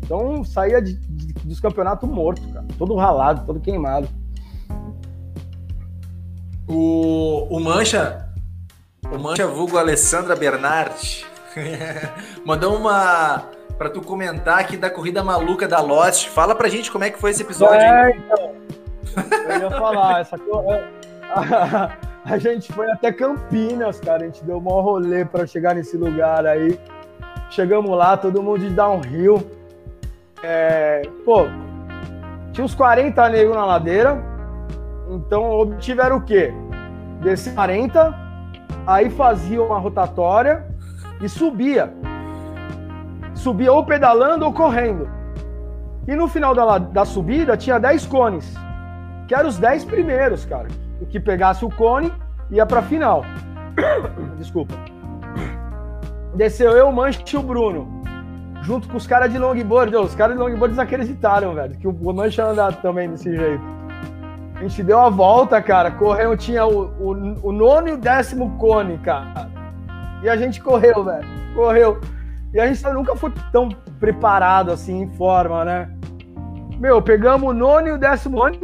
Então 0.02 0.42
saía 0.44 0.80
de, 0.80 0.94
de, 0.94 1.32
dos 1.44 1.60
campeonatos 1.60 2.08
morto, 2.08 2.40
cara. 2.52 2.66
Todo 2.78 2.94
ralado, 2.94 3.44
todo 3.46 3.60
queimado. 3.60 4.08
O, 6.66 7.46
o 7.50 7.60
Mancha, 7.60 8.28
o 9.10 9.18
Mancha 9.18 9.46
vulgo 9.46 9.78
Alessandra 9.78 10.36
Bernardi, 10.36 11.24
mandou 12.44 12.76
uma 12.76 13.44
para 13.76 13.88
tu 13.88 14.02
comentar 14.02 14.58
aqui 14.58 14.76
da 14.76 14.90
corrida 14.90 15.22
maluca 15.22 15.68
da 15.68 15.80
Lost. 15.80 16.28
Fala 16.28 16.54
pra 16.54 16.68
gente 16.68 16.90
como 16.90 17.04
é 17.04 17.10
que 17.10 17.18
foi 17.18 17.30
esse 17.30 17.42
episódio. 17.42 17.80
É, 17.80 18.10
então. 18.16 18.54
Eu 19.48 19.60
ia 19.60 19.70
falar, 19.70 20.20
essa 20.20 20.36
a, 22.28 22.38
gente 22.38 22.72
foi 22.72 22.90
até 22.90 23.12
Campinas, 23.12 24.00
cara. 24.00 24.22
A 24.22 24.26
gente 24.26 24.44
deu 24.44 24.58
um 24.58 24.60
maior 24.60 24.82
rolê 24.82 25.24
para 25.24 25.46
chegar 25.46 25.74
nesse 25.74 25.96
lugar 25.96 26.46
aí. 26.46 26.78
Chegamos 27.50 27.90
lá, 27.96 28.16
todo 28.16 28.42
mundo 28.42 28.60
de 28.60 28.70
downhill. 28.70 29.42
É, 30.42 31.02
pô, 31.24 31.46
tinha 32.52 32.64
uns 32.64 32.74
40 32.74 33.28
negros 33.30 33.56
na 33.56 33.64
ladeira. 33.64 34.22
Então 35.10 35.50
obtiveram 35.50 36.18
o 36.18 36.22
quê? 36.22 36.52
Descer 37.22 37.54
40, 37.54 38.14
aí 38.86 39.08
fazia 39.10 39.62
uma 39.62 39.78
rotatória 39.78 40.66
e 41.22 41.28
subia. 41.28 41.92
Subia 43.34 43.72
ou 43.72 43.84
pedalando 43.84 44.44
ou 44.44 44.52
correndo. 44.52 45.08
E 46.06 46.14
no 46.14 46.28
final 46.28 46.54
da, 46.54 46.78
da 46.78 47.04
subida 47.04 47.56
tinha 47.56 47.78
10 47.78 48.06
cones, 48.06 48.54
que 49.26 49.34
eram 49.34 49.48
os 49.48 49.58
10 49.58 49.84
primeiros, 49.84 50.44
cara. 50.44 50.68
O 51.00 51.06
que 51.06 51.20
pegasse 51.20 51.64
o 51.64 51.70
cone 51.70 52.12
ia 52.50 52.66
pra 52.66 52.82
final. 52.82 53.24
Desculpa. 54.38 54.74
Desceu 56.34 56.72
eu, 56.72 56.88
o 56.88 56.92
Manche 56.92 57.22
e 57.32 57.36
o 57.36 57.42
Bruno. 57.42 58.02
Junto 58.62 58.88
com 58.88 58.96
os 58.96 59.06
caras 59.06 59.32
de 59.32 59.38
longboard. 59.38 59.94
Os 59.96 60.14
caras 60.14 60.36
de 60.36 60.42
longboard 60.42 60.74
desacreditaram, 60.74 61.54
velho. 61.54 61.76
Que 61.76 61.88
o 61.88 62.14
Manche 62.14 62.40
anda 62.40 62.70
também 62.72 63.10
desse 63.10 63.34
jeito. 63.34 63.62
A 64.56 64.60
gente 64.60 64.82
deu 64.82 64.98
a 64.98 65.08
volta, 65.08 65.62
cara. 65.62 65.90
Correu, 65.90 66.36
tinha 66.36 66.66
o, 66.66 66.86
o, 67.00 67.48
o 67.48 67.52
nono 67.52 67.88
e 67.88 67.92
o 67.92 67.96
décimo 67.96 68.56
cone, 68.58 68.98
cara. 68.98 69.48
E 70.22 70.28
a 70.28 70.36
gente 70.36 70.60
correu, 70.60 71.04
velho. 71.04 71.26
Correu. 71.54 72.00
E 72.52 72.58
a 72.58 72.66
gente 72.66 72.82
nunca 72.92 73.14
foi 73.14 73.32
tão 73.52 73.68
preparado 74.00 74.72
assim, 74.72 75.02
em 75.02 75.10
forma, 75.10 75.64
né? 75.64 75.90
Meu, 76.78 77.00
pegamos 77.02 77.50
o 77.50 77.52
nono 77.52 77.88
e 77.88 77.92
o 77.92 77.98
décimo 77.98 78.38
cone 78.38 78.60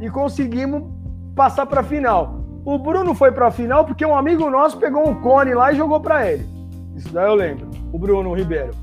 e 0.00 0.10
conseguimos 0.10 0.93
passar 1.34 1.66
pra 1.66 1.82
final. 1.82 2.40
O 2.64 2.78
Bruno 2.78 3.14
foi 3.14 3.30
pra 3.30 3.50
final 3.50 3.84
porque 3.84 4.06
um 4.06 4.16
amigo 4.16 4.48
nosso 4.48 4.78
pegou 4.78 5.06
um 5.06 5.20
cone 5.20 5.54
lá 5.54 5.72
e 5.72 5.76
jogou 5.76 6.00
pra 6.00 6.30
ele. 6.30 6.48
Isso 6.96 7.12
daí 7.12 7.26
eu 7.26 7.34
lembro. 7.34 7.68
O 7.92 7.98
Bruno 7.98 8.34
Ribeiro. 8.34 8.74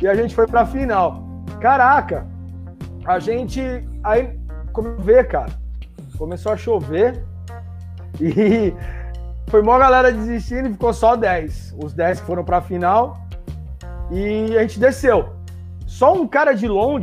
E 0.00 0.08
a 0.08 0.14
gente 0.14 0.34
foi 0.34 0.46
pra 0.46 0.66
final. 0.66 1.22
Caraca, 1.60 2.26
a 3.04 3.18
gente. 3.18 3.60
Aí 4.02 4.38
a 4.74 5.02
ver, 5.02 5.28
cara. 5.28 5.52
Começou 6.18 6.52
a 6.52 6.56
chover 6.56 7.22
e 8.20 8.74
foi 9.48 9.62
uma 9.62 9.78
galera 9.78 10.10
desistindo 10.10 10.68
e 10.68 10.72
ficou 10.72 10.92
só 10.92 11.14
10. 11.14 11.76
Os 11.82 11.92
10 11.92 12.20
que 12.20 12.26
foram 12.26 12.44
pra 12.44 12.60
final 12.60 13.18
e 14.10 14.56
a 14.56 14.62
gente 14.62 14.80
desceu. 14.80 15.30
Só 15.86 16.14
um 16.14 16.26
cara 16.26 16.52
de 16.52 16.66
long 16.66 17.00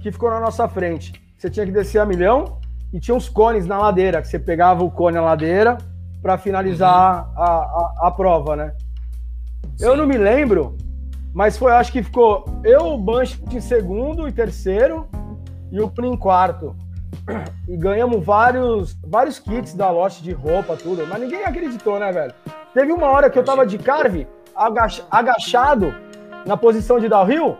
que 0.00 0.10
ficou 0.10 0.30
na 0.30 0.40
nossa 0.40 0.66
frente. 0.68 1.12
Você 1.36 1.48
tinha 1.48 1.64
que 1.64 1.72
descer 1.72 2.00
a 2.00 2.06
milhão 2.06 2.57
e 2.92 3.00
tinha 3.00 3.14
uns 3.14 3.28
cones 3.28 3.66
na 3.66 3.78
ladeira, 3.78 4.22
que 4.22 4.28
você 4.28 4.38
pegava 4.38 4.82
o 4.82 4.90
cone 4.90 5.16
na 5.16 5.22
ladeira 5.22 5.78
para 6.22 6.38
finalizar 6.38 7.26
uhum. 7.26 7.42
a, 7.42 7.44
a, 7.44 8.08
a, 8.08 8.10
prova, 8.10 8.56
né? 8.56 8.74
Sim. 9.76 9.86
Eu 9.86 9.96
não 9.96 10.06
me 10.06 10.16
lembro, 10.16 10.76
mas 11.34 11.56
foi, 11.56 11.72
acho 11.72 11.92
que 11.92 12.02
ficou 12.02 12.44
eu, 12.64 12.94
o 12.94 12.98
Bancho 12.98 13.40
em 13.52 13.60
segundo 13.60 14.26
e 14.26 14.32
terceiro 14.32 15.06
e 15.70 15.80
o 15.80 15.88
Bruno 15.88 16.14
em 16.14 16.16
quarto 16.16 16.74
e 17.68 17.76
ganhamos 17.76 18.24
vários, 18.24 18.96
vários 19.06 19.38
kits 19.38 19.74
da 19.74 19.90
Lost 19.90 20.22
de 20.22 20.32
roupa, 20.32 20.76
tudo. 20.76 21.06
Mas 21.06 21.20
ninguém 21.20 21.44
acreditou, 21.44 21.98
né, 21.98 22.10
velho? 22.10 22.34
Teve 22.72 22.92
uma 22.92 23.06
hora 23.06 23.30
que 23.30 23.38
eu 23.38 23.44
tava 23.44 23.66
de 23.66 23.78
carve, 23.78 24.26
agachado, 25.10 25.94
na 26.46 26.56
posição 26.56 26.98
de 26.98 27.08
downhill, 27.08 27.56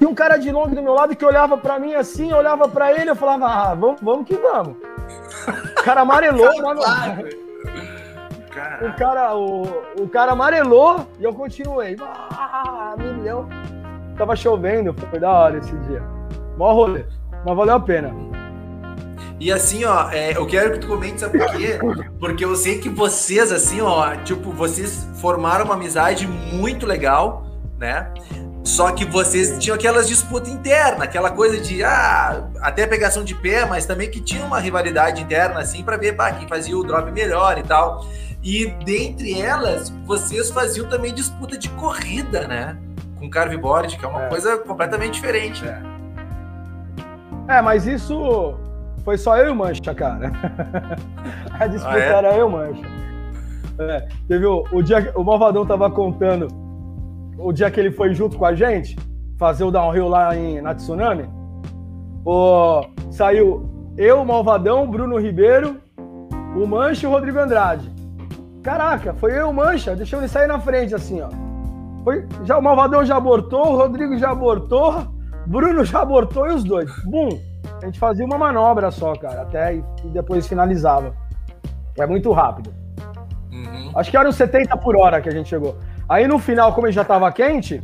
e 0.00 0.06
um 0.06 0.14
cara 0.14 0.36
de 0.36 0.50
long 0.50 0.68
do 0.68 0.82
meu 0.82 0.94
lado 0.94 1.16
que 1.16 1.24
olhava 1.24 1.56
para 1.56 1.78
mim 1.78 1.94
assim, 1.94 2.32
olhava 2.32 2.68
para 2.68 2.92
ele, 2.92 3.10
eu 3.10 3.16
falava, 3.16 3.46
ah, 3.46 3.74
vamos, 3.74 4.00
vamos 4.00 4.26
que 4.26 4.34
vamos. 4.34 4.76
O 5.78 5.82
cara 5.82 6.02
amarelou, 6.02 6.62
mano. 6.62 6.80
O 8.80 8.92
cara, 8.96 9.36
o, 9.36 9.62
o 10.00 10.08
cara 10.08 10.32
amarelou 10.32 11.06
e 11.18 11.24
eu 11.24 11.32
continuei. 11.32 11.96
Ah, 12.00 12.94
milhão. 12.98 13.48
Tava 14.16 14.34
chovendo, 14.34 14.94
foi 15.10 15.20
da 15.20 15.30
hora 15.30 15.58
esse 15.58 15.76
dia. 15.80 16.02
Mó 16.56 16.72
rolê, 16.72 17.04
mas 17.44 17.56
valeu 17.56 17.74
a 17.74 17.80
pena. 17.80 18.14
E 19.38 19.52
assim, 19.52 19.84
ó, 19.84 20.10
é, 20.10 20.34
eu 20.34 20.46
quero 20.46 20.72
que 20.72 20.78
tu 20.78 20.88
comente, 20.88 21.20
sabe 21.20 21.38
por 21.38 21.54
quê? 21.56 21.78
Porque 22.18 22.42
eu 22.42 22.56
sei 22.56 22.78
que 22.78 22.88
vocês, 22.88 23.52
assim, 23.52 23.82
ó, 23.82 24.16
tipo, 24.16 24.50
vocês 24.50 25.06
formaram 25.20 25.66
uma 25.66 25.74
amizade 25.74 26.26
muito 26.26 26.86
legal, 26.86 27.44
né? 27.78 28.10
Só 28.66 28.90
que 28.90 29.04
vocês 29.04 29.56
tinham 29.60 29.76
aquelas 29.76 30.08
disputas 30.08 30.48
internas, 30.48 31.00
aquela 31.00 31.30
coisa 31.30 31.56
de, 31.60 31.84
ah, 31.84 32.48
até 32.60 32.84
pegação 32.84 33.22
de 33.22 33.32
pé, 33.32 33.64
mas 33.64 33.86
também 33.86 34.10
que 34.10 34.20
tinha 34.20 34.44
uma 34.44 34.58
rivalidade 34.58 35.22
interna, 35.22 35.60
assim, 35.60 35.84
para 35.84 35.96
ver 35.96 36.16
bah, 36.16 36.32
quem 36.32 36.48
fazia 36.48 36.76
o 36.76 36.82
drop 36.82 37.08
melhor 37.12 37.56
e 37.58 37.62
tal. 37.62 38.04
E 38.42 38.66
dentre 38.84 39.40
elas, 39.40 39.88
vocês 40.04 40.50
faziam 40.50 40.88
também 40.88 41.14
disputa 41.14 41.56
de 41.56 41.68
corrida, 41.70 42.48
né? 42.48 42.76
Com 43.20 43.30
carveboard, 43.30 43.96
que 43.96 44.04
é 44.04 44.08
uma 44.08 44.24
é. 44.24 44.28
coisa 44.28 44.58
completamente 44.58 45.12
diferente, 45.12 45.64
né? 45.64 45.80
É, 47.46 47.62
mas 47.62 47.86
isso 47.86 48.58
foi 49.04 49.16
só 49.16 49.36
eu 49.36 49.46
e 49.46 49.50
o 49.50 49.54
Mancha, 49.54 49.94
cara. 49.94 50.32
A 51.60 51.68
disputa 51.68 51.94
ah, 51.94 52.00
é? 52.00 52.08
era 52.08 52.34
eu 52.34 52.40
e 52.40 52.42
o 52.42 52.50
Mancha. 52.50 52.82
É, 53.78 54.08
teve 54.26 54.44
o, 54.44 54.64
o 54.72 54.82
dia 54.82 55.12
o 55.14 55.22
Malvadão 55.22 55.64
tava 55.64 55.88
contando 55.88 56.65
o 57.38 57.52
dia 57.52 57.70
que 57.70 57.78
ele 57.78 57.90
foi 57.90 58.14
junto 58.14 58.36
com 58.36 58.44
a 58.44 58.54
gente 58.54 58.96
fazer 59.38 59.64
o 59.64 59.70
downhill 59.70 60.08
lá 60.08 60.36
em, 60.36 60.60
na 60.60 60.74
Tsunami. 60.74 61.28
O, 62.24 62.82
saiu 63.10 63.68
eu, 63.96 64.20
o 64.20 64.26
Malvadão, 64.26 64.90
Bruno 64.90 65.18
Ribeiro, 65.18 65.80
o 66.56 66.66
Mancha 66.66 67.06
e 67.06 67.08
o 67.08 67.12
Rodrigo 67.12 67.38
Andrade. 67.38 67.90
Caraca, 68.62 69.14
foi 69.14 69.38
eu, 69.38 69.50
o 69.50 69.54
Mancha, 69.54 69.94
deixou 69.94 70.18
ele 70.18 70.28
sair 70.28 70.46
na 70.46 70.58
frente 70.58 70.94
assim, 70.94 71.20
ó. 71.20 71.28
Foi, 72.02 72.26
já, 72.44 72.58
o 72.58 72.62
Malvadão 72.62 73.04
já 73.04 73.16
abortou, 73.16 73.72
o 73.72 73.76
Rodrigo 73.76 74.16
já 74.18 74.30
abortou, 74.30 75.06
Bruno 75.46 75.84
já 75.84 76.02
abortou 76.02 76.46
e 76.48 76.54
os 76.54 76.64
dois. 76.64 76.90
Bum! 77.04 77.28
A 77.82 77.86
gente 77.86 77.98
fazia 77.98 78.24
uma 78.24 78.38
manobra 78.38 78.90
só, 78.90 79.14
cara, 79.14 79.42
até 79.42 79.76
e, 79.76 79.84
depois 80.06 80.46
finalizava. 80.46 81.14
É 81.96 82.06
muito 82.06 82.32
rápido. 82.32 82.72
Uhum. 83.52 83.90
Acho 83.94 84.10
que 84.10 84.16
era 84.16 84.28
uns 84.28 84.36
70 84.36 84.76
por 84.78 84.96
hora 84.96 85.20
que 85.20 85.28
a 85.28 85.32
gente 85.32 85.48
chegou. 85.48 85.76
Aí 86.08 86.26
no 86.26 86.38
final, 86.38 86.72
como 86.72 86.86
ele 86.86 86.92
já 86.92 87.04
tava 87.04 87.30
quente, 87.32 87.82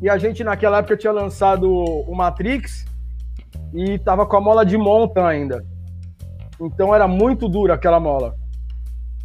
e 0.00 0.08
a 0.08 0.16
gente 0.16 0.44
naquela 0.44 0.78
época 0.78 0.96
tinha 0.96 1.12
lançado 1.12 1.70
o 1.70 2.14
Matrix 2.14 2.86
e 3.74 3.98
tava 3.98 4.24
com 4.26 4.36
a 4.36 4.40
mola 4.40 4.64
de 4.64 4.76
monta 4.76 5.26
ainda. 5.26 5.64
Então 6.60 6.94
era 6.94 7.06
muito 7.06 7.48
dura 7.48 7.74
aquela 7.74 8.00
mola. 8.00 8.34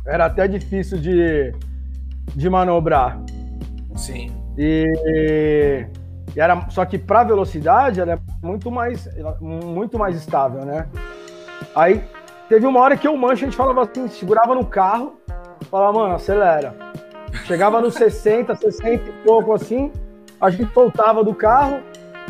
Era 0.05 0.25
até 0.25 0.47
difícil 0.47 0.97
de, 0.97 1.53
de 2.35 2.49
manobrar. 2.49 3.19
Sim. 3.95 4.31
E 4.57 5.87
e 6.35 6.39
era, 6.39 6.67
só 6.69 6.83
que 6.83 6.97
para 6.97 7.23
velocidade 7.23 7.99
ela 7.99 8.13
é 8.13 8.19
muito 8.41 8.71
mais, 8.71 9.07
muito 9.39 9.99
mais 9.99 10.15
estável, 10.15 10.65
né? 10.65 10.87
Aí 11.75 12.03
teve 12.49 12.65
uma 12.65 12.79
hora 12.79 12.97
que 12.97 13.07
o 13.07 13.15
mancha 13.15 13.45
a 13.45 13.49
gente 13.49 13.55
falava 13.55 13.83
assim, 13.83 14.07
segurava 14.07 14.55
no 14.55 14.65
carro, 14.65 15.15
falava, 15.69 15.99
mano, 15.99 16.15
acelera. 16.15 16.75
Chegava 17.45 17.81
nos 17.81 17.95
60, 17.95 18.55
60 18.55 19.09
e 19.09 19.13
pouco 19.25 19.53
assim, 19.53 19.91
a 20.39 20.49
gente 20.49 20.73
soltava 20.73 21.23
do 21.23 21.33
carro 21.33 21.81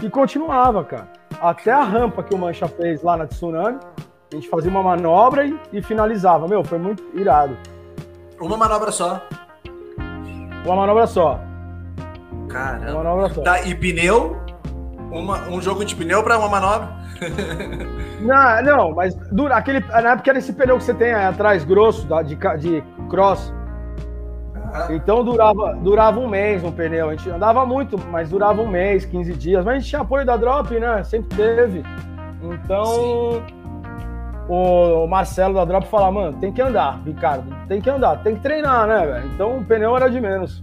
e 0.02 0.10
continuava, 0.10 0.84
cara. 0.84 1.08
Até 1.42 1.72
a 1.72 1.84
rampa 1.84 2.24
que 2.24 2.34
o 2.34 2.38
Mancha 2.38 2.68
fez 2.68 3.04
lá 3.04 3.18
na 3.18 3.28
Tsunami, 3.28 3.80
a 4.32 4.36
gente 4.36 4.50
fazia 4.50 4.72
uma 4.72 4.82
manobra 4.82 5.46
e, 5.46 5.60
e 5.72 5.82
finalizava. 5.82 6.48
Meu, 6.48 6.64
foi 6.64 6.80
muito 6.80 7.04
irado. 7.14 7.56
Uma 8.40 8.58
manobra 8.58 8.92
só. 8.92 9.22
Uma 10.66 10.76
manobra 10.76 11.06
só. 11.06 11.40
Caramba. 12.50 12.92
Uma 12.92 13.04
manobra 13.04 13.30
só. 13.30 13.42
Tá, 13.42 13.62
e 13.62 13.76
pneu? 13.76 14.42
Uma, 15.12 15.48
um 15.50 15.62
jogo 15.62 15.86
de 15.86 15.96
pneu 15.96 16.24
para 16.24 16.40
uma 16.40 16.50
manobra? 16.50 16.90
não, 18.22 18.64
não, 18.64 18.92
mas 18.96 19.16
dura, 19.32 19.56
aquele, 19.56 19.80
na 19.82 20.14
época 20.14 20.32
era 20.32 20.40
esse 20.40 20.54
pneu 20.54 20.78
que 20.78 20.84
você 20.84 20.94
tem 20.94 21.14
aí 21.14 21.26
atrás, 21.26 21.64
grosso, 21.64 22.08
de, 22.24 22.36
de 22.58 22.84
cross. 23.10 23.54
Então 24.90 25.24
durava, 25.24 25.76
durava 25.76 26.20
um 26.20 26.28
mês 26.28 26.64
um 26.64 26.72
pneu. 26.72 27.10
A 27.10 27.16
gente 27.16 27.30
andava 27.30 27.66
muito, 27.66 27.98
mas 28.12 28.30
durava 28.30 28.62
um 28.62 28.68
mês, 28.68 29.06
15 29.06 29.34
dias. 29.34 29.64
Mas 29.64 29.76
a 29.76 29.80
gente 29.80 29.90
tinha 29.90 30.02
apoio 30.02 30.26
da 30.26 30.38
Drop, 30.38 30.72
né? 30.80 31.04
Sempre 31.04 31.36
teve. 31.36 31.84
Então 32.42 33.44
o 34.48 35.08
Marcelo 35.08 35.54
da 35.54 35.66
Drop 35.66 35.88
fala, 35.88 36.12
mano, 36.12 36.38
tem 36.40 36.52
que 36.52 36.62
andar, 36.62 37.02
Ricardo. 37.06 37.56
Tem 37.68 37.80
que 37.80 37.90
andar, 37.90 38.22
tem 38.24 38.36
que 38.36 38.42
treinar, 38.42 38.88
né, 38.88 39.06
velho? 39.06 39.28
Então 39.34 39.58
o 39.58 39.66
pneu 39.66 39.96
era 39.96 40.10
de 40.10 40.20
menos. 40.20 40.62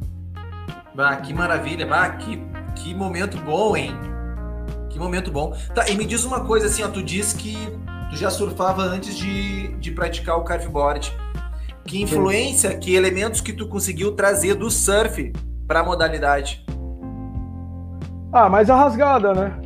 Bah, 0.94 1.16
que 1.16 1.33
maravilha, 1.33 1.87
bah, 1.87 2.11
que, 2.11 2.42
que 2.75 2.94
momento 2.94 3.38
bom, 3.38 3.77
hein? 3.77 3.94
Que 4.90 4.99
momento 4.99 5.31
bom. 5.31 5.55
Tá, 5.75 5.88
e 5.88 5.96
me 5.96 6.05
diz 6.05 6.25
uma 6.25 6.44
coisa 6.44 6.66
assim, 6.66 6.83
ó, 6.83 6.88
tu 6.88 7.03
disse 7.03 7.37
que 7.37 7.57
tu 8.11 8.16
já 8.16 8.29
surfava 8.29 8.83
antes 8.83 9.16
de, 9.16 9.68
de 9.77 9.90
praticar 9.92 10.37
o 10.37 10.42
carveboard. 10.42 11.16
Que 11.90 12.00
influência, 12.00 12.79
que 12.79 12.94
elementos 12.94 13.40
que 13.40 13.53
tu 13.53 13.66
conseguiu 13.66 14.12
trazer 14.12 14.55
do 14.55 14.70
surf 14.70 15.33
para 15.66 15.81
a 15.81 15.83
modalidade? 15.83 16.64
Ah, 18.33 18.48
mas 18.48 18.70
a 18.70 18.76
rasgada, 18.76 19.35
né? 19.35 19.61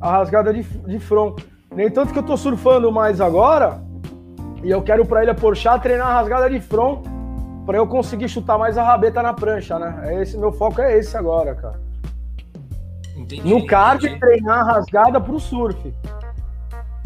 A 0.00 0.08
rasgada 0.08 0.54
de, 0.54 0.62
de 0.62 1.00
front. 1.00 1.40
Nem 1.74 1.90
tanto 1.90 2.12
que 2.12 2.18
eu 2.20 2.22
tô 2.22 2.36
surfando 2.36 2.92
mais 2.92 3.20
agora, 3.20 3.82
e 4.62 4.70
eu 4.70 4.80
quero 4.82 5.04
para 5.04 5.24
ele 5.24 5.34
Porchat 5.34 5.82
treinar 5.82 6.06
a 6.06 6.12
rasgada 6.12 6.48
de 6.48 6.60
front 6.60 7.04
para 7.66 7.76
eu 7.76 7.88
conseguir 7.88 8.28
chutar 8.28 8.56
mais 8.56 8.78
a 8.78 8.84
rabeta 8.84 9.20
na 9.20 9.34
prancha, 9.34 9.80
né? 9.80 10.02
É 10.04 10.22
esse 10.22 10.38
meu 10.38 10.52
foco 10.52 10.80
é 10.80 10.96
esse 10.96 11.16
agora, 11.16 11.56
cara. 11.56 11.80
Entendi, 13.16 13.48
no 13.48 13.66
card 13.66 14.06
entendi. 14.06 14.20
treinar 14.20 14.60
a 14.60 14.74
rasgada 14.74 15.20
pro 15.20 15.40
surf. 15.40 15.92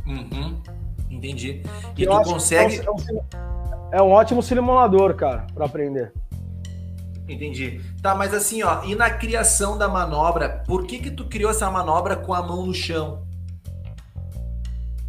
Uhum, 0.06 0.61
entendi. 1.09 1.62
E 1.96 2.02
eu 2.02 2.20
tu 2.20 2.33
consegue 2.35 2.80
é 2.80 2.90
um, 2.90 2.94
é 2.94 3.42
um 3.46 3.60
ótimo 3.98 4.42
simulador, 4.42 5.14
cara, 5.14 5.46
para 5.55 5.66
aprender. 5.66 6.12
Entendi. 7.29 7.81
Tá, 8.03 8.14
mas 8.14 8.35
assim, 8.35 8.62
ó, 8.62 8.83
e 8.85 8.94
na 8.94 9.11
criação 9.11 9.79
da 9.79 9.88
manobra, 9.88 10.62
por 10.66 10.87
que 10.87 10.98
que 10.98 11.11
tu 11.11 11.29
criou 11.29 11.50
essa 11.50 11.70
manobra 11.70 12.16
com 12.16 12.35
a 12.35 12.42
mão 12.42 12.66
no 12.66 12.74
chão? 12.74 13.22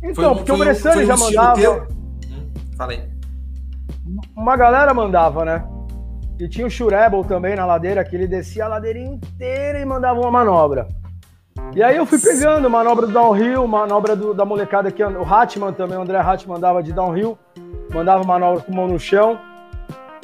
Então, 0.04 0.36
foi, 0.36 0.36
porque 0.36 0.52
foi, 0.52 0.56
o 0.56 0.60
Bressani 0.60 1.06
já 1.06 1.18
mandava. 1.18 1.60
Teu? 1.60 1.88
Hum, 2.30 2.52
falei. 2.78 3.10
Uma 4.36 4.58
galera 4.58 4.94
mandava, 4.94 5.46
né? 5.46 5.64
E 6.40 6.48
tinha 6.48 6.66
o 6.66 6.70
Shurebel 6.70 7.24
também 7.24 7.56
na 7.56 7.66
ladeira, 7.66 8.04
que 8.04 8.16
ele 8.16 8.28
descia 8.28 8.66
a 8.66 8.68
ladeira 8.68 9.00
inteira 9.00 9.80
e 9.80 9.86
mandava 9.86 10.20
uma 10.20 10.32
manobra. 10.32 10.88
E 11.76 11.84
aí 11.84 11.96
eu 11.96 12.06
fui 12.06 12.20
pegando 12.20 12.70
manobra 12.70 13.06
do 13.06 13.14
downhill, 13.14 13.68
manobra 13.68 14.16
do, 14.16 14.34
da 14.34 14.44
molecada 14.44 14.90
aqui, 14.90 15.04
o 15.04 15.24
Hatman 15.24 15.72
também, 15.72 15.98
o 15.98 16.02
André 16.02 16.20
Hatman 16.20 16.56
mandava 16.56 16.82
de 16.82 16.92
downhill, 16.92 17.38
mandava 17.94 18.24
manobra 18.24 18.62
com 18.64 18.74
mão 18.74 18.88
no 18.88 19.00
chão. 19.00 19.40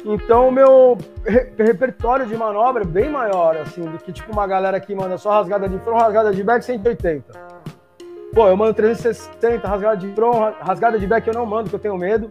Então 0.04 0.48
o 0.48 0.52
meu 0.52 0.96
re 1.24 1.52
repertório 1.58 2.26
de 2.26 2.36
manobra 2.36 2.82
é 2.82 2.86
bem 2.86 3.10
maior, 3.10 3.56
assim, 3.56 3.82
do 3.82 3.98
que 3.98 4.12
tipo 4.12 4.32
uma 4.32 4.46
galera 4.46 4.78
que 4.80 4.94
manda 4.94 5.18
só 5.18 5.30
rasgada 5.30 5.68
de 5.68 5.78
front, 5.80 6.00
rasgada 6.00 6.32
de 6.32 6.42
back 6.42 6.64
180. 6.64 7.32
Pô, 8.32 8.46
eu 8.46 8.56
mando 8.56 8.74
360, 8.74 9.66
rasgada 9.66 9.96
de 9.96 10.12
front, 10.14 10.54
rasgada 10.60 10.98
de 10.98 11.06
back 11.06 11.26
eu 11.26 11.34
não 11.34 11.44
mando, 11.44 11.64
porque 11.64 11.76
eu 11.76 11.80
tenho 11.80 11.96
medo. 11.96 12.30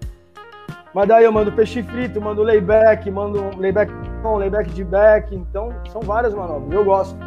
Mas 0.94 1.08
daí 1.08 1.26
eu 1.26 1.32
mando 1.32 1.52
peixe 1.52 1.84
frito, 1.84 2.22
mando 2.22 2.42
layback, 2.42 3.12
mando 3.12 3.52
layback 3.58 3.92
com 4.24 4.38
layback 4.38 4.70
de 4.72 4.84
back. 4.84 5.36
Então 5.36 5.70
são 5.92 6.02
várias 6.02 6.34
manobras, 6.34 6.72
eu 6.72 6.86
gosto. 6.86 7.18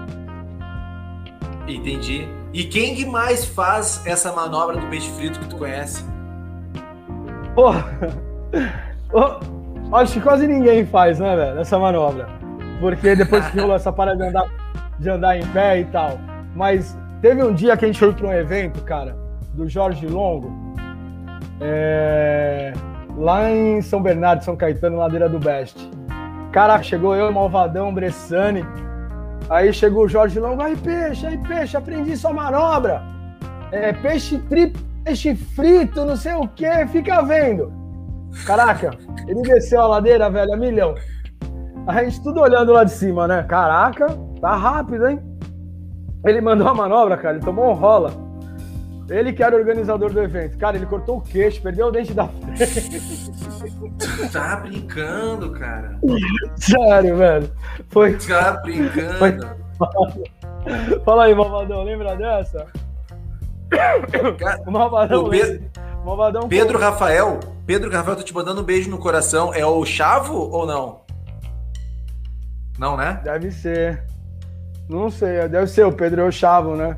Entendi. 1.68 2.28
E 2.52 2.64
quem 2.64 2.96
que 2.96 3.06
mais 3.06 3.44
faz 3.44 4.04
essa 4.06 4.32
manobra 4.32 4.76
do 4.76 4.86
peixe 4.88 5.10
frito 5.12 5.38
que 5.38 5.48
tu 5.48 5.56
conhece? 5.56 6.04
Pô, 7.54 7.72
acho 9.96 10.14
que 10.14 10.20
quase 10.20 10.46
ninguém 10.46 10.86
faz, 10.86 11.18
né, 11.18 11.34
velho, 11.34 11.58
essa 11.58 11.78
manobra. 11.78 12.28
Porque 12.78 13.14
depois 13.16 13.46
que 13.48 13.60
rolou 13.60 13.76
essa 13.76 13.92
parada 13.92 14.16
de 14.16 14.28
andar, 14.28 14.46
de 14.98 15.10
andar 15.10 15.36
em 15.36 15.46
pé 15.48 15.80
e 15.80 15.84
tal. 15.86 16.18
Mas 16.54 16.96
teve 17.20 17.42
um 17.42 17.52
dia 17.52 17.76
que 17.76 17.84
a 17.84 17.88
gente 17.88 17.98
foi 17.98 18.12
para 18.12 18.26
um 18.26 18.32
evento, 18.32 18.82
cara, 18.82 19.16
do 19.54 19.68
Jorge 19.68 20.06
Longo, 20.06 20.50
é... 21.60 22.72
lá 23.16 23.50
em 23.50 23.82
São 23.82 24.00
Bernardo, 24.00 24.44
São 24.44 24.56
Caetano, 24.56 24.98
ladeira 24.98 25.28
do 25.28 25.38
Best. 25.38 25.90
Caraca, 26.52 26.82
chegou 26.82 27.14
eu, 27.14 27.30
Malvadão, 27.32 27.92
Bressani. 27.92 28.64
Aí 29.48 29.72
chegou 29.72 30.04
o 30.04 30.08
Jorge 30.08 30.38
Longo, 30.38 30.62
aí 30.62 30.76
peixe, 30.76 31.26
aí 31.26 31.38
peixe, 31.38 31.76
aprendi 31.76 32.16
sua 32.16 32.32
manobra. 32.32 33.02
É, 33.72 33.92
peixe 33.92 34.38
triplo 34.38 34.89
peixe 35.04 35.34
frito, 35.34 36.04
não 36.04 36.16
sei 36.16 36.34
o 36.34 36.48
que, 36.48 36.86
fica 36.88 37.22
vendo. 37.22 37.72
Caraca, 38.46 38.90
ele 39.26 39.42
desceu 39.42 39.80
a 39.80 39.86
ladeira, 39.86 40.30
velho, 40.30 40.52
a 40.52 40.56
milhão. 40.56 40.94
A 41.86 42.04
gente 42.04 42.22
tudo 42.22 42.40
olhando 42.40 42.72
lá 42.72 42.84
de 42.84 42.92
cima, 42.92 43.26
né? 43.26 43.42
Caraca, 43.42 44.06
tá 44.40 44.54
rápido, 44.54 45.08
hein? 45.08 45.20
Ele 46.24 46.40
mandou 46.40 46.68
a 46.68 46.74
manobra, 46.74 47.16
cara, 47.16 47.36
ele 47.36 47.44
tomou 47.44 47.70
um 47.70 47.74
rola. 47.74 48.12
Ele 49.08 49.32
que 49.32 49.42
era 49.42 49.56
o 49.56 49.58
organizador 49.58 50.12
do 50.12 50.20
evento. 50.20 50.56
Cara, 50.56 50.76
ele 50.76 50.86
cortou 50.86 51.16
o 51.18 51.20
queixo, 51.20 51.60
perdeu 51.60 51.88
o 51.88 51.90
dente 51.90 52.14
da 52.14 52.28
frente. 52.28 53.00
Tá 54.32 54.56
brincando, 54.56 55.50
cara. 55.50 55.98
Sério, 56.56 57.16
velho. 57.16 57.50
Foi. 57.88 58.16
Tá 58.18 58.52
brincando. 58.62 59.18
Foi... 59.18 59.36
Fala 61.04 61.24
aí, 61.24 61.34
Malvadão, 61.34 61.82
lembra 61.82 62.14
dessa? 62.14 62.66
Cara, 64.38 64.62
o 64.66 64.70
Malvadão. 64.70 65.24
O 65.24 65.30
Pedro, 65.30 65.70
Malvadão 66.04 66.48
Pedro 66.48 66.78
Rafael. 66.78 67.40
Pedro 67.66 67.90
Rafael, 67.90 68.16
tô 68.16 68.22
te 68.22 68.34
mandando 68.34 68.60
um 68.60 68.64
beijo 68.64 68.90
no 68.90 68.98
coração. 68.98 69.54
É 69.54 69.64
o 69.64 69.84
Chavo 69.84 70.34
ou 70.34 70.66
não? 70.66 71.00
Não, 72.78 72.96
né? 72.96 73.20
Deve 73.22 73.50
ser. 73.50 74.04
Não 74.88 75.10
sei, 75.10 75.48
deve 75.48 75.68
ser 75.68 75.86
o 75.86 75.92
Pedro 75.92 76.22
é 76.22 76.24
o 76.24 76.32
Chavo, 76.32 76.74
né? 76.74 76.96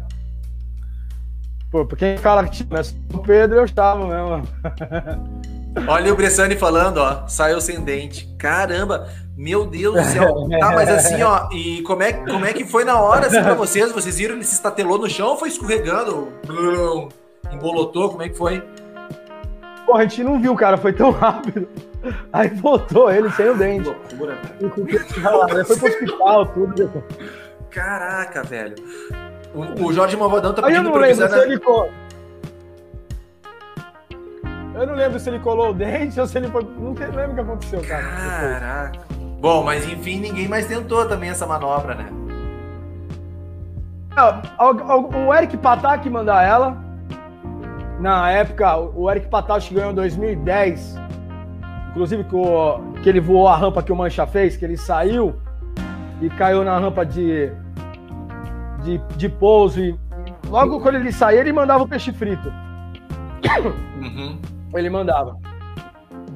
Pô, 1.71 1.87
quem 1.87 2.17
fala 2.17 2.45
que 2.45 2.51
tipo, 2.51 2.75
o 3.13 3.19
Pedro 3.19 3.59
é 3.59 3.63
o 3.63 3.67
Chavo 3.67 4.07
mesmo. 4.07 4.49
Olha 5.89 6.13
o 6.13 6.17
Bressani 6.17 6.57
falando, 6.57 6.99
ó, 6.99 7.27
saiu 7.27 7.61
sem 7.61 7.81
dente. 7.81 8.29
Caramba, 8.39 9.09
meu 9.37 9.65
Deus 9.67 9.95
do 9.95 10.05
céu. 10.05 10.49
Tá, 10.61 10.73
mas 10.73 10.89
assim, 10.89 11.23
ó, 11.23 11.49
e 11.51 11.83
como 11.83 12.03
é, 12.03 12.13
como 12.13 12.45
é 12.45 12.53
que 12.53 12.65
foi 12.65 12.85
na 12.85 13.01
hora, 13.01 13.27
assim, 13.27 13.43
pra 13.43 13.55
vocês? 13.55 13.91
Vocês 13.91 14.19
viram 14.19 14.35
ele 14.35 14.45
se 14.45 14.55
estatelou 14.55 14.99
no 14.99 15.09
chão 15.09 15.29
ou 15.29 15.37
foi 15.37 15.49
escorregando? 15.49 16.29
Embolotou, 17.51 18.11
como 18.11 18.23
é 18.23 18.29
que 18.29 18.37
foi? 18.37 18.63
Pô, 19.87 19.97
a 19.97 20.03
gente 20.03 20.23
não 20.23 20.41
viu, 20.41 20.55
cara, 20.55 20.77
foi 20.77 20.93
tão 20.93 21.11
rápido. 21.11 21.69
Aí 22.33 22.49
voltou 22.49 23.11
ele 23.11 23.31
sem 23.31 23.49
o 23.49 23.57
dente. 23.57 23.91
Que 24.09 24.17
loucura, 24.17 24.39
velho. 25.47 25.65
Foi 25.65 25.77
pro 25.77 25.89
hospital, 25.89 26.47
tudo. 26.47 27.05
Caraca, 27.71 28.43
velho. 28.43 28.77
O, 29.55 29.87
o 29.87 29.93
Jorge 29.93 30.17
Malvadão 30.17 30.53
tá 30.53 30.63
pedindo 30.63 30.91
pra 30.91 31.01
lembro, 31.01 31.27
ele... 31.43 31.61
Eu 34.75 34.87
não 34.87 34.95
lembro 34.95 35.19
se 35.19 35.29
ele 35.29 35.39
colou 35.39 35.71
o 35.71 35.75
dente 35.75 36.19
ou 36.19 36.27
se 36.27 36.39
ele 36.39 36.49
foi. 36.49 36.63
Não 36.63 36.93
lembro 36.93 37.33
o 37.33 37.35
que 37.35 37.41
aconteceu, 37.41 37.83
cara. 37.83 38.03
Caraca. 38.03 39.01
Bom, 39.41 39.65
mas 39.65 39.87
enfim, 39.87 40.21
ninguém 40.21 40.49
mais 40.49 40.67
tentou 40.67 41.07
também 41.07 41.31
essa 41.31 41.47
manobra, 41.47 41.95
né? 41.95 42.07
o 45.27 45.35
Eric 45.35 45.57
Patak 45.57 46.09
mandar 46.09 46.43
ela. 46.43 46.77
Na 47.99 48.31
época, 48.31 48.77
o 48.77 49.11
Eric 49.11 49.29
Patak 49.29 49.73
ganhou 49.73 49.93
em 49.93 49.95
2010. 49.95 50.97
Inclusive, 51.91 52.25
que, 52.25 52.35
o, 52.35 52.81
que 53.03 53.09
ele 53.09 53.21
voou 53.21 53.49
a 53.49 53.57
rampa 53.57 53.83
que 53.83 53.93
o 53.93 53.97
Mancha 53.97 54.27
fez, 54.27 54.57
que 54.57 54.65
ele 54.65 54.77
saiu 54.77 55.35
e 56.21 56.31
caiu 56.31 56.65
na 56.65 56.79
rampa 56.79 57.05
de, 57.05 57.51
de, 58.83 58.99
de 59.17 59.29
pouso. 59.29 59.81
E 59.81 59.99
logo 60.49 60.81
quando 60.81 60.97
ele 60.97 61.13
saía, 61.13 61.41
ele 61.41 61.53
mandava 61.53 61.85
o 61.85 61.89
peixe 61.89 62.13
frito. 62.13 62.53
Uhum. 64.03 64.39
Ele 64.75 64.91
mandava. 64.91 65.39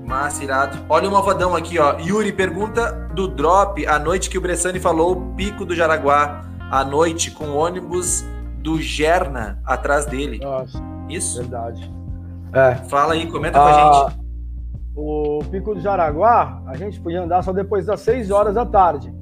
Massa, 0.04 0.44
irado. 0.44 0.78
Olha 0.88 1.08
o 1.08 1.12
malvadão 1.12 1.56
aqui, 1.56 1.78
ó. 1.78 1.98
Yuri 1.98 2.32
pergunta 2.32 2.92
do 3.14 3.26
drop 3.26 3.84
a 3.86 3.98
noite 3.98 4.30
que 4.30 4.38
o 4.38 4.40
Bressani 4.40 4.78
falou 4.78 5.12
o 5.12 5.34
pico 5.34 5.64
do 5.64 5.74
Jaraguá. 5.74 6.44
À 6.70 6.84
noite, 6.84 7.30
com 7.30 7.46
o 7.46 7.56
ônibus 7.56 8.24
do 8.58 8.80
Gerna 8.80 9.60
atrás 9.64 10.06
dele. 10.06 10.38
Nossa. 10.38 10.82
Isso? 11.08 11.38
Verdade. 11.38 11.90
É. 12.52 12.74
Fala 12.88 13.14
aí, 13.14 13.26
comenta 13.26 13.58
ah, 13.58 13.62
com 13.62 13.68
a 13.68 13.72
ah, 13.72 14.08
gente. 14.08 14.26
O 14.96 15.38
pico 15.50 15.74
do 15.74 15.80
Jaraguá, 15.80 16.62
a 16.66 16.76
gente 16.76 16.98
podia 17.00 17.22
andar 17.22 17.42
só 17.42 17.52
depois 17.52 17.86
das 17.86 18.00
6 18.00 18.30
horas 18.30 18.54
da 18.54 18.64
tarde, 18.64 19.12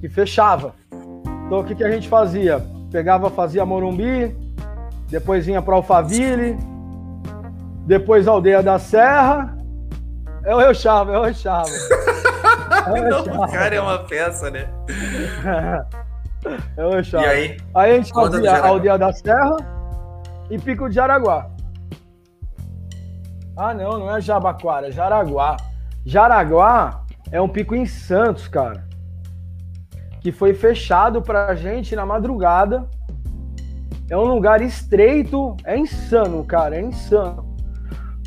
que 0.00 0.08
fechava. 0.08 0.74
Então 1.46 1.60
o 1.60 1.64
que, 1.64 1.74
que 1.74 1.84
a 1.84 1.90
gente 1.90 2.08
fazia? 2.08 2.64
Pegava, 2.90 3.28
fazia 3.28 3.66
Morumbi, 3.66 4.34
depois 5.08 5.44
vinha 5.44 5.60
para 5.60 5.74
Alphaville, 5.74 6.56
depois 7.90 8.28
Aldeia 8.28 8.62
da 8.62 8.78
Serra. 8.78 9.58
É 10.44 10.54
o 10.54 10.60
Eu 10.60 10.72
Chavo, 10.72 11.10
é 11.10 11.18
o 11.18 11.26
Eu 11.26 11.34
Chavo. 11.34 11.68
É 12.86 13.14
o, 13.14 13.48
cara 13.48 13.74
é 13.74 13.80
uma 13.80 13.98
peça, 13.98 14.48
né? 14.48 14.70
é 16.76 16.84
o 16.84 16.92
Eu 16.92 17.04
Chavo. 17.04 17.24
E 17.24 17.28
aí? 17.28 17.56
Aí 17.74 17.90
a 17.90 17.94
gente 17.96 18.12
fazia 18.12 18.52
a 18.52 18.68
Aldeia 18.68 18.96
da 18.96 19.12
Serra, 19.12 19.56
e 20.48 20.56
Pico 20.56 20.88
de 20.88 20.94
Jaraguá. 20.94 21.50
Ah, 23.56 23.74
não, 23.74 23.98
não 23.98 24.16
é 24.16 24.20
Jabaquara, 24.20 24.88
é 24.88 24.92
Jaraguá. 24.92 25.56
Jaraguá 26.06 27.02
é 27.32 27.40
um 27.40 27.48
pico 27.48 27.74
em 27.74 27.86
Santos, 27.86 28.46
cara. 28.46 28.84
Que 30.20 30.30
foi 30.30 30.54
fechado 30.54 31.20
pra 31.20 31.54
gente 31.56 31.96
na 31.96 32.06
madrugada. 32.06 32.88
É 34.08 34.16
um 34.16 34.24
lugar 34.24 34.62
estreito, 34.62 35.56
é 35.64 35.76
insano, 35.76 36.44
cara, 36.44 36.76
é 36.76 36.80
insano. 36.80 37.49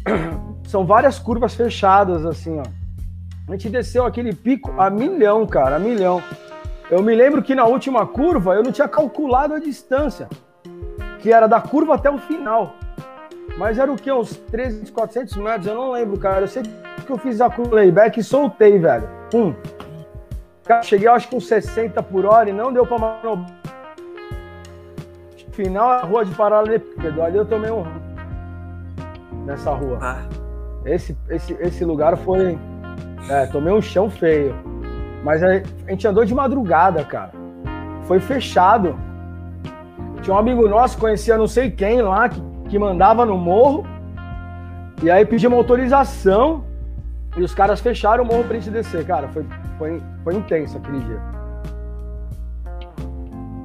São 0.68 0.86
várias 0.86 1.20
curvas 1.20 1.54
fechadas, 1.54 2.26
assim, 2.26 2.60
ó. 2.60 2.64
A 3.48 3.52
gente 3.52 3.70
desceu 3.70 4.06
aquele 4.06 4.34
pico 4.34 4.74
a 4.78 4.90
milhão, 4.90 5.46
cara, 5.46 5.76
a 5.76 5.80
milhão. 5.80 6.24
Eu 6.90 7.02
me 7.02 7.14
lembro 7.14 7.42
que 7.42 7.56
na 7.56 7.66
última 7.66 8.06
curva 8.06 8.56
eu 8.56 8.64
não 8.64 8.72
tinha 8.72 8.88
calculado 8.88 9.54
a 9.54 9.60
distância, 9.60 10.30
que 11.20 11.32
era 11.32 11.48
da 11.48 11.60
curva 11.60 11.96
até 11.96 12.10
o 12.10 12.18
final. 12.18 12.76
Mas 13.58 13.78
era 13.78 13.92
o 13.92 13.96
que? 13.96 14.12
Uns 14.12 14.36
300, 14.36 14.90
400 14.90 15.36
metros? 15.38 15.68
Eu 15.68 15.76
não 15.76 15.92
lembro, 15.92 16.18
cara. 16.18 16.42
Eu 16.42 16.48
sei 16.48 16.64
que 17.06 17.12
eu 17.12 17.18
fiz 17.18 17.42
a 17.42 17.50
curva 17.50 17.76
layback 17.76 18.20
e 18.20 18.24
soltei, 18.24 18.80
velho. 18.80 19.08
Pum. 19.30 19.54
Cara, 20.64 20.82
cheguei 20.82 21.08
acho 21.08 21.28
que 21.28 21.36
uns 21.36 21.48
60 21.48 22.02
por 22.04 22.26
hora 22.26 22.50
e 22.50 22.54
não 22.54 22.72
deu 22.72 22.86
pra 22.86 22.98
manobrar. 22.98 23.52
Final, 25.52 25.90
a 25.90 26.02
rua 26.02 26.26
de 26.26 26.34
paralelepípedo. 26.34 27.22
Ali 27.22 27.38
eu 27.38 27.46
tomei 27.46 27.70
um 27.70 27.84
nessa 29.46 29.72
rua. 29.72 30.00
Ah. 30.02 30.22
Esse, 30.86 31.18
esse, 31.30 31.54
esse 31.60 31.86
lugar 31.86 32.18
foi. 32.18 32.58
É, 33.30 33.46
tomei 33.48 33.74
um 33.74 33.82
chão 33.82 34.10
feio. 34.10 34.56
Mas 35.24 35.42
a, 35.42 35.62
gente 35.88 36.06
andou 36.08 36.26
de 36.26 36.36
madrugada, 36.36 37.04
cara. 37.04 37.32
Foi 38.06 38.20
fechado. 38.20 38.98
Tinha 40.22 40.36
um 40.36 40.40
amigo 40.40 40.68
nosso, 40.68 40.98
conhecia 40.98 41.38
não 41.38 41.48
sei 41.48 41.72
quem 41.72 42.02
lá, 42.02 42.28
que, 42.28 42.42
que 42.70 42.80
mandava 42.80 43.26
no 43.26 43.38
morro. 43.38 43.86
E 45.02 45.10
aí 45.10 45.26
pedimos 45.26 45.58
autorização. 45.58 46.66
E 47.36 47.42
os 47.42 47.54
caras 47.54 47.80
fecharam 47.80 48.24
o 48.24 48.28
morro 48.28 48.44
pra 48.44 48.56
gente 48.56 48.70
descer, 48.70 49.06
cara. 49.06 49.28
Foi, 49.30 49.46
foi, 49.78 50.02
foi 50.24 50.36
intenso 50.36 50.78
aquele 50.78 51.00
dia. 51.00 51.20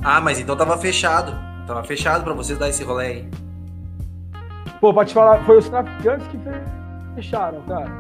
Ah, 0.03 0.21
mas 0.21 0.38
então 0.38 0.57
tava 0.57 0.79
fechado. 0.79 1.33
Tava 1.67 1.83
fechado 1.83 2.25
para 2.25 2.33
vocês 2.33 2.59
dar 2.59 2.69
esse 2.69 2.83
rolê 2.83 3.07
aí. 3.07 3.48
Pô, 4.81 4.95
pra 4.95 5.05
te 5.05 5.12
falar, 5.12 5.45
foi 5.45 5.59
os 5.59 5.69
traficantes 5.69 6.27
que 6.29 6.38
fecharam, 7.14 7.61
cara. 7.62 7.91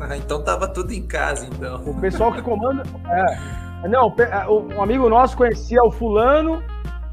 Ah, 0.00 0.16
então 0.16 0.42
tava 0.42 0.68
tudo 0.68 0.92
em 0.92 1.02
casa, 1.06 1.46
então. 1.46 1.82
O 1.84 2.00
pessoal 2.00 2.32
que 2.32 2.40
comanda. 2.40 2.82
É. 3.08 3.88
Não, 3.88 4.14
é, 4.18 4.48
um 4.48 4.82
amigo 4.82 5.08
nosso 5.08 5.36
conhecia 5.36 5.82
o 5.82 5.90
fulano, 5.90 6.62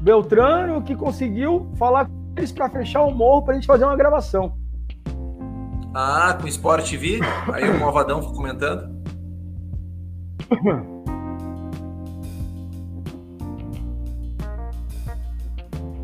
Beltrano, 0.00 0.82
que 0.82 0.94
conseguiu 0.94 1.70
falar 1.76 2.06
com 2.06 2.12
eles 2.36 2.52
pra 2.52 2.70
fechar 2.70 3.02
o 3.02 3.10
morro 3.10 3.42
pra 3.42 3.54
gente 3.54 3.66
fazer 3.66 3.84
uma 3.84 3.96
gravação. 3.96 4.52
Ah, 5.94 6.36
com 6.40 6.46
Sport 6.46 6.88
TV? 6.88 7.20
Aí 7.52 7.68
o 7.68 7.80
Malvadão 7.80 8.20
ficou 8.20 8.36
comentando. 8.36 8.96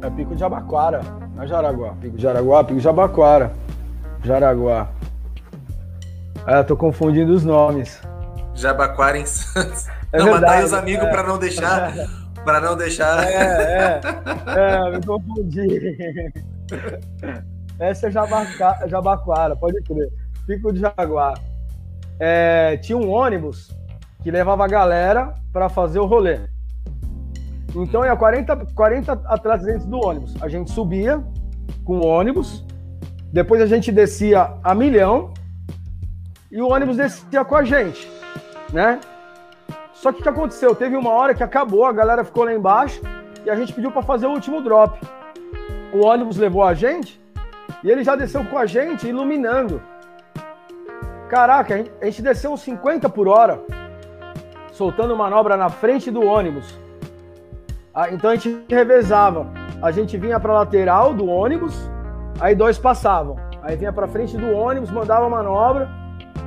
É 0.03 0.11
Pico 0.11 0.35
de 0.35 0.45
Abaquara, 0.45 1.01
não 1.35 1.43
é 1.43 1.47
Jaraguá. 1.47 1.95
Pico 2.01 2.17
de 2.17 2.23
Jaraguá, 2.23 2.65
Pico 2.65 2.81
de 2.81 2.89
Abaquara. 2.89 3.53
Jaraguá. 4.23 4.89
É, 6.47 6.63
tô 6.63 6.77
confundindo 6.77 7.33
os 7.33 7.45
nomes. 7.45 8.01
Jabaquara 8.55 9.19
em 9.19 9.27
Santos. 9.27 9.89
É 10.13 10.19
não, 10.19 10.27
verdade, 10.27 10.55
mas 10.55 10.65
os 10.67 10.73
amigos 10.73 11.07
é. 11.07 11.11
para 11.11 11.23
não 11.25 11.39
deixar. 11.39 11.93
Para 12.45 12.61
não 12.61 12.77
deixar. 12.77 13.25
É, 13.25 13.35
é. 13.35 14.01
É, 14.47 14.91
me 14.91 15.05
confundi. 15.05 15.93
Essa 17.79 18.07
é 18.07 18.11
Jabaca, 18.11 18.87
Jabaquara, 18.87 19.57
pode 19.57 19.83
crer. 19.83 20.09
Pico 20.47 20.73
de 20.73 20.81
Jaguar. 20.81 21.35
É, 22.21 22.77
tinha 22.77 22.97
um 22.97 23.11
ônibus 23.11 23.71
que 24.23 24.31
levava 24.31 24.65
a 24.65 24.69
galera 24.69 25.35
para 25.53 25.69
fazer 25.69 25.99
o 25.99 26.07
rolê. 26.07 26.41
Então 27.75 28.05
ia 28.05 28.17
40, 28.17 28.67
40 28.75 29.13
atletas 29.27 29.67
dentro 29.67 29.89
do 29.89 29.99
ônibus. 29.99 30.35
A 30.41 30.49
gente 30.49 30.71
subia 30.71 31.23
com 31.85 31.99
o 31.99 32.07
ônibus, 32.07 32.65
depois 33.33 33.61
a 33.61 33.67
gente 33.67 33.91
descia 33.91 34.55
a 34.63 34.75
milhão 34.75 35.33
e 36.51 36.63
o 36.63 36.71
ônibus 36.71 36.97
descia 36.97 37.45
com 37.45 37.57
a 37.57 37.65
gente, 37.65 38.09
né? 38.73 39.01
Só 39.93 40.13
que 40.13 40.21
o 40.21 40.23
que 40.23 40.29
aconteceu? 40.29 40.75
Teve 40.75 40.97
uma 40.97 41.11
hora 41.11 41.35
que 41.35 41.43
acabou, 41.43 41.85
a 41.85 41.93
galera 41.93 42.25
ficou 42.25 42.45
lá 42.45 42.55
embaixo 42.55 43.01
e 43.45 43.51
a 43.51 43.57
gente 43.57 43.73
pediu 43.73 43.91
para 43.91 44.03
fazer 44.03 44.27
o 44.27 44.31
último 44.31 44.63
drop. 44.63 44.99
O 45.93 46.05
ônibus 46.05 46.37
levou 46.37 46.63
a 46.63 46.75
gente 46.75 47.21
e 47.83 47.91
ele 47.91 48.05
já 48.05 48.15
desceu 48.15 48.45
com 48.45 48.59
a 48.59 48.67
gente 48.67 49.09
iluminando. 49.09 49.83
Caraca, 51.29 51.85
a 52.01 52.05
gente 52.05 52.23
desceu 52.23 52.53
uns 52.53 52.61
50 52.61 53.09
por 53.09 53.27
hora, 53.27 53.61
soltando 54.73 55.17
manobra 55.17 55.57
na 55.57 55.69
frente 55.69 56.11
do 56.11 56.23
ônibus. 56.23 56.79
Ah, 57.95 58.11
então 58.11 58.31
a 58.31 58.35
gente 58.35 58.65
revezava. 58.69 59.47
A 59.81 59.93
gente 59.93 60.17
vinha 60.19 60.41
para 60.41 60.53
lateral 60.53 61.15
do 61.15 61.27
ônibus, 61.27 61.89
aí 62.41 62.55
dois 62.55 62.77
passavam. 62.77 63.37
Aí 63.63 63.77
vinha 63.77 63.93
para 63.93 64.09
frente 64.09 64.37
do 64.37 64.51
ônibus, 64.51 64.91
mandava 64.91 65.29
manobra, 65.29 65.89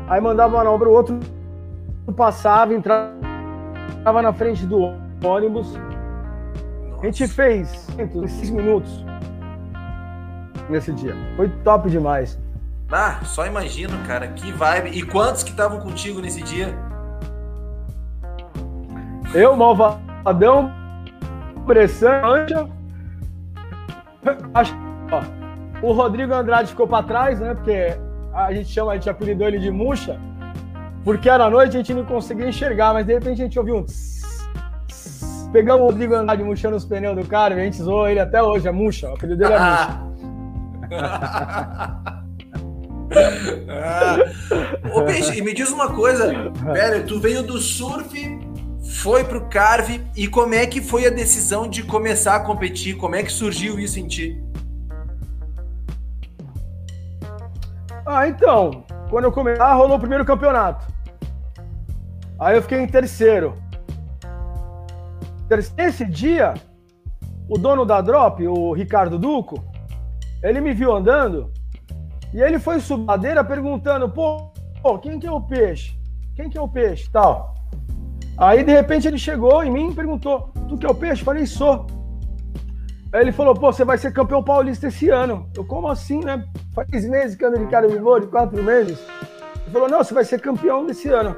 aí 0.09 0.19
mandava 0.19 0.57
manobra, 0.57 0.89
o 0.89 0.91
outro 0.91 1.19
passava, 2.15 2.73
entrava 2.73 3.11
na 4.21 4.33
frente 4.33 4.65
do 4.65 4.93
ônibus. 5.23 5.73
A 7.01 7.05
gente 7.05 7.27
fez 7.27 7.87
6 7.95 8.49
minutos 8.49 9.05
nesse 10.69 10.91
dia. 10.91 11.15
Foi 11.35 11.47
top 11.63 11.89
demais. 11.89 12.37
Ah, 12.91 13.19
só 13.23 13.45
imagino, 13.45 13.97
cara, 14.05 14.27
que 14.29 14.51
vibe. 14.51 14.97
E 14.97 15.01
quantos 15.03 15.43
que 15.43 15.51
estavam 15.51 15.79
contigo 15.79 16.19
nesse 16.19 16.41
dia? 16.41 16.73
Eu, 19.33 19.55
Malvadão, 19.55 20.71
pressão, 21.67 22.09
acho 24.53 24.73
ó, 25.11 25.21
o 25.81 25.91
Rodrigo 25.91 26.33
Andrade 26.33 26.69
ficou 26.69 26.87
para 26.87 27.03
trás, 27.03 27.39
né? 27.39 27.53
Porque 27.53 27.95
a 28.33 28.53
gente 28.53 28.69
chama, 28.69 28.93
a 28.93 28.95
gente 28.95 29.09
apelidou 29.09 29.47
ele 29.47 29.59
de 29.59 29.69
Muxa, 29.69 30.19
porque 31.03 31.29
era 31.29 31.49
noite 31.49 31.75
a 31.75 31.79
gente 31.79 31.93
não 31.93 32.05
conseguia 32.05 32.47
enxergar, 32.47 32.93
mas 32.93 33.05
de 33.05 33.13
repente 33.13 33.41
a 33.41 33.45
gente 33.45 33.59
ouviu 33.59 33.77
um 33.77 33.83
tss, 33.83 34.49
tss, 34.87 35.49
pegamos 35.51 35.83
o 35.83 35.85
Rodrigo 35.85 36.15
Andrade 36.15 36.43
murchando 36.43 36.75
os 36.75 36.85
pneus 36.85 37.15
do 37.15 37.25
cara 37.25 37.53
e 37.55 37.59
a 37.59 37.63
gente 37.63 37.77
zoou 37.77 38.07
ele 38.07 38.19
até 38.19 38.41
hoje, 38.41 38.67
é 38.67 38.71
Muxa, 38.71 39.09
o 39.09 39.13
apelido 39.13 39.39
dele 39.39 39.53
é 39.53 39.59
Muxa. 39.59 40.07
ah. 43.69 44.17
Ô, 44.93 45.03
Peixe, 45.03 45.37
e 45.37 45.41
me 45.41 45.53
diz 45.53 45.69
uma 45.69 45.93
coisa, 45.93 46.31
velho, 46.73 47.05
tu 47.05 47.19
veio 47.19 47.43
do 47.43 47.57
surf 47.59 48.46
foi 48.87 49.23
pro 49.23 49.45
Carve 49.49 50.01
e 50.15 50.27
como 50.27 50.53
é 50.53 50.65
que 50.65 50.81
foi 50.81 51.05
a 51.05 51.09
decisão 51.09 51.67
de 51.67 51.83
começar 51.83 52.35
a 52.35 52.39
competir? 52.39 52.95
Como 52.95 53.15
é 53.15 53.23
que 53.23 53.31
surgiu 53.31 53.77
isso 53.77 53.99
em 53.99 54.07
ti? 54.07 54.41
Ah, 58.05 58.27
então, 58.27 58.85
quando 59.09 59.25
eu 59.25 59.31
comecei, 59.31 59.61
ah, 59.61 59.73
rolou 59.73 59.97
o 59.97 59.99
primeiro 59.99 60.23
campeonato. 60.23 60.87
Aí 62.39 62.55
eu 62.55 62.61
fiquei 62.61 62.79
em 62.79 62.87
terceiro. 62.87 63.61
Esse 65.77 66.05
dia, 66.05 66.53
o 67.49 67.57
dono 67.57 67.85
da 67.85 67.99
Drop, 67.99 68.45
o 68.47 68.71
Ricardo 68.71 69.19
Duco, 69.19 69.63
ele 70.41 70.61
me 70.61 70.73
viu 70.73 70.95
andando 70.95 71.51
e 72.33 72.41
ele 72.41 72.59
foi 72.59 72.79
subadeira 72.79 73.43
perguntando, 73.43 74.09
pô, 74.09 74.51
quem 75.01 75.19
que 75.19 75.27
é 75.27 75.31
o 75.31 75.41
peixe? 75.41 75.97
Quem 76.35 76.49
que 76.49 76.57
é 76.57 76.61
o 76.61 76.67
peixe? 76.67 77.09
Tal. 77.11 77.56
Aí, 78.37 78.63
de 78.63 78.71
repente, 78.71 79.07
ele 79.07 79.17
chegou 79.17 79.63
em 79.63 79.71
mim 79.71 79.89
e 79.89 79.95
perguntou: 79.95 80.49
Tu 80.69 80.77
que 80.77 80.85
é 80.85 80.89
o 80.89 80.95
peixe? 80.95 81.23
Falei: 81.23 81.45
Sou. 81.45 81.87
Aí 83.11 83.21
ele 83.21 83.31
falou: 83.31 83.53
Pô, 83.53 83.71
você 83.71 83.83
vai 83.83 83.97
ser 83.97 84.13
campeão 84.13 84.43
paulista 84.43 84.87
esse 84.87 85.09
ano. 85.09 85.49
Eu, 85.55 85.65
como 85.65 85.87
assim, 85.87 86.23
né? 86.23 86.45
Faz 86.73 87.07
meses 87.07 87.35
que 87.35 87.43
ando 87.43 87.57
de 87.57 87.65
cara 87.65 87.87
de 87.87 87.97
de 87.97 88.27
quatro 88.27 88.61
meses. 88.61 88.99
Ele 89.63 89.71
falou: 89.71 89.89
Não, 89.89 90.03
você 90.03 90.13
vai 90.13 90.23
ser 90.23 90.39
campeão 90.39 90.85
desse 90.85 91.09
ano. 91.09 91.35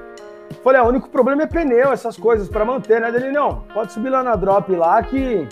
Eu 0.49 0.63
falei: 0.63 0.81
ah, 0.81 0.83
O 0.83 0.89
único 0.89 1.09
problema 1.09 1.43
é 1.43 1.47
pneu, 1.47 1.93
essas 1.93 2.17
coisas 2.17 2.49
para 2.49 2.65
manter, 2.65 2.99
né? 2.99 3.09
Ele: 3.09 3.31
Não, 3.31 3.61
pode 3.73 3.93
subir 3.93 4.09
lá 4.09 4.21
na 4.21 4.35
drop 4.35 4.75
lá 4.75 5.01
que 5.01 5.47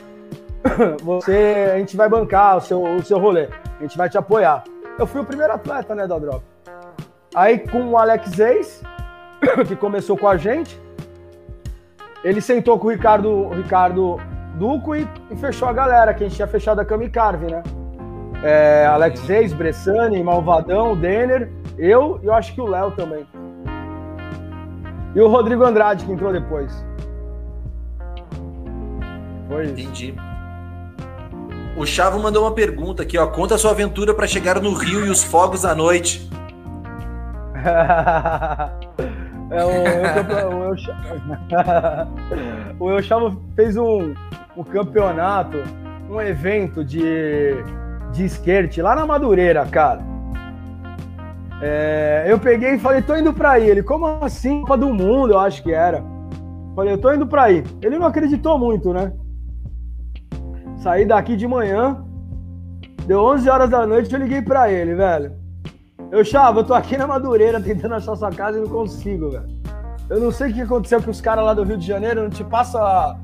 você, 1.02 1.72
a 1.74 1.78
gente 1.78 1.96
vai 1.96 2.10
bancar 2.10 2.58
o 2.58 2.62
seu, 2.62 2.84
o 2.84 3.04
seu 3.04 3.20
rolê. 3.20 3.48
A 3.80 3.84
gente 3.84 3.98
vai 3.98 4.10
te 4.10 4.18
apoiar. 4.18 4.64
Eu 4.98 5.06
fui 5.06 5.22
o 5.22 5.26
primeiro 5.26 5.54
atleta, 5.54 5.94
né, 5.94 6.08
da 6.08 6.18
drop. 6.18 6.44
Aí 7.36 7.60
com 7.60 7.90
o 7.90 7.98
Alex 7.98 8.34
Reis, 8.34 8.82
que 9.68 9.76
começou 9.76 10.18
com 10.18 10.28
a 10.28 10.38
gente, 10.38 10.82
ele 12.28 12.42
sentou 12.42 12.78
com 12.78 12.88
o 12.88 12.90
Ricardo, 12.90 13.30
o 13.30 13.54
Ricardo 13.54 14.20
Duco 14.56 14.94
e, 14.94 15.08
e, 15.32 15.36
fechou 15.38 15.66
a 15.66 15.72
galera, 15.72 16.14
que 16.14 16.26
a 16.26 16.28
gente 16.28 16.36
tinha 16.36 16.48
fechado 16.48 16.82
a 16.82 16.86
Kamikarve, 16.86 17.46
né? 17.46 17.64
É, 18.44 18.86
Alex 18.86 19.22
Reis, 19.26 19.54
Bressani, 19.54 20.22
Malvadão, 20.22 20.94
Denner, 20.94 21.50
eu 21.78 22.20
e 22.22 22.26
eu 22.26 22.34
acho 22.34 22.54
que 22.54 22.60
o 22.60 22.68
Léo 22.68 22.92
também. 22.92 23.26
E 25.16 25.22
o 25.22 25.30
Rodrigo 25.30 25.64
Andrade, 25.64 26.06
que 26.06 26.12
entrou 26.12 26.34
depois. 26.34 26.86
Foi 29.48 29.64
isso. 29.64 29.72
Entendi. 29.72 30.14
O 31.78 31.86
Chavo 31.86 32.20
mandou 32.20 32.44
uma 32.44 32.52
pergunta 32.52 33.04
aqui, 33.04 33.18
ó. 33.18 33.26
Conta 33.28 33.56
a 33.56 33.58
sua 33.58 33.72
aventura 33.72 34.14
para 34.14 34.28
chegar 34.28 34.60
no 34.60 34.74
Rio 34.74 35.06
e 35.06 35.10
os 35.10 35.24
fogos 35.24 35.64
à 35.64 35.74
noite. 35.74 36.30
é, 39.50 39.64
o, 39.64 39.70
o, 42.80 42.96
o, 42.98 43.02
Chavo 43.04 43.42
fez 43.56 43.78
um, 43.78 44.14
um 44.56 44.64
campeonato, 44.64 45.58
um 46.10 46.22
evento 46.22 46.84
de, 46.84 47.54
de 48.12 48.26
skate 48.26 48.82
lá 48.82 48.96
na 48.96 49.06
Madureira, 49.06 49.66
cara. 49.66 50.02
É, 51.62 52.26
eu 52.28 52.38
peguei 52.38 52.76
e 52.76 52.80
falei, 52.80 53.02
tô 53.02 53.16
indo 53.16 53.34
pra 53.34 53.52
aí. 53.52 53.70
Ele, 53.70 53.82
como 53.82 54.06
assim? 54.24 54.62
Copa 54.62 54.78
do 54.78 54.94
Mundo, 54.94 55.34
eu 55.34 55.40
acho 55.40 55.64
que 55.64 55.72
era. 55.72 56.04
Falei, 56.76 56.94
eu 56.94 56.98
tô 56.98 57.12
indo 57.14 57.26
pra 57.26 57.44
aí. 57.44 57.64
Ele 57.82 57.98
não 57.98 58.06
acreditou 58.06 58.60
muito, 58.60 58.94
né? 58.94 59.14
Saí 60.78 61.06
daqui 61.06 61.36
de 61.36 61.48
manhã, 61.48 62.06
deu 63.06 63.20
11 63.24 63.50
horas 63.50 63.70
da 63.70 63.88
noite, 63.88 64.14
eu 64.14 64.20
liguei 64.20 64.42
pra 64.42 64.72
ele, 64.72 64.94
velho. 64.94 65.37
Eu, 66.12 66.24
Chava, 66.24 66.62
eu 66.62 66.64
tô 66.64 66.74
aqui 66.74 66.98
na 66.98 67.06
Madureira 67.06 67.60
tentando 67.60 67.96
achar 67.96 68.16
sua 68.16 68.32
casa 68.32 68.58
e 68.58 68.62
não 68.62 68.70
consigo, 68.70 69.30
velho. 69.30 69.46
Eu 70.10 70.22
não 70.22 70.32
sei 70.32 70.50
o 70.50 70.54
que 70.54 70.62
aconteceu 70.62 71.02
com 71.02 71.12
os 71.12 71.20
caras 71.20 71.44
lá 71.44 71.54
do 71.54 71.64
Rio 71.64 71.78
de 71.78 71.86
Janeiro, 71.86 72.24
não 72.24 72.30
te 72.30 72.46
passa 72.46 73.18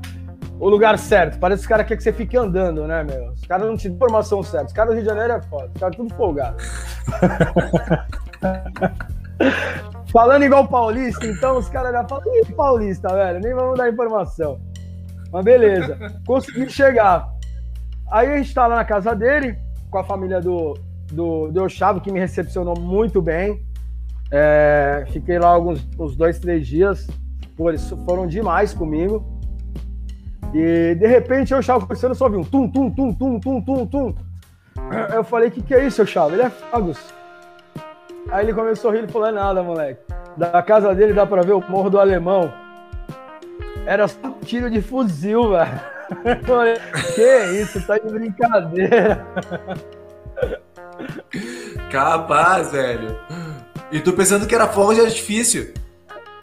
o 0.60 0.68
lugar 0.68 0.98
certo. 0.98 1.38
Parece 1.38 1.60
que 1.60 1.64
os 1.64 1.68
caras 1.68 1.86
querem 1.86 1.96
que 1.96 2.04
você 2.04 2.12
fique 2.12 2.36
andando, 2.36 2.86
né, 2.86 3.02
meu? 3.02 3.32
Os 3.32 3.46
caras 3.46 3.66
não 3.66 3.76
te 3.76 3.88
dão 3.88 3.96
informação 3.96 4.42
certa. 4.42 4.66
Os 4.66 4.72
caras 4.74 4.90
do 4.90 4.96
Rio 4.96 5.02
de 5.02 5.08
Janeiro 5.08 5.32
é 5.32 5.42
foda. 5.42 5.70
Os 5.74 5.80
caras 5.80 5.96
tudo 5.96 6.14
folgado. 6.14 6.56
Falando 10.12 10.44
igual 10.44 10.68
paulista, 10.68 11.26
então 11.26 11.56
os 11.56 11.68
caras 11.68 11.90
já 11.90 12.06
falam, 12.06 12.24
Ih, 12.36 12.52
paulista, 12.52 13.08
velho, 13.08 13.40
nem 13.40 13.54
vamos 13.54 13.78
dar 13.78 13.90
informação. 13.90 14.60
Mas 15.32 15.44
beleza, 15.44 15.98
consegui 16.24 16.70
chegar. 16.70 17.26
Aí 18.12 18.32
a 18.32 18.36
gente 18.36 18.54
tá 18.54 18.66
lá 18.66 18.76
na 18.76 18.84
casa 18.84 19.14
dele, 19.14 19.58
com 19.90 19.98
a 19.98 20.04
família 20.04 20.40
do, 20.40 20.74
do, 21.14 21.50
do 21.50 21.68
Chavo, 21.68 22.00
que 22.00 22.12
me 22.12 22.20
recepcionou 22.20 22.78
muito 22.78 23.22
bem. 23.22 23.64
É, 24.30 25.04
fiquei 25.10 25.38
lá 25.38 25.48
alguns 25.48 25.86
uns 25.98 26.16
dois, 26.16 26.38
três 26.38 26.66
dias. 26.66 27.06
Pô, 27.56 27.70
eles 27.70 27.88
foram 28.04 28.26
demais 28.26 28.74
comigo. 28.74 29.24
E 30.52 30.94
de 30.94 31.06
repente 31.06 31.52
eu 31.52 31.62
Chavo 31.62 31.80
conversando, 31.80 32.14
só 32.14 32.28
vi 32.28 32.36
um 32.36 32.44
tum, 32.44 32.68
tum, 32.68 32.90
tum, 32.90 33.12
tum, 33.12 33.40
tum, 33.40 33.60
tum, 33.62 33.86
tum. 33.86 34.14
Eu 35.14 35.24
falei, 35.24 35.48
o 35.48 35.50
que, 35.50 35.62
que 35.62 35.74
é 35.74 35.86
isso, 35.86 36.06
Chavo? 36.06 36.34
Ele 36.34 36.42
é 36.42 36.50
Fagos. 36.50 36.98
Aí 38.30 38.44
ele 38.44 38.54
começou 38.54 38.90
a 38.90 38.94
rir 38.94 39.04
e 39.04 39.08
falou: 39.08 39.28
é 39.28 39.32
nada, 39.32 39.62
moleque. 39.62 40.00
Da 40.36 40.62
casa 40.62 40.94
dele 40.94 41.12
dá 41.12 41.26
pra 41.26 41.42
ver 41.42 41.52
o 41.52 41.64
Morro 41.68 41.90
do 41.90 42.00
Alemão. 42.00 42.52
Era 43.86 44.08
só 44.08 44.34
tiro 44.44 44.70
de 44.70 44.80
fuzil, 44.80 45.50
velho. 45.50 45.80
que 47.14 47.60
isso, 47.60 47.86
tá 47.86 47.98
de 47.98 48.08
brincadeira. 48.08 49.26
Capaz, 51.90 52.72
velho. 52.72 53.16
E 53.90 54.00
tu 54.00 54.12
pensando 54.12 54.46
que 54.46 54.54
era 54.54 54.66
fogo 54.68 54.94
de 54.94 55.00
artifício. 55.00 55.72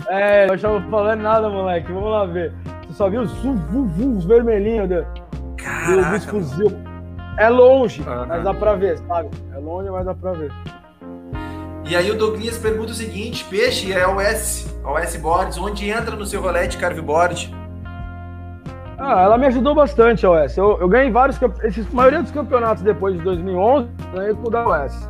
É, 0.07 0.49
eu 0.49 0.55
estava 0.55 0.81
falando 0.89 1.21
nada, 1.21 1.49
moleque. 1.49 1.91
Vamos 1.91 2.11
lá 2.11 2.25
ver. 2.25 2.53
Tu 2.87 2.93
só 2.93 3.09
viu 3.09 3.21
os, 3.21 3.31
os 3.43 4.25
vermelhinhos 4.25 4.89
do, 4.89 5.05
Caraca, 5.57 6.17
dos 6.17 6.25
fuzil. 6.25 6.71
É 7.37 7.49
longe, 7.49 8.01
uhum. 8.01 8.25
mas 8.27 8.43
dá 8.43 8.53
pra 8.53 8.75
ver, 8.75 8.97
sabe? 8.99 9.29
É 9.53 9.57
longe, 9.57 9.89
mas 9.89 10.05
dá 10.05 10.13
pra 10.13 10.31
ver. 10.33 10.51
E 11.89 11.95
aí 11.95 12.09
o 12.11 12.17
Douglas 12.17 12.57
pergunta 12.57 12.91
o 12.91 12.95
seguinte: 12.95 13.45
peixe 13.49 13.91
é 13.91 14.07
o 14.07 14.19
S, 14.19 14.69
o 14.83 14.97
S 14.97 15.17
Boards, 15.17 15.57
onde 15.57 15.89
entra 15.89 16.15
no 16.15 16.25
seu 16.25 16.41
rolê 16.41 16.67
de 16.67 16.77
carveboard? 16.77 17.53
Ah, 19.01 19.21
ela 19.21 19.37
me 19.37 19.47
ajudou 19.47 19.73
bastante, 19.73 20.25
a 20.25 20.31
OS. 20.31 20.57
Eu, 20.57 20.77
eu 20.79 20.87
ganhei 20.87 21.11
vários, 21.11 21.39
esses, 21.63 21.87
a 21.91 21.95
maioria 21.95 22.21
dos 22.21 22.31
campeonatos 22.31 22.83
depois 22.83 23.17
de 23.17 23.23
2011, 23.23 23.89
ganhei 24.13 24.33
com 24.35 24.47
o 24.47 24.51
da 24.51 24.67
OS. 24.67 25.09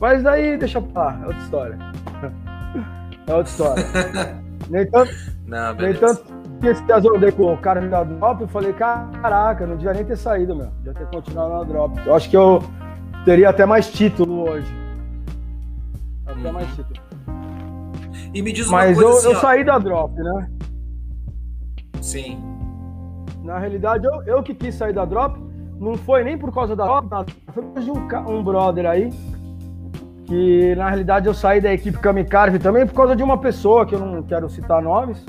Mas 0.00 0.22
daí, 0.22 0.56
deixa 0.56 0.80
pra 0.80 1.04
lá, 1.04 1.18
é 1.22 1.26
outra 1.26 1.42
história. 1.42 1.78
É 3.28 3.34
outra 3.34 3.50
história. 3.50 3.84
nem 4.70 4.88
tanto, 4.88 5.10
Não, 5.48 5.74
nem 5.74 5.92
tanto 5.94 6.22
que 6.60 6.68
esse 6.68 6.82
eu 6.88 7.32
com 7.32 7.54
o 7.54 7.58
cara 7.58 7.80
da 7.80 8.04
drop, 8.04 8.40
eu 8.40 8.46
falei, 8.46 8.72
caraca, 8.72 9.66
não 9.66 9.76
devia 9.76 9.94
nem 9.94 10.04
ter 10.04 10.16
saído, 10.16 10.54
meu. 10.54 10.68
Devia 10.76 10.94
ter 10.94 11.06
continuado 11.06 11.54
na 11.54 11.64
drop. 11.64 12.00
Eu 12.06 12.14
acho 12.14 12.30
que 12.30 12.36
eu 12.36 12.62
teria 13.24 13.48
até 13.48 13.66
mais 13.66 13.90
título 13.90 14.48
hoje 14.48 14.86
até 16.26 16.52
mais 16.52 16.68
título. 16.74 17.00
E 18.34 18.42
me 18.42 18.52
diz 18.52 18.66
uma 18.66 18.78
Mas 18.78 18.96
coisa 18.96 19.10
eu, 19.10 19.18
assim, 19.18 19.28
eu 19.28 19.40
saí 19.40 19.64
da 19.64 19.78
drop, 19.78 20.14
né? 20.14 20.50
Sim. 22.02 22.55
Na 23.46 23.58
realidade, 23.58 24.04
eu, 24.04 24.22
eu 24.24 24.42
que 24.42 24.52
quis 24.52 24.74
sair 24.74 24.92
da 24.92 25.04
drop, 25.04 25.40
não 25.78 25.94
foi 25.94 26.24
nem 26.24 26.36
por 26.36 26.52
causa 26.52 26.74
da 26.74 26.84
drop, 26.84 27.32
foi 27.52 27.62
por 27.62 27.74
causa 27.74 27.92
de 27.92 27.96
um, 27.96 28.36
um 28.36 28.42
brother 28.42 28.86
aí, 28.86 29.10
que 30.26 30.74
na 30.74 30.88
realidade 30.88 31.28
eu 31.28 31.34
saí 31.34 31.60
da 31.60 31.72
equipe 31.72 31.96
Kamikarve 31.98 32.58
também 32.58 32.84
por 32.84 32.94
causa 32.94 33.14
de 33.14 33.22
uma 33.22 33.38
pessoa, 33.38 33.86
que 33.86 33.94
eu 33.94 34.00
não 34.00 34.20
quero 34.22 34.50
citar 34.50 34.82
nomes. 34.82 35.24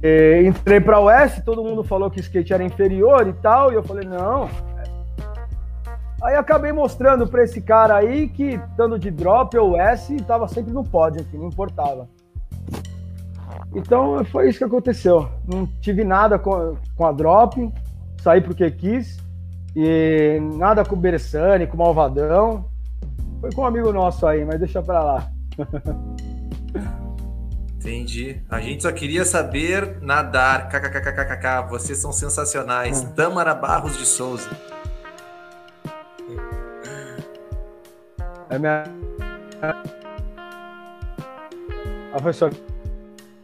E 0.00 0.44
entrei 0.46 0.80
para 0.80 1.00
o 1.00 1.10
S, 1.10 1.44
todo 1.44 1.62
mundo 1.64 1.82
falou 1.82 2.08
que 2.08 2.20
skate 2.20 2.54
era 2.54 2.62
inferior 2.62 3.26
e 3.26 3.32
tal, 3.32 3.72
e 3.72 3.74
eu 3.74 3.82
falei, 3.82 4.08
não, 4.08 4.48
Aí 6.22 6.36
acabei 6.36 6.70
mostrando 6.70 7.26
para 7.26 7.42
esse 7.42 7.62
cara 7.62 7.96
aí 7.96 8.28
que, 8.28 8.50
estando 8.50 8.98
de 8.98 9.10
drop 9.10 9.56
ou 9.56 9.74
S, 9.74 10.14
estava 10.14 10.46
sempre 10.46 10.70
no 10.70 10.84
pódio, 10.84 11.24
que 11.24 11.36
não 11.36 11.48
importava. 11.48 12.06
Então 13.74 14.24
foi 14.26 14.48
isso 14.48 14.58
que 14.58 14.64
aconteceu. 14.64 15.28
Não 15.46 15.66
tive 15.80 16.04
nada 16.04 16.38
com, 16.38 16.76
com 16.96 17.06
a 17.06 17.12
drop, 17.12 17.72
saí 18.22 18.40
porque 18.40 18.70
quis, 18.70 19.18
e 19.74 20.40
nada 20.56 20.84
com 20.84 20.96
o 20.96 20.98
Bersani, 20.98 21.66
com 21.66 21.76
o 21.76 21.78
Malvadão. 21.78 22.64
Foi 23.40 23.52
com 23.52 23.62
um 23.62 23.66
amigo 23.66 23.92
nosso 23.92 24.26
aí, 24.26 24.44
mas 24.44 24.58
deixa 24.58 24.82
pra 24.82 25.02
lá. 25.02 25.30
Entendi. 27.80 28.42
A 28.50 28.60
gente 28.60 28.82
só 28.82 28.92
queria 28.92 29.24
saber 29.24 29.98
nadar. 30.02 30.68
KKKKKK. 30.68 31.66
Vocês 31.70 31.98
são 31.98 32.12
sensacionais. 32.12 33.00
Tamara 33.16 33.54
Barros 33.54 33.96
de 33.96 34.04
Souza. 34.04 34.50
É 38.50 38.58
minha. 38.58 38.84
Ah, 42.12 42.20
foi 42.20 42.32
sua 42.34 42.50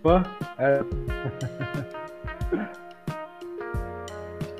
fã? 0.06 0.22
É. 0.58 0.82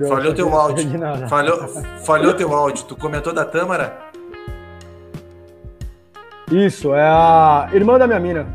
Falhou 0.08 0.34
teu 0.34 0.52
áudio. 0.54 0.90
Falhou, 1.28 1.68
falhou 2.04 2.34
teu 2.34 2.52
áudio. 2.52 2.84
Tu 2.84 2.96
comentou 2.96 3.32
da 3.32 3.44
Tâmara? 3.44 3.96
Isso, 6.50 6.94
é 6.94 7.08
a 7.08 7.68
irmã 7.72 7.98
da 7.98 8.06
minha 8.06 8.20
mina. 8.20 8.46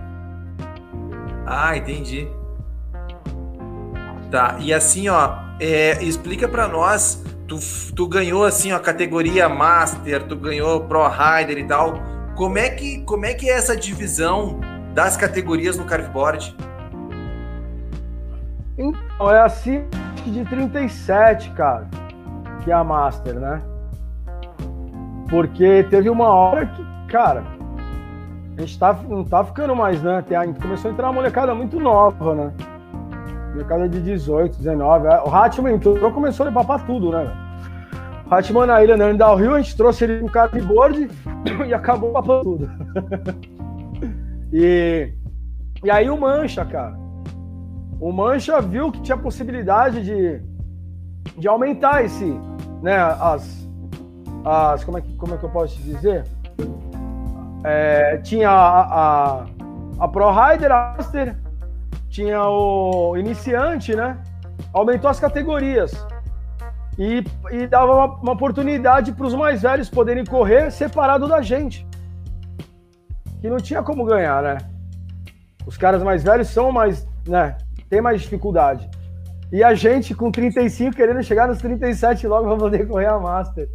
Ah, 1.45 1.75
entendi. 1.75 2.27
Tá, 4.29 4.55
e 4.59 4.73
assim, 4.73 5.09
ó, 5.09 5.35
é, 5.59 6.01
explica 6.03 6.47
para 6.47 6.67
nós 6.67 7.21
tu, 7.47 7.59
tu 7.93 8.07
ganhou 8.07 8.45
assim 8.45 8.71
a 8.71 8.79
categoria 8.79 9.49
Master, 9.49 10.23
tu 10.23 10.37
ganhou 10.37 10.81
Pro 10.81 11.05
Rider 11.07 11.57
e 11.57 11.67
tal. 11.67 11.95
Como 12.35 12.57
é 12.57 12.69
que, 12.69 13.03
como 13.03 13.25
é, 13.25 13.33
que 13.33 13.49
é 13.49 13.53
essa 13.53 13.75
divisão 13.75 14.61
das 14.93 15.17
categorias 15.17 15.77
no 15.77 15.83
carveboard? 15.83 16.55
Então, 18.81 19.31
é 19.31 19.41
assim 19.41 19.85
de 20.25 20.43
37, 20.45 21.51
cara, 21.51 21.87
que 22.63 22.71
é 22.71 22.73
a 22.73 22.83
Master, 22.83 23.35
né? 23.35 23.61
Porque 25.29 25.83
teve 25.83 26.09
uma 26.09 26.27
hora 26.27 26.65
que, 26.65 26.83
cara, 27.07 27.43
a 28.57 28.61
gente 28.61 28.77
tá, 28.77 28.93
não 29.07 29.23
tá 29.23 29.43
ficando 29.43 29.75
mais, 29.75 30.01
né? 30.01 30.23
Tem, 30.27 30.35
a 30.35 30.45
começou 30.53 30.89
a 30.89 30.93
entrar 30.93 31.07
uma 31.07 31.13
molecada 31.13 31.53
muito 31.53 31.79
nova, 31.79 32.35
né? 32.35 32.53
Molecada 33.51 33.87
de 33.87 34.01
18, 34.01 34.57
19. 34.57 35.07
O 35.07 35.33
Hatman 35.33 35.75
entrou 35.75 36.11
começou 36.11 36.45
a 36.45 36.49
levar 36.49 36.65
pra 36.65 36.79
tudo, 36.79 37.11
né? 37.11 37.31
Hatman 38.29 38.65
na 38.65 38.83
ilha 38.83 38.95
andando 38.95 39.17
downhill, 39.17 39.55
a 39.55 39.61
gente 39.61 39.77
trouxe 39.77 40.05
ele 40.05 40.23
um 40.23 40.27
cara 40.27 40.49
de 40.51 40.61
board 40.61 41.09
e 41.67 41.73
acabou 41.73 42.11
papando 42.11 42.43
tudo. 42.43 42.69
e, 44.51 45.13
e 45.83 45.91
aí 45.91 46.09
o 46.09 46.17
Mancha, 46.17 46.65
cara. 46.65 47.10
O 48.01 48.11
Mancha 48.11 48.59
viu 48.59 48.91
que 48.91 48.99
tinha 48.99 49.15
possibilidade 49.15 50.03
de, 50.03 50.41
de 51.37 51.47
aumentar 51.47 52.03
esse, 52.03 52.25
né, 52.81 52.97
as, 52.97 53.69
as 54.43 54.83
como, 54.83 54.97
é 54.97 55.01
que, 55.01 55.15
como 55.15 55.35
é 55.35 55.37
que 55.37 55.43
eu 55.43 55.49
posso 55.51 55.75
te 55.75 55.83
dizer? 55.83 56.25
É, 57.63 58.17
tinha 58.17 58.49
a, 58.49 58.81
a, 58.81 59.45
a 59.99 60.07
Pro 60.07 60.31
Rider, 60.31 60.71
a 60.71 60.97
tinha 62.09 62.43
o 62.43 63.15
iniciante, 63.15 63.95
né? 63.95 64.17
Aumentou 64.73 65.07
as 65.07 65.19
categorias 65.19 65.93
e, 66.97 67.23
e 67.51 67.67
dava 67.67 67.93
uma, 67.93 68.15
uma 68.15 68.31
oportunidade 68.33 69.11
para 69.11 69.27
os 69.27 69.35
mais 69.35 69.61
velhos 69.61 69.91
poderem 69.91 70.25
correr 70.25 70.71
separado 70.71 71.27
da 71.27 71.41
gente. 71.41 71.87
Que 73.39 73.47
não 73.49 73.57
tinha 73.57 73.83
como 73.83 74.05
ganhar, 74.05 74.41
né? 74.41 74.57
Os 75.67 75.77
caras 75.77 76.01
mais 76.01 76.23
velhos 76.23 76.47
são 76.47 76.71
mais, 76.71 77.07
né? 77.27 77.57
Tem 77.91 77.99
mais 77.99 78.21
dificuldade. 78.21 78.89
E 79.51 79.61
a 79.61 79.73
gente 79.73 80.15
com 80.15 80.31
35 80.31 80.95
querendo 80.95 81.21
chegar 81.21 81.45
nos 81.45 81.57
37 81.57 82.25
logo 82.25 82.47
para 82.47 82.55
poder 82.55 82.87
correr 82.87 83.07
a 83.07 83.19
Master. 83.19 83.67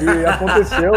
E 0.00 0.06
aconteceu. 0.24 0.92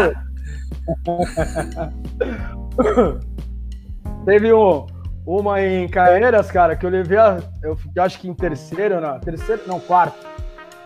Teve 4.24 4.52
um, 4.52 4.86
uma 5.26 5.60
em 5.60 5.88
Caeiras, 5.88 6.48
cara, 6.52 6.76
que 6.76 6.86
eu 6.86 6.90
levei 6.90 7.18
a, 7.18 7.38
eu 7.60 7.76
acho 7.98 8.20
que 8.20 8.28
em 8.28 8.34
terceiro, 8.34 9.00
não, 9.00 9.18
terceiro, 9.18 9.62
não, 9.66 9.80
quarto. 9.80 10.24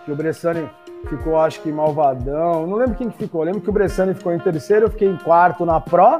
Que 0.05 0.11
o 0.11 0.15
Bressani 0.15 0.67
ficou, 1.07 1.39
acho 1.39 1.61
que 1.61 1.71
malvadão. 1.71 2.65
Não 2.65 2.77
lembro 2.77 2.95
quem 2.95 3.11
ficou. 3.11 3.41
Eu 3.41 3.45
lembro 3.45 3.61
que 3.61 3.69
o 3.69 3.73
Bressani 3.73 4.15
ficou 4.15 4.33
em 4.33 4.39
terceiro, 4.39 4.87
eu 4.87 4.89
fiquei 4.89 5.07
em 5.07 5.17
quarto 5.17 5.63
na 5.67 5.79
Pro. 5.79 6.17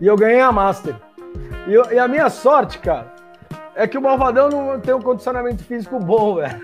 E 0.00 0.06
eu 0.06 0.16
ganhei 0.16 0.40
a 0.40 0.50
Master. 0.50 0.94
E, 1.66 1.74
eu, 1.74 1.92
e 1.92 1.98
a 1.98 2.08
minha 2.08 2.30
sorte, 2.30 2.78
cara, 2.78 3.15
é 3.76 3.86
que 3.86 3.98
o 3.98 4.02
Malvadão 4.02 4.48
não 4.48 4.80
tem 4.80 4.94
um 4.94 5.02
condicionamento 5.02 5.62
físico 5.62 6.00
bom, 6.00 6.36
velho. 6.36 6.58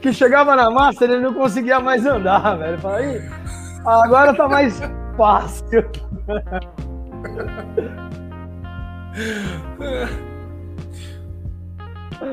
que 0.02 0.12
chegava 0.12 0.56
na 0.56 0.68
Master, 0.70 1.08
ele 1.08 1.22
não 1.22 1.32
conseguia 1.32 1.78
mais 1.78 2.04
andar, 2.04 2.56
velho. 2.58 2.78
Falei, 2.78 3.22
agora 3.86 4.34
tá 4.34 4.48
mais 4.48 4.80
fácil. 5.16 5.88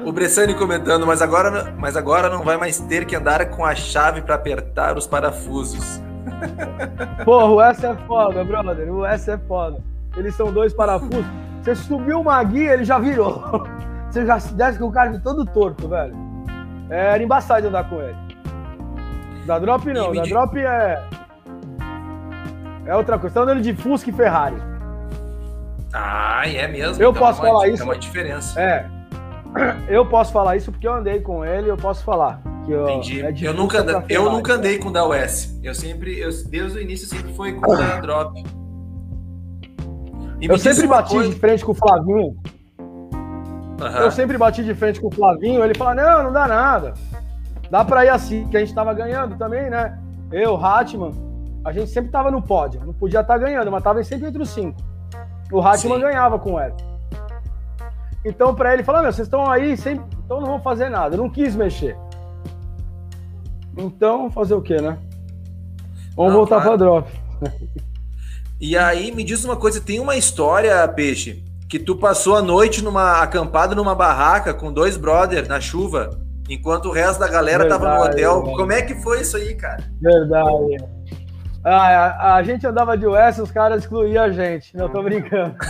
O 0.04 0.12
Bressani 0.12 0.56
comentando, 0.56 1.06
mas 1.06 1.22
agora, 1.22 1.72
mas 1.78 1.96
agora 1.96 2.30
não 2.30 2.44
vai 2.44 2.58
mais 2.58 2.80
ter 2.80 3.06
que 3.06 3.16
andar 3.16 3.48
com 3.52 3.64
a 3.64 3.76
chave 3.76 4.24
para 4.24 4.34
apertar 4.36 4.98
os 4.98 5.06
parafusos. 5.06 6.02
Porra, 7.24 7.46
o 7.46 7.62
S 7.62 7.86
é 7.86 7.96
foda, 8.08 8.44
brother. 8.44 8.92
O 8.92 9.06
S 9.06 9.30
é 9.30 9.38
foda. 9.38 9.97
Eles 10.18 10.36
são 10.36 10.52
dois 10.52 10.74
parafusos. 10.74 11.26
Você 11.62 11.76
subiu 11.76 12.20
uma 12.20 12.44
guia, 12.44 12.74
ele 12.74 12.84
já 12.84 12.98
virou. 12.98 13.44
Você 14.10 14.26
já 14.26 14.38
desce 14.38 14.80
com 14.80 14.86
o 14.86 14.92
cara 14.92 15.12
de 15.12 15.20
todo 15.20 15.46
torto, 15.46 15.88
velho. 15.88 16.16
É, 16.90 17.14
era 17.14 17.24
embaçado 17.24 17.62
de 17.62 17.68
andar 17.68 17.90
com 17.90 18.02
ele. 18.02 18.16
Da 19.46 19.60
drop 19.60 19.86
não, 19.94 20.14
da 20.14 20.24
drop 20.24 20.58
é. 20.58 21.04
É 22.86 22.96
outra 22.96 23.20
coisa. 23.20 23.34
Você 23.34 23.40
tá 23.40 23.42
andando 23.42 23.62
de 23.62 23.74
Fusca 23.76 24.10
e 24.10 24.14
Ferrari. 24.14 24.56
Ah, 25.94 26.44
é 26.46 26.68
mesmo. 26.68 27.02
Eu 27.02 27.12
então, 27.12 27.22
posso 27.22 27.42
é 27.42 27.44
uma, 27.44 27.54
falar 27.54 27.68
isso. 27.68 27.84
É 27.84 27.86
uma 27.86 27.98
diferença. 27.98 28.62
É. 28.62 28.86
Eu 29.88 30.06
posso 30.06 30.32
falar 30.32 30.56
isso 30.56 30.72
porque 30.72 30.88
eu 30.88 30.94
andei 30.94 31.20
com 31.22 31.44
ele, 31.44 31.72
eu 31.72 31.78
posso 31.78 32.04
falar. 32.04 32.42
Que 32.66 32.72
eu, 32.74 32.88
Entendi. 32.90 33.22
É 33.22 33.34
eu, 33.42 33.54
nunca, 33.54 33.78
eu 34.10 34.30
nunca 34.30 34.54
andei 34.54 34.78
com 34.78 34.90
o 34.90 34.92
da 34.92 35.08
US. 35.08 35.58
Eu 35.64 35.74
sempre, 35.74 36.20
eu, 36.20 36.30
desde 36.48 36.78
o 36.78 36.82
início, 36.82 37.08
sempre 37.08 37.34
foi 37.34 37.54
com 37.54 37.72
o 37.72 37.76
da 37.78 38.00
Drop. 38.00 38.44
Eu 40.42 40.58
sempre 40.58 40.88
bati 40.88 41.14
coisa... 41.14 41.30
de 41.30 41.40
frente 41.40 41.66
com 41.66 41.72
o 41.72 41.76
Flavinho. 41.76 42.36
Uhum. 43.80 43.88
Eu 44.00 44.12
sempre 44.12 44.38
bati 44.38 44.64
de 44.64 44.74
frente 44.74 45.00
com 45.00 45.08
o 45.08 45.12
Flavinho. 45.12 45.64
Ele 45.64 45.76
fala: 45.76 45.96
Não, 45.96 46.24
não 46.24 46.32
dá 46.32 46.48
nada. 46.48 46.94
Dá 47.70 47.84
pra 47.84 48.06
ir 48.06 48.10
assim, 48.10 48.48
que 48.48 48.58
a 48.58 48.60
gente 48.60 48.74
tava 48.74 48.94
ganhando 48.94 49.38
também, 49.38 49.70
né? 49.70 50.00
Eu, 50.32 50.56
Hatman, 50.56 51.12
a 51.64 51.72
gente 51.72 51.90
sempre 51.90 52.12
tava 52.12 52.32
no 52.32 52.42
pódio. 52.42 52.82
Não 52.86 52.94
podia 52.94 53.22
estar 53.22 53.34
tá 53.34 53.40
ganhando, 53.40 53.72
mas 53.72 53.84
tava 53.84 54.04
sempre 54.04 54.28
entre 54.28 54.42
os 54.42 54.50
cinco. 54.50 54.78
O 55.52 55.62
Hatman 55.62 56.00
ganhava 56.00 56.38
com 56.40 56.60
ela. 56.60 56.76
Então, 58.24 58.54
para 58.54 58.74
ele, 58.74 58.84
falar: 58.84 59.02
Meu, 59.02 59.12
vocês 59.12 59.28
estão 59.28 59.50
aí, 59.50 59.78
sempre... 59.78 60.06
então 60.24 60.40
não 60.40 60.48
vão 60.48 60.62
fazer 60.62 60.90
nada. 60.90 61.16
Eu 61.16 61.20
não 61.20 61.30
quis 61.30 61.56
mexer. 61.56 61.98
Então, 63.78 64.30
fazer 64.32 64.56
o 64.56 64.62
quê, 64.62 64.82
né? 64.82 64.98
Vamos 66.16 66.32
não, 66.32 66.40
voltar 66.40 66.62
claro. 66.62 66.70
para 66.70 66.78
drop. 66.78 67.12
E 68.60 68.76
aí, 68.76 69.12
me 69.12 69.24
diz 69.24 69.46
uma 69.46 69.56
coisa: 69.56 69.80
tem 69.80 70.00
uma 70.00 70.16
história, 70.16 70.88
Peixe, 70.88 71.44
que 71.70 71.78
tu 71.78 71.96
passou 71.96 72.36
a 72.36 72.42
noite 72.42 72.84
numa 72.84 73.22
acampado 73.22 73.76
numa 73.76 73.94
barraca 73.94 74.54
com 74.54 74.74
dois 74.74 74.98
brothers 74.98 75.48
na 75.48 75.62
chuva, 75.62 76.10
enquanto 76.50 76.86
o 76.86 76.92
resto 76.92 77.20
da 77.20 77.28
galera 77.28 77.64
Verdade, 77.64 77.84
tava 77.84 77.98
no 77.98 78.04
hotel. 78.04 78.42
Velho. 78.42 78.58
Como 78.58 78.72
é 78.72 78.82
que 78.82 78.96
foi 78.96 79.22
isso 79.22 79.38
aí, 79.38 79.54
cara? 79.54 79.84
Verdade. 80.02 80.78
Ah, 81.64 81.88
a, 81.88 82.36
a, 82.36 82.44
gente 82.44 82.66
andava 82.66 82.98
de 82.98 83.06
US, 83.06 83.38
os 83.40 83.52
caras 83.52 83.84
excluíam 83.84 84.24
a 84.24 84.32
gente. 84.32 84.76
Não 84.76 84.90
tô 84.90 85.04
brincando. 85.04 85.56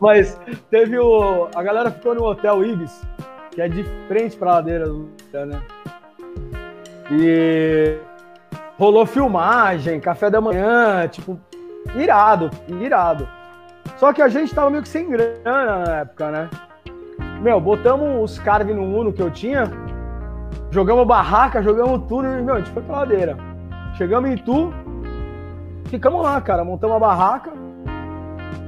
Mas 0.00 0.38
teve 0.70 0.98
o. 0.98 1.48
A 1.54 1.62
galera 1.62 1.90
ficou 1.90 2.14
no 2.14 2.24
Hotel 2.24 2.64
Ibis, 2.64 3.02
que 3.50 3.60
é 3.60 3.68
de 3.68 3.84
frente 4.06 4.36
pra 4.36 4.54
ladeira 4.54 4.86
do 4.86 5.10
né? 5.32 5.60
E 7.10 7.98
rolou 8.84 9.06
filmagem, 9.06 9.98
café 9.98 10.28
da 10.28 10.42
manhã, 10.42 11.08
tipo, 11.08 11.40
irado, 11.96 12.50
irado. 12.68 13.26
Só 13.96 14.12
que 14.12 14.20
a 14.20 14.28
gente 14.28 14.54
tava 14.54 14.68
meio 14.68 14.82
que 14.82 14.88
sem 14.88 15.08
grana 15.08 15.84
na 15.86 15.96
época, 16.00 16.30
né? 16.30 16.50
Meu, 17.40 17.58
botamos 17.58 18.30
os 18.32 18.38
carve 18.38 18.74
no 18.74 18.82
Uno 18.82 19.10
que 19.10 19.22
eu 19.22 19.30
tinha, 19.30 19.70
jogamos 20.70 21.06
barraca, 21.06 21.62
jogamos 21.62 22.06
tudo 22.08 22.28
e, 22.28 22.42
meu, 22.42 22.56
a 22.56 22.58
gente 22.58 22.70
foi 22.72 22.82
pra 22.82 22.98
ladeira. 22.98 23.38
Chegamos 23.94 24.28
em 24.28 24.36
Tu, 24.36 24.70
ficamos 25.86 26.22
lá, 26.22 26.38
cara, 26.42 26.62
montamos 26.62 26.96
a 26.96 27.00
barraca, 27.00 27.52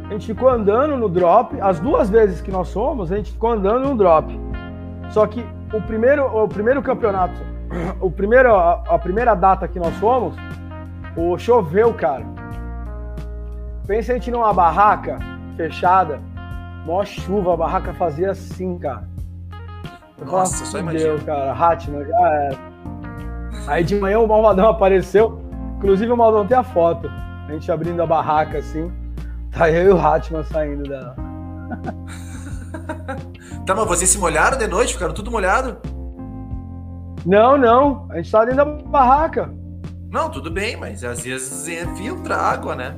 a 0.09 0.13
gente 0.13 0.27
ficou 0.27 0.49
andando 0.49 0.97
no 0.97 1.11
drop. 1.11 1.61
As 1.61 1.79
duas 1.79 2.09
vezes 2.09 2.41
que 2.41 2.51
nós 2.51 2.73
fomos, 2.73 3.13
a 3.13 3.17
gente 3.17 3.33
ficou 3.33 3.51
andando 3.51 3.87
no 3.87 3.95
drop. 3.95 4.41
Só 5.11 5.27
que 5.27 5.45
o 5.75 5.83
primeiro, 5.83 6.25
o 6.25 6.49
primeiro 6.49 6.81
campeonato, 6.81 7.56
o 8.01 8.11
primeiro, 8.11 8.55
a, 8.55 8.83
a 8.89 8.99
primeira 8.99 9.35
data 9.35 9.69
que 9.69 9.79
nós 9.79 9.95
fomos, 9.97 10.35
o 11.17 11.39
choveu, 11.39 11.93
cara. 11.95 12.25
Pensa 13.87 14.13
a 14.13 14.15
gente 14.15 14.31
numa 14.31 14.53
barraca 14.53 15.19
fechada, 15.57 16.21
mó 16.85 17.05
chuva, 17.05 17.55
a 17.55 17.57
barraca 17.57 17.95
fazia 17.95 18.31
assim, 18.31 18.79
cara. 18.79 19.09
Eu 20.19 20.27
Nossa, 20.27 20.65
só 20.65 20.79
imagina. 20.79 21.19
cara, 21.21 21.53
Hatman 21.53 22.05
já 22.05 22.29
era. 22.29 22.59
Aí 23.69 23.85
de 23.85 23.95
manhã 23.97 24.19
o 24.19 24.27
Malvadão 24.27 24.69
apareceu, 24.71 25.41
inclusive 25.77 26.13
o 26.13 26.17
Malvadão 26.17 26.47
tem 26.47 26.57
a 26.57 26.63
foto, 26.63 27.11
a 27.49 27.53
gente 27.53 27.71
abrindo 27.71 28.03
a 28.03 28.07
barraca 28.07 28.59
assim. 28.59 28.91
Tá 29.51 29.71
eu 29.71 29.87
e 29.87 29.93
o 29.93 29.99
Hatman 29.99 30.45
saindo 30.45 30.83
dela. 30.83 31.17
tá, 33.65 33.75
mas 33.75 33.89
vocês 33.89 34.11
se 34.11 34.19
molharam 34.19 34.59
de 34.59 34.67
noite? 34.67 34.93
Ficaram 34.93 35.15
tudo 35.15 35.31
molhado? 35.31 35.79
Não, 37.25 37.57
não. 37.57 38.07
A 38.11 38.17
gente 38.17 38.31
tava 38.31 38.47
dentro 38.47 38.65
da 38.65 38.71
barraca. 38.89 39.51
Não, 40.11 40.31
tudo 40.31 40.51
bem, 40.51 40.77
mas 40.77 41.03
às 41.05 41.23
vezes 41.23 41.67
filtra 41.97 42.37
água, 42.37 42.75
né? 42.75 42.97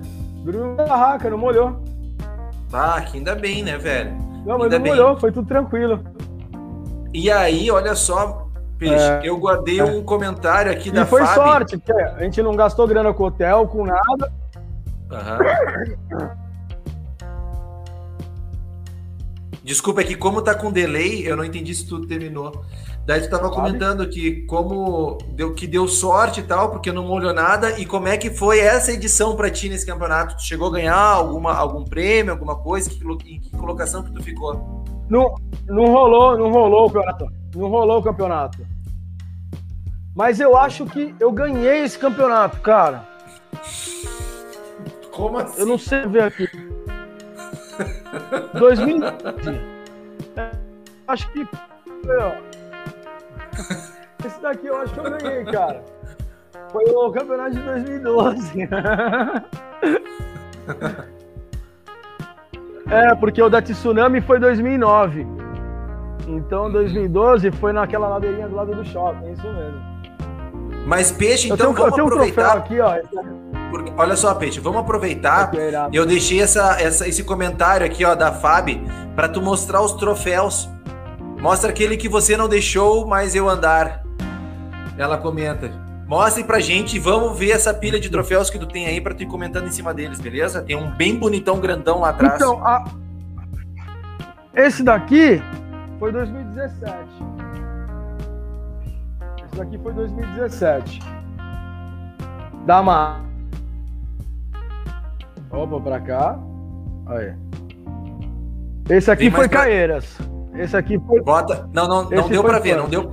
Na 0.76 0.84
barraca, 0.84 1.30
não 1.30 1.38
molhou. 1.38 1.82
Ah, 2.72 3.00
que 3.00 3.18
ainda 3.18 3.34
bem, 3.34 3.62
né, 3.62 3.78
velho? 3.78 4.12
Não, 4.44 4.58
mas 4.58 4.64
ainda 4.64 4.78
não 4.78 4.82
bem. 4.84 4.92
molhou, 4.92 5.18
foi 5.18 5.32
tudo 5.32 5.48
tranquilo. 5.48 6.04
E 7.12 7.30
aí, 7.30 7.70
olha 7.70 7.94
só, 7.94 8.48
Peixe, 8.78 8.94
é, 8.94 9.20
eu 9.24 9.36
guardei 9.38 9.80
é. 9.80 9.84
um 9.84 10.04
comentário 10.04 10.70
aqui 10.70 10.90
e 10.90 10.92
da 10.92 11.04
foi 11.04 11.22
Fábio. 11.22 11.42
sorte, 11.42 11.78
porque 11.78 11.92
a 11.92 12.22
gente 12.22 12.40
não 12.40 12.54
gastou 12.54 12.86
grana 12.86 13.12
com 13.12 13.24
hotel, 13.24 13.66
com 13.66 13.84
nada. 13.84 14.32
Uhum. 15.10 16.28
Desculpa, 19.64 20.02
é 20.02 20.04
que 20.04 20.14
como 20.14 20.40
tá 20.40 20.54
com 20.54 20.70
delay, 20.70 21.26
eu 21.26 21.36
não 21.36 21.44
entendi 21.44 21.74
se 21.74 21.86
tudo 21.86 22.06
terminou. 22.06 22.64
Daí 23.08 23.22
tu 23.22 23.30
tava 23.30 23.48
comentando 23.48 24.06
que 24.06 24.42
como 24.42 25.16
deu 25.30 25.54
que 25.54 25.66
deu 25.66 25.88
sorte 25.88 26.40
e 26.40 26.42
tal, 26.42 26.70
porque 26.70 26.92
não 26.92 27.06
molhou 27.06 27.32
nada, 27.32 27.80
e 27.80 27.86
como 27.86 28.06
é 28.06 28.18
que 28.18 28.28
foi 28.28 28.58
essa 28.58 28.92
edição 28.92 29.34
para 29.34 29.50
ti 29.50 29.70
nesse 29.70 29.86
campeonato? 29.86 30.36
Tu 30.36 30.42
chegou 30.42 30.68
a 30.68 30.72
ganhar 30.72 30.94
alguma, 30.94 31.54
algum 31.54 31.84
prêmio, 31.84 32.32
alguma 32.32 32.56
coisa? 32.56 32.90
Que, 32.90 33.02
em 33.32 33.40
que 33.40 33.50
colocação 33.56 34.02
que 34.02 34.12
tu 34.12 34.22
ficou? 34.22 34.84
Não, 35.08 35.34
não 35.66 35.86
rolou, 35.86 36.36
não 36.36 36.50
rolou 36.50 36.84
o 36.84 36.90
campeonato. 36.90 37.32
Não 37.56 37.68
rolou 37.70 37.98
o 37.98 38.02
campeonato. 38.02 38.58
Mas 40.14 40.38
eu 40.38 40.54
acho 40.54 40.84
que 40.84 41.14
eu 41.18 41.32
ganhei 41.32 41.84
esse 41.84 41.98
campeonato, 41.98 42.60
cara. 42.60 43.08
Como 45.12 45.38
assim? 45.38 45.60
Eu 45.60 45.66
não 45.66 45.78
sei 45.78 46.06
ver 46.06 46.24
aqui. 46.24 46.46
2000. 48.52 48.98
acho 51.08 51.32
que. 51.32 51.48
Esse 54.24 54.40
daqui 54.40 54.66
eu 54.66 54.76
acho 54.78 54.92
que 54.92 55.00
eu 55.00 55.10
ganhei, 55.10 55.44
cara. 55.44 55.84
Foi 56.72 56.84
o 56.84 57.10
campeonato 57.10 57.52
de 57.52 57.60
2012. 57.60 58.68
é, 62.90 63.14
porque 63.14 63.40
o 63.42 63.48
da 63.48 63.62
Tsunami 63.62 64.20
foi 64.20 64.38
2009. 64.40 65.26
Então 66.26 66.70
2012 66.70 67.50
foi 67.52 67.72
naquela 67.72 68.08
ladeirinha 68.08 68.48
do 68.48 68.56
lado 68.56 68.74
do 68.74 68.84
shopping, 68.84 69.28
é 69.28 69.32
isso 69.32 69.44
mesmo. 69.44 69.88
Mas 70.86 71.10
peixe, 71.12 71.46
então 71.48 71.74
tenho, 71.74 71.90
vamos 71.90 71.98
aproveitar. 71.98 72.56
Um 72.56 72.58
aqui, 72.60 72.80
ó. 72.80 72.96
Porque, 73.70 73.92
olha 73.96 74.16
só, 74.16 74.34
Peixe, 74.34 74.58
vamos 74.60 74.80
aproveitar. 74.80 75.50
Eu 75.92 76.06
deixei 76.06 76.40
essa, 76.40 76.80
essa, 76.80 77.06
esse 77.06 77.22
comentário 77.22 77.84
aqui, 77.84 78.04
ó, 78.04 78.14
da 78.14 78.32
Fábio, 78.32 78.80
para 79.14 79.28
tu 79.28 79.42
mostrar 79.42 79.82
os 79.82 79.92
troféus. 79.92 80.68
Mostra 81.40 81.70
aquele 81.70 81.96
que 81.96 82.08
você 82.08 82.36
não 82.36 82.48
deixou, 82.48 83.06
mas 83.06 83.34
eu 83.34 83.48
andar. 83.48 84.02
Ela 84.96 85.16
comenta. 85.16 85.70
Mostre 86.06 86.42
pra 86.42 86.58
gente, 86.58 86.98
vamos 86.98 87.38
ver 87.38 87.50
essa 87.50 87.72
pilha 87.72 88.00
de 88.00 88.10
troféus 88.10 88.50
que 88.50 88.58
tu 88.58 88.66
tem 88.66 88.86
aí 88.86 89.00
pra 89.00 89.14
tu 89.14 89.22
ir 89.22 89.26
comentando 89.26 89.66
em 89.66 89.70
cima 89.70 89.94
deles, 89.94 90.18
beleza? 90.18 90.62
Tem 90.62 90.74
um 90.74 90.90
bem 90.90 91.16
bonitão 91.16 91.60
grandão 91.60 92.00
lá 92.00 92.08
atrás. 92.08 92.34
Então, 92.36 92.66
a... 92.66 92.84
esse 94.54 94.82
daqui 94.82 95.40
foi 95.98 96.10
2017. 96.10 96.96
Esse 99.44 99.56
daqui 99.56 99.78
foi 99.78 99.92
2017. 99.92 101.00
Dá 102.66 102.80
uma. 102.80 103.20
Opa, 105.50 105.80
pra 105.80 106.00
cá. 106.00 106.38
Aí. 107.06 107.34
Esse 108.88 109.10
aqui 109.10 109.30
foi 109.30 109.48
pra... 109.48 109.60
Caeiras. 109.60 110.18
Esse 110.58 110.76
aqui 110.76 110.98
foi. 111.06 111.20
Bota. 111.20 111.68
Não, 111.72 111.86
não, 111.86 112.10
não 112.10 112.28
deu 112.28 112.42
pra 112.42 112.58
ver, 112.58 112.76
não 112.76 112.88
deu. 112.88 113.12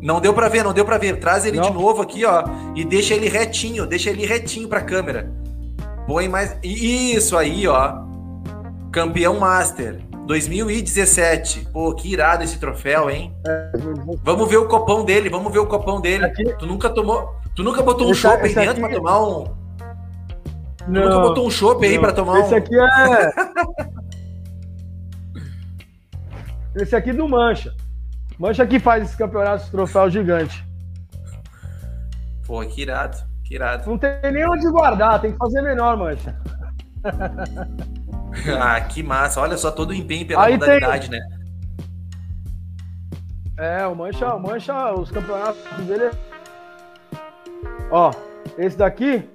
Não 0.00 0.20
deu 0.20 0.34
pra 0.34 0.48
ver, 0.48 0.62
não 0.62 0.72
deu 0.72 0.84
pra 0.84 0.98
ver. 0.98 1.18
Traz 1.18 1.46
ele 1.46 1.56
não. 1.56 1.64
de 1.64 1.72
novo 1.72 2.02
aqui, 2.02 2.24
ó. 2.24 2.44
E 2.74 2.84
deixa 2.84 3.14
ele 3.14 3.28
retinho, 3.28 3.86
deixa 3.86 4.10
ele 4.10 4.26
retinho 4.26 4.68
pra 4.68 4.82
câmera. 4.82 5.32
Põe 6.06 6.28
mais. 6.28 6.56
Isso 6.62 7.36
aí, 7.36 7.66
ó. 7.66 8.02
Campeão 8.92 9.38
Master. 9.38 10.00
2017. 10.26 11.68
Pô, 11.72 11.94
que 11.94 12.12
irado 12.12 12.44
esse 12.44 12.58
troféu, 12.58 13.10
hein? 13.10 13.34
É, 13.46 13.72
vamos 14.22 14.48
ver 14.48 14.58
o 14.58 14.68
copão 14.68 15.04
dele, 15.04 15.28
vamos 15.28 15.52
ver 15.52 15.58
o 15.58 15.66
copão 15.66 16.00
dele. 16.00 16.24
Aqui... 16.24 16.44
Tu 16.58 16.66
nunca 16.66 16.90
tomou. 16.90 17.34
Tu 17.54 17.62
nunca 17.62 17.82
botou 17.82 18.08
um 18.08 18.14
chopp 18.14 18.42
aí 18.42 18.54
dentro 18.54 18.70
aqui... 18.70 18.80
pra 18.80 18.90
tomar 18.90 19.20
um. 19.22 19.44
Tu 19.44 20.90
não, 20.90 21.02
nunca 21.02 21.18
botou 21.20 21.46
um 21.46 21.50
chopp 21.50 21.84
aí 21.84 21.98
pra 21.98 22.12
tomar 22.12 22.40
esse 22.40 22.54
um. 22.54 22.56
Esse 22.58 22.66
aqui 22.66 22.74
é. 22.78 23.94
esse 26.74 26.94
aqui 26.96 27.12
do 27.12 27.28
Mancha. 27.28 27.74
Mancha 28.38 28.66
que 28.66 28.78
faz 28.78 29.04
esse 29.04 29.16
campeonato 29.16 29.64
de 29.64 29.70
troféu 29.70 30.10
gigante. 30.10 30.66
Pô, 32.46 32.60
que 32.66 32.82
irado, 32.82 33.16
que 33.44 33.54
irado. 33.54 33.88
Não 33.88 33.96
tem 33.96 34.10
nem 34.32 34.48
onde 34.48 34.68
guardar, 34.70 35.20
tem 35.20 35.32
que 35.32 35.38
fazer 35.38 35.62
menor, 35.62 35.96
Mancha. 35.96 36.36
ah, 38.60 38.80
que 38.80 39.02
massa. 39.02 39.40
Olha 39.40 39.56
só 39.56 39.70
todo 39.70 39.90
o 39.90 39.94
empenho 39.94 40.26
pela 40.26 40.44
Aí 40.44 40.54
modalidade, 40.54 41.08
tem... 41.08 41.20
né? 41.20 41.26
É, 43.56 43.86
o 43.86 43.94
Mancha, 43.94 44.34
o 44.34 44.40
Mancha, 44.40 44.92
os 44.92 45.10
campeonatos 45.10 45.62
dele. 45.86 46.10
Ó, 47.90 48.10
esse 48.58 48.76
daqui 48.76 49.28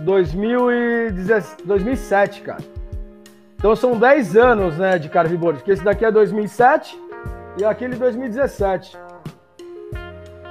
2017, 0.00 1.64
2007, 1.64 2.40
cara. 2.42 2.73
Então 3.64 3.74
são 3.74 3.98
10 3.98 4.36
anos, 4.36 4.76
né, 4.76 4.98
de 4.98 5.08
carveboard, 5.08 5.60
porque 5.60 5.70
esse 5.70 5.82
daqui 5.82 6.04
é 6.04 6.12
2007 6.12 7.00
e 7.56 7.64
aquele 7.64 7.96
2017. 7.96 8.94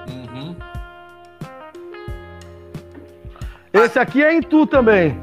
Uhum. 0.10 0.56
Esse 3.72 4.00
aqui 4.00 4.24
é 4.24 4.34
em 4.34 4.42
Tu 4.42 4.66
também. 4.66 5.22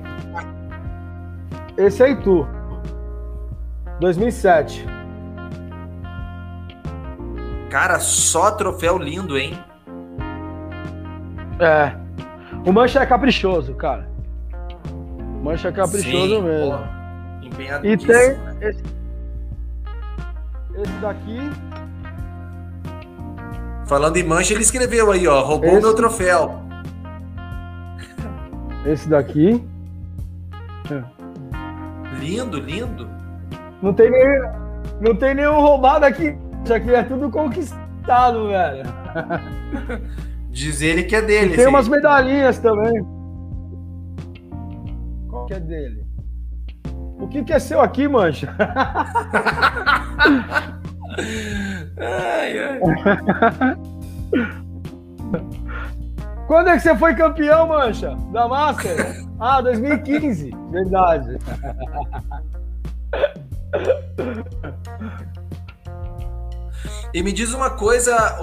Esse 1.76 2.04
é 2.04 2.10
Itu. 2.12 2.46
2007. 3.98 4.86
Cara, 7.70 7.98
só 7.98 8.52
troféu 8.52 8.98
lindo, 8.98 9.36
hein? 9.36 9.58
É. 11.58 11.96
O 12.64 12.72
Mancha 12.72 13.00
é 13.00 13.06
caprichoso, 13.06 13.74
cara. 13.74 14.08
Mancha 15.42 15.70
é 15.70 15.72
caprichoso 15.72 16.36
Sim, 16.36 16.42
mesmo. 16.42 16.99
Pô, 17.54 17.86
e 17.86 17.96
tem 17.96 18.08
né? 18.08 18.56
esse, 18.60 18.82
esse 20.76 20.92
daqui. 21.00 21.38
Falando 23.86 24.16
em 24.16 24.22
mancha, 24.22 24.54
ele 24.54 24.62
escreveu 24.62 25.10
aí, 25.10 25.26
ó. 25.26 25.42
Roubou 25.42 25.70
esse... 25.70 25.80
meu 25.82 25.94
troféu. 25.94 26.60
Esse 28.86 29.08
daqui. 29.08 29.62
Lindo, 32.18 32.58
lindo. 32.58 33.08
Não 33.82 33.92
tem, 33.92 34.10
nem, 34.10 34.42
não 35.00 35.16
tem 35.16 35.34
nenhum 35.34 35.60
roubado 35.60 36.04
aqui. 36.04 36.36
Isso 36.64 36.74
aqui 36.74 36.94
é 36.94 37.02
tudo 37.02 37.30
conquistado, 37.30 38.48
velho. 38.48 38.84
Diz 40.50 40.82
ele 40.82 41.04
que 41.04 41.16
é 41.16 41.22
dele. 41.22 41.54
E 41.54 41.56
tem 41.56 41.66
umas 41.66 41.88
medalhinhas 41.88 42.58
também. 42.58 43.04
Qual 45.28 45.46
que 45.46 45.54
é 45.54 45.60
dele? 45.60 45.99
O 47.20 47.28
que, 47.28 47.44
que 47.44 47.52
é 47.52 47.58
seu 47.58 47.80
aqui, 47.80 48.08
mancha? 48.08 48.54
ai, 51.98 52.58
ai. 52.58 52.80
Quando 56.46 56.68
é 56.68 56.74
que 56.74 56.80
você 56.80 56.96
foi 56.96 57.14
campeão, 57.14 57.68
mancha? 57.68 58.16
Da 58.32 58.48
Master? 58.48 59.24
Ah, 59.38 59.60
2015. 59.60 60.50
Verdade. 60.70 61.38
E 67.12 67.22
me 67.22 67.32
diz 67.32 67.52
uma 67.52 67.70
coisa, 67.70 68.38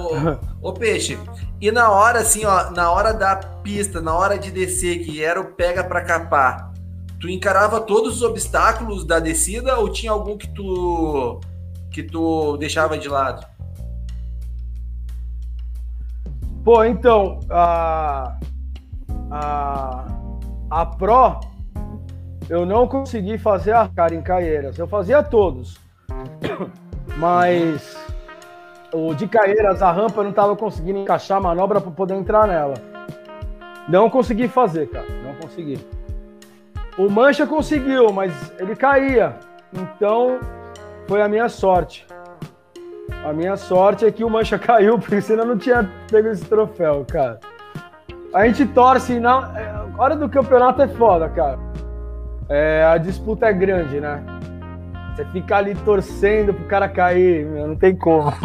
ô, 0.62 0.70
ô, 0.70 0.74
Peixe, 0.74 1.18
e 1.62 1.72
na 1.72 1.90
hora 1.90 2.20
assim, 2.20 2.46
ó, 2.46 2.70
na 2.72 2.92
hora 2.92 3.14
da 3.14 3.36
pista, 3.36 4.02
na 4.02 4.14
hora 4.14 4.38
de 4.38 4.52
descer, 4.52 5.06
que 5.06 5.24
era 5.24 5.40
o 5.40 5.54
pega 5.54 5.84
para 5.84 6.02
capar, 6.04 6.67
tu 7.20 7.30
encarava 7.30 7.80
todos 7.80 8.18
os 8.18 8.22
obstáculos 8.22 9.06
da 9.06 9.20
descida 9.20 9.78
ou 9.80 9.90
tinha 9.90 10.12
algum 10.12 10.38
que 10.38 10.48
tu 10.48 11.40
que 11.92 12.04
tu 12.04 12.58
deixava 12.58 12.98
de 12.98 13.08
lado? 13.08 13.46
Pô, 16.64 16.84
então, 16.84 17.40
a 17.50 18.38
a 19.32 20.06
a 20.70 20.86
Pro, 20.86 21.40
eu 22.50 22.66
não 22.66 22.88
consegui 22.88 23.38
fazer 23.38 23.72
a 23.72 23.88
cara 23.88 24.14
em 24.14 24.22
Caieiras. 24.22 24.78
Eu 24.78 24.88
fazia 24.88 25.24
todos. 25.24 25.80
Mas 27.18 27.98
o 28.94 29.14
de 29.14 29.28
Caieiras, 29.28 29.82
a 29.82 29.92
rampa, 29.92 30.20
eu 30.20 30.24
não 30.24 30.32
estava 30.32 30.56
conseguindo 30.56 31.00
encaixar 31.00 31.38
a 31.38 31.42
manobra 31.42 31.82
para 31.82 31.92
poder 31.92 32.16
entrar 32.16 32.48
nela. 32.48 32.76
Não 33.88 34.10
consegui 34.10 34.48
fazer, 34.48 34.90
cara. 34.90 35.08
Não 35.24 35.34
consegui. 35.36 35.80
O 36.98 37.10
Mancha 37.10 37.46
conseguiu, 37.46 38.12
mas 38.12 38.34
ele 38.58 38.76
caía. 38.76 39.36
Então, 39.72 40.40
foi 41.08 41.22
a 41.22 41.28
minha 41.28 41.48
sorte. 41.48 42.08
A 43.24 43.32
minha 43.32 43.56
sorte 43.56 44.04
é 44.04 44.12
que 44.12 44.24
o 44.24 44.30
Mancha 44.30 44.58
caiu, 44.60 44.98
porque 44.98 45.22
senão 45.22 45.46
não 45.46 45.58
tinha 45.58 45.88
pego 46.10 46.30
esse 46.30 46.44
troféu, 46.46 47.06
cara. 47.08 47.40
A 48.34 48.48
gente 48.48 48.66
torce, 48.66 49.20
na 49.20 49.38
a 49.38 50.02
hora 50.02 50.16
do 50.16 50.28
campeonato 50.28 50.82
é 50.82 50.88
foda, 50.88 51.30
cara. 51.30 51.60
É, 52.50 52.84
a 52.86 52.98
disputa 52.98 53.46
é 53.46 53.54
grande, 53.54 54.00
né? 54.00 54.24
Você 55.16 55.24
fica 55.26 55.58
ali 55.58 55.76
torcendo 55.76 56.54
pro 56.54 56.66
cara 56.66 56.90
cair, 56.90 57.46
não 57.46 57.76
tem 57.76 57.96
como. 57.96 58.30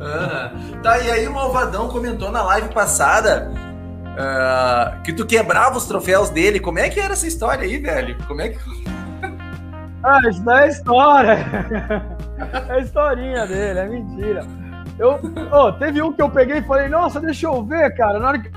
ah, 0.00 0.52
tá, 0.82 0.98
e 1.00 1.10
aí 1.10 1.28
o 1.28 1.32
Malvadão 1.32 1.88
comentou 1.88 2.30
na 2.30 2.42
live 2.42 2.68
passada 2.68 3.50
uh, 4.18 5.02
que 5.02 5.12
tu 5.12 5.24
quebrava 5.24 5.78
os 5.78 5.86
troféus 5.86 6.30
dele. 6.30 6.58
Como 6.58 6.78
é 6.78 6.88
que 6.88 7.00
era 7.00 7.12
essa 7.12 7.26
história 7.26 7.64
aí, 7.64 7.78
velho? 7.78 8.16
Como 8.26 8.40
é 8.40 8.48
que. 8.50 8.58
ah, 10.02 10.20
isso 10.28 10.42
não 10.44 10.58
é 10.58 10.68
história. 10.68 11.38
é 12.68 12.72
a 12.72 12.78
historinha 12.80 13.46
dele, 13.46 13.78
é 13.78 13.86
mentira. 13.86 14.46
Eu, 14.98 15.20
oh, 15.52 15.72
teve 15.72 16.02
um 16.02 16.12
que 16.12 16.20
eu 16.20 16.28
peguei 16.28 16.58
e 16.58 16.62
falei, 16.62 16.88
nossa, 16.88 17.20
deixa 17.20 17.46
eu 17.46 17.64
ver, 17.64 17.94
cara. 17.94 18.18
Na 18.18 18.28
hora 18.28 18.38
que 18.40 18.50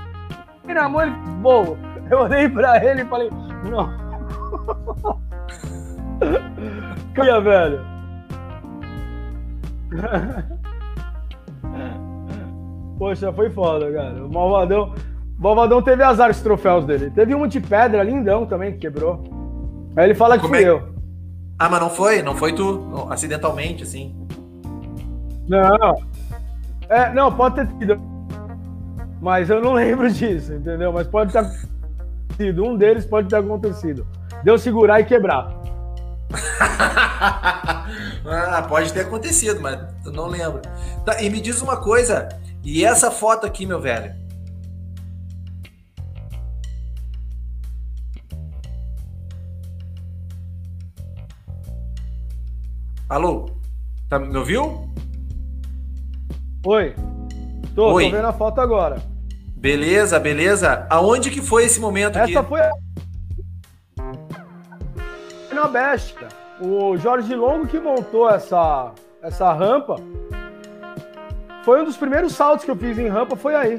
na 0.74 0.88
mão, 0.88 1.02
ele 1.02 1.12
bom. 1.40 1.76
Eu 2.10 2.20
olhei 2.20 2.48
pra 2.48 2.84
ele 2.84 3.02
e 3.02 3.06
falei, 3.06 3.30
não. 3.70 4.02
Cria, 7.14 7.40
velho. 7.40 7.80
Poxa, 12.98 13.32
foi 13.32 13.50
foda, 13.50 13.92
cara. 13.92 14.24
O 14.24 14.32
Malvadão. 14.32 14.94
O 15.42 15.44
Malvadão 15.44 15.82
teve 15.82 16.04
azar 16.04 16.30
os 16.30 16.40
troféus 16.40 16.84
dele. 16.84 17.10
Teve 17.10 17.34
um 17.34 17.48
de 17.48 17.58
pedra 17.60 18.00
lindão 18.04 18.46
também 18.46 18.70
que 18.74 18.78
quebrou. 18.78 19.24
Aí 19.96 20.04
ele 20.04 20.14
fala 20.14 20.36
que 20.36 20.42
Como 20.42 20.54
fui 20.54 20.62
é? 20.62 20.68
eu. 20.68 20.94
Ah, 21.58 21.68
mas 21.68 21.80
não 21.80 21.90
foi? 21.90 22.22
Não 22.22 22.36
foi 22.36 22.52
tu 22.52 23.08
acidentalmente, 23.10 23.82
assim? 23.82 24.14
Não. 25.48 26.00
É, 26.88 27.12
não, 27.12 27.32
pode 27.32 27.56
ter 27.56 27.66
sido. 27.76 28.00
Mas 29.20 29.50
eu 29.50 29.60
não 29.60 29.72
lembro 29.74 30.08
disso, 30.12 30.52
entendeu? 30.52 30.92
Mas 30.92 31.08
pode 31.08 31.32
ter 31.32 31.44
sido. 32.36 32.64
Um 32.64 32.76
deles 32.76 33.04
pode 33.04 33.28
ter 33.28 33.34
acontecido. 33.34 34.06
Deu 34.44 34.56
segurar 34.56 35.00
e 35.00 35.04
quebrar. 35.04 35.60
ah, 38.24 38.64
pode 38.68 38.92
ter 38.92 39.00
acontecido, 39.00 39.60
mas 39.60 39.76
eu 40.06 40.12
não 40.12 40.28
lembro. 40.28 40.62
Tá, 41.04 41.20
e 41.20 41.28
me 41.28 41.40
diz 41.40 41.60
uma 41.60 41.78
coisa. 41.78 42.28
E 42.62 42.84
essa 42.84 43.10
foto 43.10 43.44
aqui, 43.44 43.66
meu 43.66 43.80
velho? 43.80 44.21
Alô? 53.12 53.44
Tá, 54.08 54.18
me 54.18 54.34
ouviu? 54.38 54.90
Oi. 56.64 56.94
Tô, 57.74 57.92
Oi. 57.92 58.06
tô 58.06 58.16
vendo 58.16 58.26
a 58.26 58.32
foto 58.32 58.58
agora. 58.58 59.02
Beleza, 59.54 60.18
beleza. 60.18 60.86
Aonde 60.88 61.30
que 61.30 61.42
foi 61.42 61.64
esse 61.64 61.78
momento 61.78 62.18
Essa 62.18 62.40
aqui? 62.40 62.48
foi 62.48 62.60
na 65.54 65.68
Best, 65.68 66.16
O 66.58 66.96
Jorge 66.96 67.34
Longo 67.34 67.66
que 67.66 67.78
montou 67.78 68.30
essa, 68.30 68.92
essa 69.20 69.52
rampa. 69.52 69.96
Foi 71.66 71.82
um 71.82 71.84
dos 71.84 71.98
primeiros 71.98 72.32
saltos 72.32 72.64
que 72.64 72.70
eu 72.70 72.76
fiz 72.76 72.96
em 72.96 73.08
rampa, 73.08 73.36
foi 73.36 73.54
aí. 73.54 73.78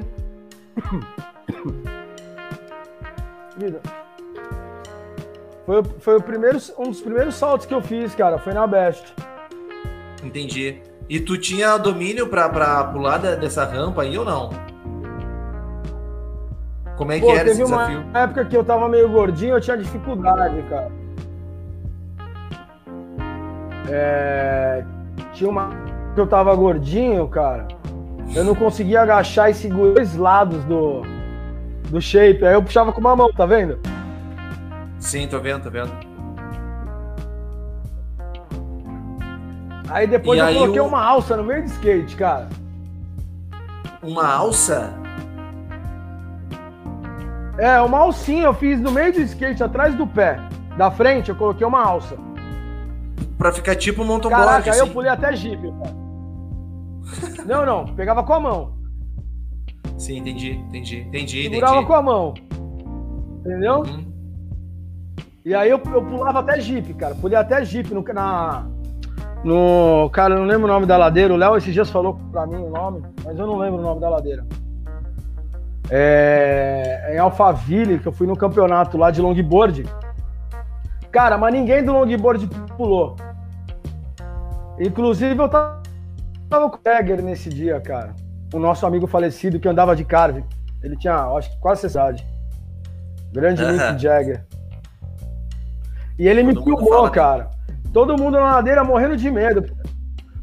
Vida. 3.57 3.81
Foi, 5.65 5.83
foi 5.99 6.17
o 6.17 6.21
primeiro, 6.21 6.57
um 6.77 6.89
dos 6.89 7.01
primeiros 7.01 7.35
saltos 7.35 7.65
que 7.65 7.73
eu 7.73 7.81
fiz, 7.81 8.13
cara. 8.13 8.37
Foi 8.37 8.53
na 8.53 8.67
Best. 8.67 9.13
Entendi. 10.23 10.81
E 11.09 11.19
tu 11.19 11.37
tinha 11.37 11.77
domínio 11.77 12.27
pra, 12.27 12.49
pra 12.49 12.83
pular 12.85 13.17
dessa 13.17 13.65
rampa 13.65 14.03
aí 14.03 14.17
ou 14.17 14.25
não? 14.25 14.49
Como 16.95 17.11
é 17.11 17.19
que 17.19 17.25
Pô, 17.25 17.31
era 17.31 17.49
esse 17.49 17.61
desafio? 17.61 18.01
Uma 18.01 18.19
época 18.19 18.45
que 18.45 18.55
eu 18.55 18.63
tava 18.63 18.87
meio 18.87 19.09
gordinho, 19.09 19.55
eu 19.55 19.61
tinha 19.61 19.77
dificuldade, 19.77 20.61
cara. 20.69 20.91
É... 23.89 24.83
Tinha 25.33 25.49
uma 25.49 25.69
que 26.13 26.21
eu 26.21 26.27
tava 26.27 26.55
gordinho, 26.55 27.27
cara. 27.27 27.67
Eu 28.35 28.43
não 28.43 28.55
conseguia 28.55 29.01
agachar 29.01 29.49
e 29.49 29.53
segurar 29.53 30.01
os 30.01 30.15
lados 30.15 30.63
do, 30.65 31.01
do 31.89 32.01
shape. 32.01 32.45
Aí 32.45 32.53
eu 32.53 32.63
puxava 32.63 32.91
com 32.91 32.99
uma 32.99 33.15
mão, 33.15 33.31
tá 33.33 33.45
vendo? 33.45 33.79
Sim, 35.03 35.27
tô 35.27 35.37
vendo, 35.37 35.63
tô 35.63 35.69
vendo. 35.69 35.91
Aí 39.89 40.07
depois 40.07 40.39
e 40.39 40.41
eu 40.41 40.45
aí 40.45 40.55
coloquei 40.55 40.79
o... 40.79 40.85
uma 40.85 41.03
alça 41.03 41.35
no 41.35 41.43
meio 41.43 41.61
de 41.61 41.71
skate, 41.71 42.15
cara. 42.15 42.47
Uma 44.01 44.25
alça? 44.25 44.93
É, 47.57 47.79
uma 47.81 47.99
alcinha 47.99 48.45
eu 48.45 48.53
fiz 48.53 48.79
no 48.79 48.91
meio 48.91 49.11
do 49.11 49.19
skate, 49.19 49.61
atrás 49.61 49.93
do 49.93 50.07
pé. 50.07 50.39
Da 50.77 50.89
frente, 50.89 51.29
eu 51.29 51.35
coloquei 51.35 51.67
uma 51.67 51.85
alça. 51.85 52.17
Pra 53.37 53.51
ficar 53.51 53.75
tipo 53.75 54.03
um 54.03 54.05
mountain 54.05 54.29
Caraca, 54.29 54.51
board, 54.51 54.69
aí 54.69 54.79
assim. 54.79 54.87
eu 54.87 54.93
pulei 54.93 55.11
até 55.11 55.35
Jeep, 55.35 55.61
cara. 55.61 57.45
não, 57.45 57.65
não, 57.65 57.93
pegava 57.93 58.23
com 58.23 58.33
a 58.33 58.39
mão. 58.39 58.77
Sim, 59.97 60.19
entendi, 60.19 60.51
entendi, 60.53 61.01
entendi, 61.01 61.43
Segurava 61.43 61.73
entendi. 61.73 61.87
com 61.87 61.93
a 61.93 62.01
mão. 62.01 62.33
Entendeu? 63.45 63.79
Uhum. 63.81 64.12
E 65.45 65.53
aí 65.53 65.69
eu, 65.69 65.81
eu 65.93 66.05
pulava 66.05 66.39
até 66.39 66.59
Jeep, 66.59 66.93
cara. 66.93 67.15
Pulei 67.15 67.37
até 67.37 67.63
Jeep 67.65 67.93
no, 67.93 68.01
na, 68.13 68.65
no. 69.43 70.09
Cara, 70.11 70.35
eu 70.35 70.39
não 70.39 70.45
lembro 70.45 70.65
o 70.65 70.71
nome 70.71 70.85
da 70.85 70.95
ladeira. 70.95 71.33
O 71.33 71.37
Léo 71.37 71.57
esses 71.57 71.73
dias 71.73 71.89
falou 71.89 72.17
pra 72.31 72.47
mim 72.47 72.55
o 72.55 72.69
nome, 72.69 73.03
mas 73.25 73.37
eu 73.37 73.45
não 73.45 73.57
lembro 73.57 73.79
o 73.79 73.83
nome 73.83 73.99
da 73.99 74.09
ladeira. 74.09 74.45
É, 75.89 77.11
em 77.13 77.19
Alphaville, 77.19 77.99
que 77.99 78.07
eu 78.07 78.13
fui 78.13 78.25
no 78.25 78.37
campeonato 78.37 78.97
lá 78.97 79.11
de 79.11 79.21
longboard. 79.21 79.85
Cara, 81.11 81.37
mas 81.37 81.53
ninguém 81.53 81.83
do 81.83 81.91
longboard 81.91 82.47
pulou. 82.77 83.17
Inclusive, 84.79 85.37
eu 85.37 85.49
tava, 85.49 85.83
tava 86.49 86.69
com 86.69 86.77
o 86.77 86.81
Jagger 86.83 87.21
nesse 87.21 87.49
dia, 87.49 87.79
cara. 87.81 88.15
O 88.53 88.59
nosso 88.59 88.85
amigo 88.85 89.07
falecido 89.07 89.59
que 89.59 89.67
andava 89.67 89.95
de 89.95 90.05
carve. 90.05 90.43
Ele 90.81 90.95
tinha, 90.95 91.15
acho 91.35 91.51
que 91.51 91.59
quase 91.59 91.85
essa 91.85 91.99
idade. 91.99 92.25
Grande 93.31 93.63
Mick 93.63 94.01
Jagger. 94.01 94.45
E 96.17 96.27
ele 96.27 96.43
Todo 96.43 96.55
me 96.55 96.63
filmou, 96.63 97.09
cara. 97.09 97.49
Todo 97.91 98.17
mundo 98.17 98.33
na 98.37 98.55
ladeira 98.55 98.83
morrendo 98.83 99.15
de 99.15 99.29
medo. 99.29 99.65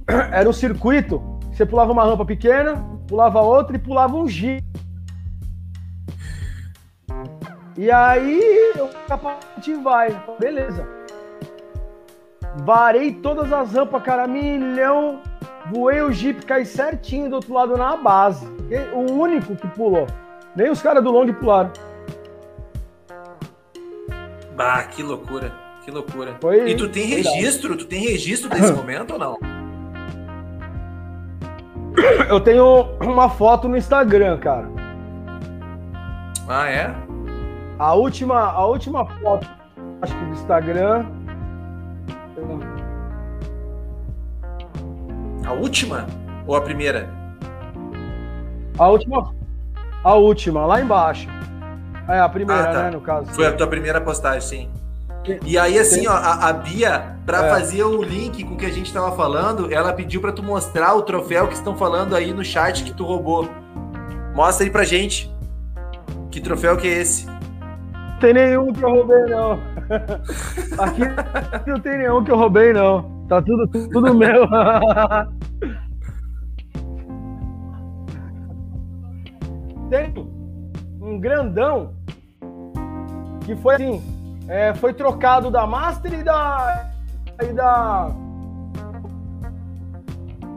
Era 0.33 0.49
um 0.49 0.53
circuito. 0.53 1.21
Você 1.53 1.67
pulava 1.67 1.93
uma 1.93 2.05
rampa 2.05 2.25
pequena, 2.25 2.77
pulava 3.07 3.41
outra 3.41 3.77
e 3.77 3.79
pulava 3.79 4.17
um 4.17 4.27
G. 4.27 4.63
E 7.77 7.91
aí 7.91 8.73
o 8.77 8.89
capacete 9.07 9.75
vai. 9.75 10.23
Beleza. 10.39 10.87
Varei 12.65 13.13
todas 13.13 13.53
as 13.53 13.73
rampas, 13.73 14.03
cara, 14.03 14.27
milhão. 14.27 15.21
Voei 15.73 16.03
o 16.03 16.11
Jeep, 16.11 16.45
caí 16.47 16.67
certinho 16.67 17.29
do 17.29 17.37
outro 17.37 17.55
lado 17.55 17.77
na 17.77 17.97
base. 17.97 18.47
O 18.93 19.13
único 19.13 19.55
que 19.55 19.69
pulou. 19.69 20.07
Nem 20.57 20.71
os 20.71 20.83
caras 20.83 21.03
do 21.03 21.11
long 21.11 21.33
pularam. 21.33 21.71
Bah, 24.57 24.83
que 24.85 25.03
loucura. 25.03 25.53
Que 25.85 25.91
loucura. 25.91 26.37
Foi, 26.41 26.71
e 26.71 26.77
tu 26.77 26.89
tem 26.89 27.07
registro? 27.07 27.77
Tu 27.77 27.87
tem 27.87 28.01
registro 28.01 28.51
desse 28.51 28.73
momento 28.73 29.15
ou 29.15 29.19
não? 29.19 29.39
Eu 32.29 32.41
tenho 32.41 32.89
uma 33.01 33.29
foto 33.29 33.69
no 33.69 33.77
Instagram, 33.77 34.39
cara. 34.39 34.69
Ah, 36.49 36.69
é? 36.69 36.95
A 37.79 37.95
última, 37.95 38.39
a 38.39 38.65
última 38.67 39.07
foto, 39.07 39.49
acho 40.03 40.15
que 40.15 40.25
do 40.25 40.33
Instagram. 40.33 41.07
A 45.47 45.53
última 45.53 46.07
ou 46.47 46.55
a 46.55 46.61
primeira? 46.61 47.09
A 48.79 48.89
última. 48.89 49.35
A 50.03 50.15
última, 50.15 50.67
lá 50.67 50.81
embaixo. 50.81 51.29
É 52.09 52.19
a 52.19 52.29
primeira, 52.29 52.71
ah, 52.71 52.73
tá. 52.73 52.83
né, 52.85 52.91
no 52.91 53.01
caso. 53.01 53.33
Foi 53.33 53.47
a 53.47 53.53
tua 53.53 53.67
primeira 53.67 54.01
postagem, 54.01 54.41
sim. 54.41 54.80
E 55.45 55.59
aí, 55.59 55.79
assim, 55.79 56.07
ó, 56.07 56.13
a, 56.13 56.49
a 56.49 56.53
Bia, 56.53 57.17
para 57.27 57.47
é. 57.47 57.51
fazer 57.51 57.85
o 57.85 58.03
link 58.03 58.43
com 58.45 58.55
o 58.55 58.57
que 58.57 58.65
a 58.65 58.73
gente 58.73 58.93
tava 58.93 59.15
falando, 59.15 59.73
ela 59.73 59.93
pediu 59.93 60.21
para 60.21 60.33
tu 60.33 60.43
mostrar 60.43 60.95
o 60.95 61.03
troféu 61.03 61.47
que 61.47 61.55
estão 61.55 61.77
falando 61.77 62.17
aí 62.17 62.33
no 62.33 62.45
chat 62.45 62.83
que 62.83 62.93
tu 62.93 63.05
roubou. 63.05 63.49
Mostra 64.35 64.65
aí 64.65 64.71
pra 64.71 64.85
gente. 64.85 65.31
Que 66.31 66.41
troféu 66.41 66.77
que 66.77 66.89
é 66.89 67.01
esse? 67.01 67.27
Não 67.27 68.19
tem 68.21 68.35
nenhum 68.35 68.73
que 68.73 68.83
eu 68.83 68.89
roubei, 68.89 69.25
não. 69.27 69.59
Aqui 70.79 71.71
não 71.71 71.81
tem 71.81 71.99
nenhum 71.99 72.25
que 72.25 72.31
eu 72.31 72.37
roubei, 72.37 72.73
não. 72.73 73.27
Tá 73.29 73.43
tudo, 73.43 73.69
tudo 73.69 74.15
meu. 74.15 74.47
tem 79.91 80.15
um 81.01 81.19
grandão 81.19 81.93
que 83.45 83.57
foi 83.57 83.75
assim 83.75 84.20
é, 84.51 84.75
foi 84.75 84.93
trocado 84.93 85.49
da 85.49 85.65
Master 85.65 86.13
e 86.13 86.23
da. 86.25 86.91
E 87.41 87.53
da 87.53 88.11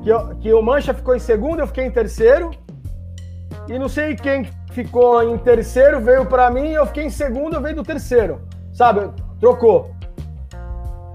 que, 0.02 0.10
eu, 0.10 0.36
que 0.38 0.54
o 0.54 0.62
Mancha 0.62 0.94
ficou 0.94 1.16
em 1.16 1.20
segundo, 1.20 1.60
eu 1.60 1.68
fiquei 1.68 1.86
em 1.86 1.92
terceiro. 1.92 2.52
E 3.70 3.78
não 3.78 3.88
sei 3.88 4.16
quem 4.16 4.50
ficou 4.72 5.24
em 5.24 5.38
terceiro, 5.38 6.02
veio 6.02 6.26
para 6.26 6.50
mim, 6.50 6.72
eu 6.72 6.86
fiquei 6.88 7.06
em 7.06 7.10
segundo, 7.10 7.54
eu 7.54 7.62
veio 7.62 7.76
do 7.76 7.84
terceiro. 7.84 8.42
Sabe? 8.74 9.10
Trocou. 9.40 9.96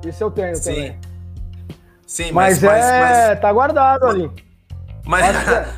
Isso 0.07 0.23
eu 0.23 0.31
tenho 0.31 0.55
Sim. 0.57 0.75
também. 0.75 0.99
Sim, 2.07 2.33
mas, 2.33 2.63
mas, 2.63 2.85
é, 2.87 3.01
mas, 3.01 3.41
tá 3.41 3.53
guardado 3.53 4.07
ali. 4.07 4.31
Mas, 5.05 5.27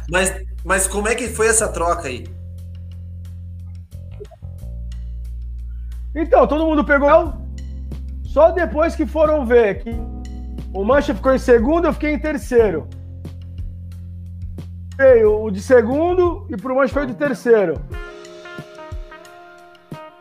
mas, 0.08 0.42
mas 0.64 0.86
como 0.86 1.08
é 1.08 1.14
que 1.14 1.28
foi 1.28 1.48
essa 1.48 1.66
troca 1.66 2.06
aí? 2.06 2.24
Então, 6.14 6.46
todo 6.46 6.66
mundo 6.66 6.84
pegou. 6.84 7.34
Só 8.24 8.50
depois 8.50 8.94
que 8.94 9.06
foram 9.06 9.44
ver 9.44 9.82
que 9.82 9.90
o 10.72 10.84
Mancha 10.84 11.14
ficou 11.14 11.34
em 11.34 11.38
segundo, 11.38 11.86
eu 11.86 11.92
fiquei 11.92 12.12
em 12.12 12.18
terceiro. 12.18 12.88
Veio 14.96 15.42
o 15.42 15.50
de 15.50 15.60
segundo 15.60 16.46
e 16.48 16.56
pro 16.56 16.74
Mancha 16.74 16.92
foi 16.92 17.04
o 17.04 17.06
de 17.06 17.14
terceiro. 17.14 17.80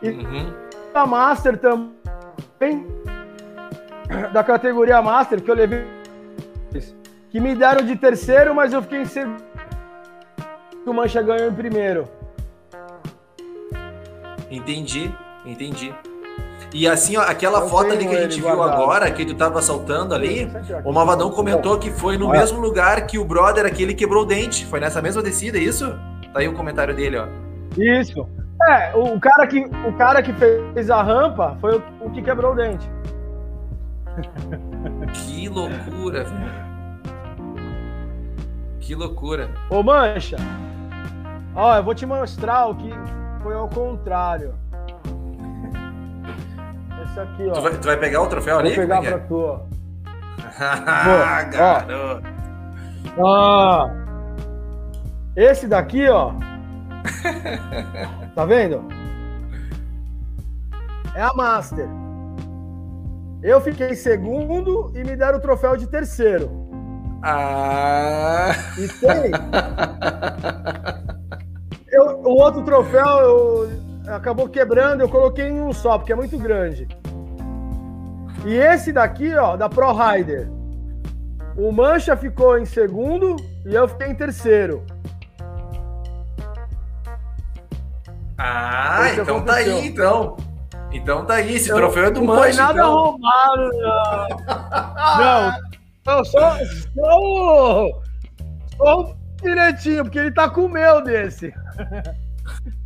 E 0.02 0.10
uhum. 0.10 0.52
a 0.94 1.06
Master 1.06 1.58
também, 1.58 2.86
da 4.32 4.42
categoria 4.42 5.02
Master, 5.02 5.40
que 5.40 5.50
eu 5.50 5.54
levei, 5.54 5.86
que 7.30 7.38
me 7.38 7.54
deram 7.54 7.84
de 7.84 7.94
terceiro, 7.96 8.54
mas 8.54 8.72
eu 8.72 8.82
fiquei 8.82 9.02
em 9.02 9.04
segundo. 9.04 9.42
O 10.86 10.92
Mancha 10.92 11.22
ganhou 11.22 11.48
em 11.48 11.54
primeiro. 11.54 12.08
Entendi. 14.50 15.14
Entendi. 15.44 15.94
E 16.72 16.86
assim, 16.86 17.16
ó, 17.16 17.22
aquela 17.22 17.60
eu 17.60 17.68
foto 17.68 17.92
ali 17.92 18.06
que 18.06 18.14
a 18.14 18.22
gente 18.22 18.40
viu 18.40 18.54
guardado. 18.54 18.82
agora, 18.82 19.10
que 19.10 19.24
tu 19.24 19.34
tava 19.34 19.60
saltando 19.60 20.14
ali, 20.14 20.48
o 20.84 20.92
Malvadão 20.92 21.30
comentou 21.30 21.78
que 21.78 21.90
foi 21.90 22.16
no 22.16 22.28
mesmo 22.28 22.60
lugar 22.60 23.06
que 23.06 23.18
o 23.18 23.24
brother 23.24 23.66
aquele 23.66 23.94
quebrou 23.94 24.22
o 24.22 24.26
dente. 24.26 24.64
Foi 24.66 24.78
nessa 24.78 25.02
mesma 25.02 25.22
descida, 25.22 25.58
é 25.58 25.62
isso? 25.62 25.98
Tá 26.32 26.40
aí 26.40 26.48
o 26.48 26.54
comentário 26.54 26.94
dele, 26.94 27.18
ó. 27.18 27.26
Isso. 27.76 28.28
É, 28.68 28.92
o 28.94 29.18
cara 29.18 29.46
que, 29.46 29.64
o 29.64 29.92
cara 29.96 30.22
que 30.22 30.32
fez 30.34 30.90
a 30.90 31.02
rampa 31.02 31.56
foi 31.60 31.78
o, 31.78 31.82
o 32.02 32.10
que 32.10 32.22
quebrou 32.22 32.52
o 32.52 32.56
dente. 32.56 32.88
Que 35.12 35.48
loucura, 35.48 36.24
velho. 36.24 36.70
Que 38.80 38.94
loucura. 38.94 39.50
Ô, 39.68 39.82
Mancha, 39.82 40.36
ó, 41.54 41.76
eu 41.76 41.82
vou 41.82 41.94
te 41.94 42.06
mostrar 42.06 42.66
o 42.66 42.74
que 42.74 42.90
foi 43.42 43.54
ao 43.54 43.68
contrário. 43.68 44.54
Esse 47.10 47.20
aqui, 47.20 47.48
ó. 47.48 47.52
Tu 47.52 47.60
vai, 47.60 47.72
tu 47.72 47.86
vai 47.86 47.96
pegar 47.96 48.22
o 48.22 48.26
troféu 48.28 48.58
ali? 48.58 48.70
Vou 48.70 48.78
pegar 48.78 49.04
é? 49.04 49.10
pra 49.10 49.18
tu, 49.18 49.36
ó. 49.36 49.60
ah, 50.60 51.42
garoto. 51.42 52.28
Ó. 53.18 53.90
Esse 55.34 55.66
daqui, 55.66 56.08
ó. 56.08 56.32
tá 58.34 58.44
vendo? 58.44 58.86
É 61.14 61.22
a 61.22 61.34
Master. 61.34 61.88
Eu 63.42 63.60
fiquei 63.60 63.94
segundo 63.94 64.92
e 64.94 65.02
me 65.02 65.16
deram 65.16 65.38
o 65.38 65.40
troféu 65.40 65.76
de 65.76 65.86
terceiro. 65.86 66.50
Ah! 67.22 68.52
E 68.78 68.86
tem. 68.88 69.32
Eu, 71.90 72.20
o 72.20 72.40
outro 72.40 72.62
troféu 72.62 73.06
eu, 73.06 73.70
acabou 74.14 74.48
quebrando, 74.48 75.00
eu 75.00 75.08
coloquei 75.08 75.48
em 75.48 75.60
um 75.60 75.72
só, 75.72 75.98
porque 75.98 76.12
é 76.12 76.16
muito 76.16 76.38
grande. 76.38 76.86
E 78.44 78.54
esse 78.54 78.92
daqui, 78.92 79.34
ó, 79.34 79.56
da 79.56 79.68
Pro 79.68 79.92
Rider. 79.92 80.48
O 81.56 81.70
Mancha 81.72 82.16
ficou 82.16 82.58
em 82.58 82.64
segundo 82.64 83.36
e 83.66 83.74
eu 83.74 83.86
fiquei 83.88 84.08
em 84.08 84.14
terceiro. 84.14 84.84
Ah, 88.38 89.10
então 89.12 89.44
tá 89.44 89.54
aí, 89.56 89.86
então. 89.86 90.36
Então 90.90 91.26
tá 91.26 91.34
aí, 91.34 91.54
esse 91.54 91.68
eu, 91.68 91.76
troféu 91.76 92.06
é 92.06 92.10
do 92.10 92.24
Mancha. 92.24 92.34
Não 92.34 92.42
foi 92.42 92.52
nada 92.54 92.80
então. 92.80 92.94
roubado, 92.94 93.70
não. 93.78 95.52
não, 96.06 96.24
só, 96.24 96.56
só, 96.94 98.02
só 98.76 99.00
um 99.00 99.14
direitinho, 99.42 100.04
porque 100.04 100.18
ele 100.18 100.32
tá 100.32 100.48
com 100.48 100.62
o 100.62 100.68
meu 100.68 101.04
desse. 101.04 101.52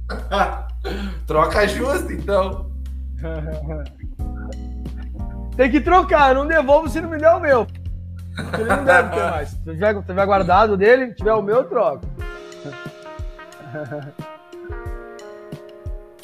Troca 1.27 1.69
justa, 1.69 2.13
então. 2.13 2.71
Tem 5.57 5.71
que 5.71 5.81
trocar, 5.81 6.35
não 6.35 6.47
devolvo 6.47 6.89
se 6.89 7.01
não 7.01 7.09
me 7.09 7.19
der 7.19 7.31
o 7.31 7.41
meu. 7.41 7.67
Ele 8.59 8.65
não 8.65 8.85
deve 8.85 9.11
ter 9.11 9.31
mais. 9.31 9.49
Se 9.51 9.63
tiver, 9.63 10.03
tiver 10.03 10.27
guardado 10.27 10.77
dele, 10.77 11.15
tiver 11.15 11.33
o 11.33 11.43
meu, 11.43 11.57
eu 11.57 11.65
troco. 11.65 12.07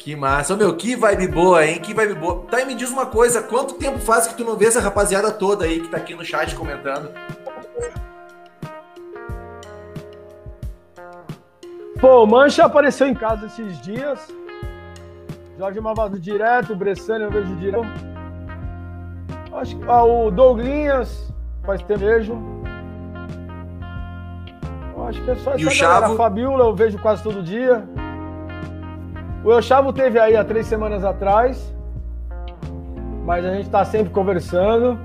Que 0.03 0.15
massa. 0.15 0.55
Ô, 0.55 0.57
meu, 0.57 0.75
que 0.75 0.95
vibe 0.95 1.27
boa, 1.27 1.63
hein? 1.63 1.79
Que 1.79 1.93
vibe 1.93 2.15
boa. 2.15 2.43
Tá, 2.49 2.59
e 2.59 2.65
me 2.65 2.73
diz 2.73 2.89
uma 2.89 3.05
coisa, 3.05 3.43
quanto 3.43 3.75
tempo 3.75 3.99
faz 3.99 4.25
que 4.25 4.33
tu 4.33 4.43
não 4.43 4.57
vê 4.57 4.65
essa 4.65 4.81
rapaziada 4.81 5.31
toda 5.31 5.65
aí 5.65 5.79
que 5.79 5.89
tá 5.89 5.97
aqui 5.97 6.15
no 6.15 6.25
chat 6.25 6.55
comentando? 6.55 7.11
Pô, 11.99 12.23
o 12.23 12.25
Mancha 12.25 12.65
apareceu 12.65 13.05
em 13.05 13.13
casa 13.13 13.45
esses 13.45 13.79
dias. 13.79 14.19
Jorge 15.55 15.79
Mavado 15.79 16.19
direto, 16.19 16.73
o 16.73 16.75
Bressani 16.75 17.25
eu 17.25 17.29
vejo 17.29 17.55
direto. 17.57 18.10
Acho 19.53 19.75
que 19.77 19.83
ah, 19.87 20.03
o 20.03 20.31
Douglinhas 20.31 21.33
faz 21.63 21.81
tempo 21.83 21.99
vejo. 21.99 22.37
Acho 25.07 25.21
que 25.23 25.31
é 25.31 25.35
só 25.35 25.51
essa 25.51 25.61
e 25.61 25.65
o 25.65 25.71
Chavo? 25.71 26.13
A 26.13 26.15
Fabiola 26.15 26.63
eu 26.63 26.75
vejo 26.75 26.97
quase 26.99 27.21
todo 27.21 27.43
dia. 27.43 27.83
O 29.43 29.51
El 29.51 29.61
Chavo 29.61 29.91
teve 29.91 30.19
aí 30.19 30.37
há 30.37 30.43
três 30.43 30.67
semanas 30.67 31.03
atrás. 31.03 31.73
Mas 33.25 33.43
a 33.43 33.53
gente 33.53 33.69
tá 33.69 33.83
sempre 33.83 34.11
conversando. 34.11 34.97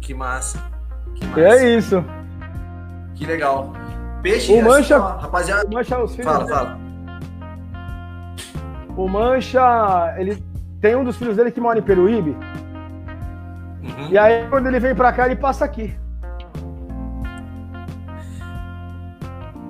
Que 0.00 0.14
massa. 0.14 0.58
Que 1.14 1.26
massa. 1.26 1.40
E 1.40 1.44
é 1.44 1.76
isso. 1.76 2.04
Que 3.14 3.26
legal. 3.26 3.72
Peixe, 4.22 4.52
o 4.52 4.62
Mancha, 4.64 4.96
assim, 4.96 5.22
rapaziada. 5.22 5.66
O 5.66 5.74
Mancha, 5.74 6.02
os 6.02 6.14
filhos 6.14 6.30
fala, 6.30 6.44
dele. 6.44 6.56
fala. 6.56 6.78
O 8.96 9.08
Mancha, 9.08 10.14
ele 10.18 10.42
tem 10.80 10.96
um 10.96 11.04
dos 11.04 11.16
filhos 11.16 11.36
dele 11.36 11.50
que 11.50 11.60
mora 11.60 11.78
em 11.78 11.82
Peruíbe. 11.82 12.30
Uhum. 12.30 14.08
E 14.10 14.18
aí, 14.18 14.48
quando 14.48 14.66
ele 14.66 14.80
vem 14.80 14.94
pra 14.94 15.12
cá, 15.12 15.26
ele 15.26 15.36
passa 15.36 15.64
aqui. 15.64 15.94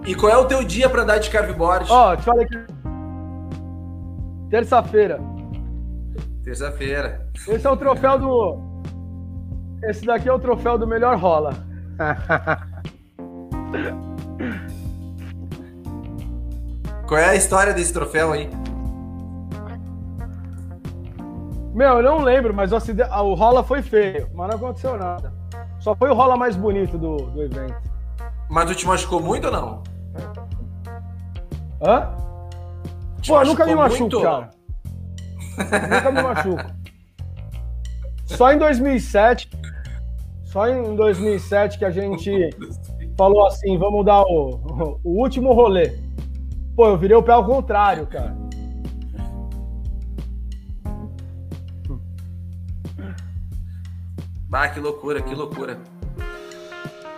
E 0.07 0.15
qual 0.15 0.33
é 0.33 0.37
o 0.37 0.47
teu 0.47 0.63
dia 0.65 0.89
pra 0.89 1.03
andar 1.03 1.19
de 1.19 1.29
carveboard? 1.31 1.91
Ó, 1.91 2.13
oh, 2.13 2.17
te 2.17 2.23
falei 2.23 2.47
que. 2.47 2.59
Terça-feira. 4.51 5.21
Terça-feira. 6.43 7.29
Esse 7.47 7.67
é 7.67 7.71
o 7.71 7.77
troféu 7.77 8.19
do. 8.19 8.59
Esse 9.85 10.05
daqui 10.05 10.29
é 10.29 10.33
o 10.33 10.39
troféu 10.39 10.79
do 10.79 10.87
melhor 10.87 11.17
rola. 11.17 11.55
Qual 17.07 17.19
é 17.19 17.31
a 17.31 17.35
história 17.35 17.75
desse 17.75 17.93
troféu 17.93 18.33
aí? 18.33 18.49
Meu, 21.73 21.99
eu 21.99 22.03
não 22.03 22.19
lembro, 22.19 22.53
mas 22.53 22.73
o, 22.73 22.77
o 22.77 23.35
rola 23.35 23.63
foi 23.63 23.83
feio, 23.83 24.29
mas 24.35 24.49
não 24.49 24.57
aconteceu 24.57 24.97
nada. 24.97 25.33
Só 25.79 25.95
foi 25.95 26.11
o 26.11 26.15
rola 26.15 26.37
mais 26.37 26.57
bonito 26.57 26.99
do, 26.99 27.17
do 27.17 27.43
evento. 27.43 27.77
Mas 28.49 28.67
tu 28.67 28.75
te 28.75 28.87
machucou 28.87 29.21
muito 29.21 29.47
ou 29.47 29.53
não? 29.53 29.83
Hã? 31.81 32.13
Te 33.21 33.31
Pô, 33.31 33.45
nunca 33.45 33.65
me 33.65 33.75
machuco, 33.75 34.01
muito? 34.01 34.21
cara. 34.23 34.51
nunca 35.57 36.11
me 36.11 36.23
machuco. 36.23 36.81
Só 38.27 38.53
em 38.53 38.59
2007, 38.59 39.51
só 40.45 40.69
em 40.69 40.95
2007 40.97 41.79
que 41.79 41.85
a 41.85 41.91
gente 41.91 42.51
falou 43.17 43.47
assim, 43.47 43.79
vamos 43.79 44.05
dar 44.05 44.23
o, 44.23 44.99
o 45.05 45.21
último 45.21 45.53
rolê. 45.53 45.97
Pô, 46.75 46.87
eu 46.87 46.97
virei 46.97 47.17
o 47.17 47.23
pé 47.23 47.33
ao 47.33 47.45
contrário, 47.45 48.07
cara. 48.07 48.35
Bah, 54.51 54.69
que 54.69 54.81
loucura, 54.81 55.23
que 55.23 55.33
loucura. 55.33 55.79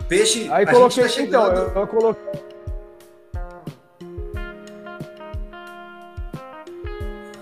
Peixe. 0.07 0.51
Aí 0.53 0.67
coloquei, 0.67 1.09
tá 1.09 1.23
então, 1.23 1.47
eu, 1.47 1.69
eu 1.71 1.87
coloquei. 1.87 2.43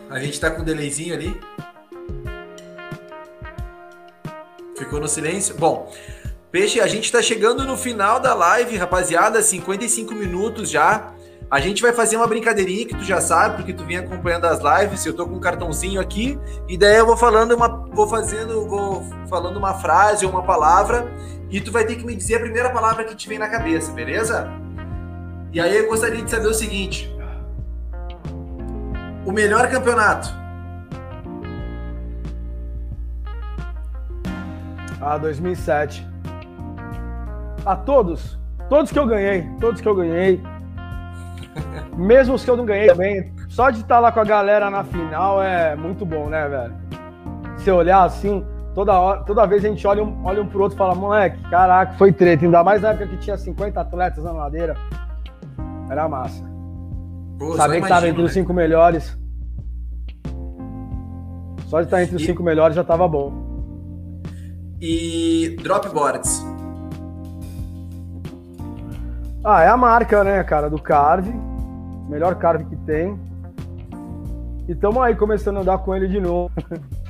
A 0.09 0.21
gente 0.21 0.39
tá 0.39 0.49
com 0.49 0.63
um 0.63 0.65
delayzinho 0.65 1.13
ali. 1.13 1.41
Ficou 4.79 5.01
no 5.01 5.09
silêncio? 5.09 5.57
Bom, 5.57 5.93
Peixe, 6.53 6.81
a 6.81 6.87
gente 6.87 7.11
tá 7.11 7.21
chegando 7.21 7.65
no 7.65 7.77
final 7.77 8.21
da 8.21 8.33
live, 8.33 8.77
rapaziada, 8.77 9.43
55 9.43 10.15
minutos 10.15 10.71
já. 10.71 11.13
A 11.51 11.59
gente 11.59 11.83
vai 11.83 11.93
fazer 11.93 12.17
uma 12.17 12.29
brincadeirinha 12.29 12.87
que 12.87 12.95
tu 12.95 13.03
já 13.03 13.21
sabe, 13.21 13.57
porque 13.57 13.73
tu 13.73 13.85
vem 13.85 13.97
acompanhando 13.97 14.45
as 14.45 14.61
lives. 14.61 15.05
Eu 15.05 15.15
tô 15.15 15.27
com 15.27 15.35
um 15.35 15.41
cartãozinho 15.41 16.01
aqui 16.01 16.39
e 16.69 16.79
daí 16.79 16.97
eu 16.97 17.05
vou 17.05 17.17
falando 17.17 17.57
uma, 17.57 17.67
vou 17.93 18.07
fazendo, 18.07 18.69
vou 18.69 19.03
falando 19.29 19.57
uma 19.57 19.75
frase 19.75 20.25
ou 20.25 20.31
uma 20.31 20.45
palavra 20.45 21.11
e 21.51 21.61
tu 21.61 21.73
vai 21.73 21.85
ter 21.85 21.97
que 21.97 22.07
me 22.07 22.15
dizer 22.15 22.37
a 22.37 22.41
primeira 22.41 22.71
palavra 22.71 23.03
que 23.03 23.17
te 23.17 23.29
vem 23.29 23.37
na 23.37 23.49
cabeça, 23.49 23.91
beleza? 23.91 24.49
E 25.53 25.61
aí 25.61 25.77
eu 25.77 25.89
gostaria 25.89 26.23
de 26.23 26.31
saber 26.31 26.47
o 26.47 26.55
seguinte: 26.55 27.13
o 29.27 29.33
melhor 29.33 29.69
campeonato? 29.69 30.29
Ah, 35.01 35.19
2007. 35.19 36.07
A 37.67 37.75
todos, 37.75 38.39
todos 38.69 38.93
que 38.93 38.99
eu 38.99 39.07
ganhei, 39.07 39.49
todos 39.59 39.81
que 39.81 39.89
eu 39.89 39.97
ganhei. 39.97 40.41
Mesmo 41.97 42.35
os 42.35 42.45
que 42.45 42.51
eu 42.51 42.57
não 42.57 42.65
ganhei 42.65 42.89
também, 42.89 43.33
só 43.49 43.71
de 43.71 43.81
estar 43.81 44.01
lá 44.01 44.13
com 44.13 44.21
a 44.21 44.25
galera 44.25 44.71
na 44.71 44.85
final 44.85 45.43
é 45.43 45.75
muito 45.77 46.05
bom, 46.05 46.29
né, 46.29 46.49
velho? 46.49 46.75
Se 47.59 47.71
olhar 47.71 48.05
assim, 48.05 48.45
toda, 48.75 48.99
hora, 48.99 49.21
toda 49.23 49.47
vez 49.47 49.65
a 49.65 49.69
gente 49.69 49.87
olha 49.87 50.03
um, 50.03 50.25
olha 50.25 50.43
um 50.43 50.47
pro 50.47 50.63
outro 50.63 50.77
e 50.77 50.79
fala, 50.79 50.95
moleque, 50.95 51.39
caraca, 51.51 51.93
foi 51.95 52.13
treta. 52.13 52.45
Ainda 52.45 52.65
mais 52.65 52.83
na 52.83 52.91
época 52.91 53.09
que 53.09 53.17
tinha 53.19 53.37
50 53.37 53.81
atletas 53.81 54.25
na 54.25 54.33
ladeira. 54.33 54.77
Era 55.91 56.09
massa. 56.09 56.43
Pô, 57.39 57.55
Saber 57.57 57.83
que 57.83 57.89
tava 57.89 58.09
entre 58.09 58.23
né? 58.23 58.27
os 58.27 58.33
cinco 58.33 58.53
melhores. 58.53 59.19
Só 61.67 61.81
de 61.81 61.87
estar 61.87 62.03
entre 62.03 62.17
os 62.17 62.23
e... 62.23 62.27
cinco 62.27 62.43
melhores 62.43 62.77
já 62.77 62.85
tava 62.85 63.07
bom. 63.09 63.33
E 64.81 65.57
dropboards? 65.63 66.45
Ah, 69.43 69.63
é 69.63 69.69
a 69.69 69.77
marca, 69.77 70.23
né, 70.23 70.43
cara, 70.45 70.69
do 70.69 70.81
Carve 70.81 71.33
melhor 72.11 72.35
carve 72.35 72.65
que 72.65 72.77
tem. 72.79 73.19
E 74.69 74.73
estamos 74.73 75.01
aí 75.01 75.15
começando 75.15 75.59
a 75.59 75.61
andar 75.61 75.79
com 75.79 75.95
ele 75.95 76.09
de 76.09 76.21
novo. 76.21 76.53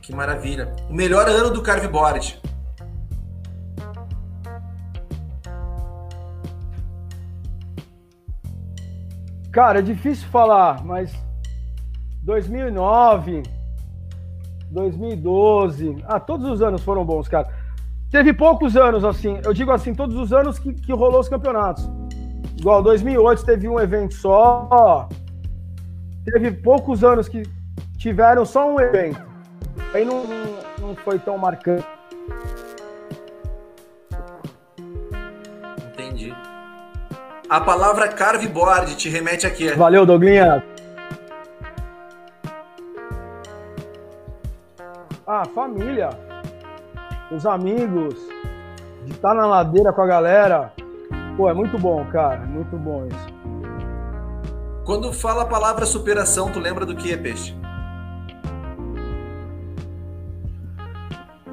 Que 0.00 0.14
maravilha. 0.14 0.72
O 0.88 0.94
melhor 0.94 1.28
ano 1.28 1.50
do 1.50 1.60
Carveboard. 1.60 2.40
Cara, 9.50 9.80
é 9.80 9.82
difícil 9.82 10.28
falar, 10.28 10.84
mas 10.84 11.12
2009, 12.22 13.42
2012, 14.70 16.04
ah, 16.06 16.20
todos 16.20 16.48
os 16.48 16.62
anos 16.62 16.84
foram 16.84 17.04
bons, 17.04 17.26
cara. 17.26 17.48
Teve 18.10 18.32
poucos 18.32 18.76
anos 18.76 19.04
assim, 19.04 19.40
eu 19.44 19.52
digo 19.52 19.72
assim, 19.72 19.94
todos 19.94 20.16
os 20.16 20.32
anos 20.32 20.58
que, 20.58 20.72
que 20.72 20.92
rolou 20.92 21.20
os 21.20 21.28
campeonatos. 21.28 21.88
Igual 22.58 22.82
2008 22.82 23.44
teve 23.44 23.68
um 23.68 23.78
evento 23.78 24.14
só. 24.14 25.08
Teve 26.24 26.52
poucos 26.52 27.04
anos 27.04 27.28
que 27.28 27.42
tiveram 27.98 28.44
só 28.44 28.68
um 28.72 28.80
evento. 28.80 29.20
Aí 29.92 30.04
não, 30.04 30.24
não 30.80 30.96
foi 30.96 31.18
tão 31.18 31.36
marcante. 31.36 31.86
Entendi. 35.92 36.34
A 37.48 37.60
palavra 37.60 38.08
carveboard 38.08 38.96
te 38.96 39.08
remete 39.08 39.46
a 39.46 39.50
quê? 39.50 39.72
Valeu, 39.72 40.06
Douglinha. 40.06 40.64
Ah, 45.26 45.44
família. 45.54 46.25
Os 47.30 47.46
amigos. 47.46 48.14
De 49.04 49.12
estar 49.12 49.34
na 49.34 49.46
ladeira 49.46 49.92
com 49.92 50.02
a 50.02 50.06
galera. 50.06 50.72
Pô, 51.36 51.48
é 51.48 51.54
muito 51.54 51.78
bom, 51.78 52.04
cara. 52.06 52.42
É 52.42 52.46
muito 52.46 52.76
bom 52.76 53.06
isso. 53.06 53.36
Quando 54.84 55.12
fala 55.12 55.42
a 55.42 55.46
palavra 55.46 55.84
superação, 55.84 56.50
tu 56.50 56.60
lembra 56.60 56.86
do 56.86 56.94
que, 56.94 57.16
Peixe? 57.16 57.56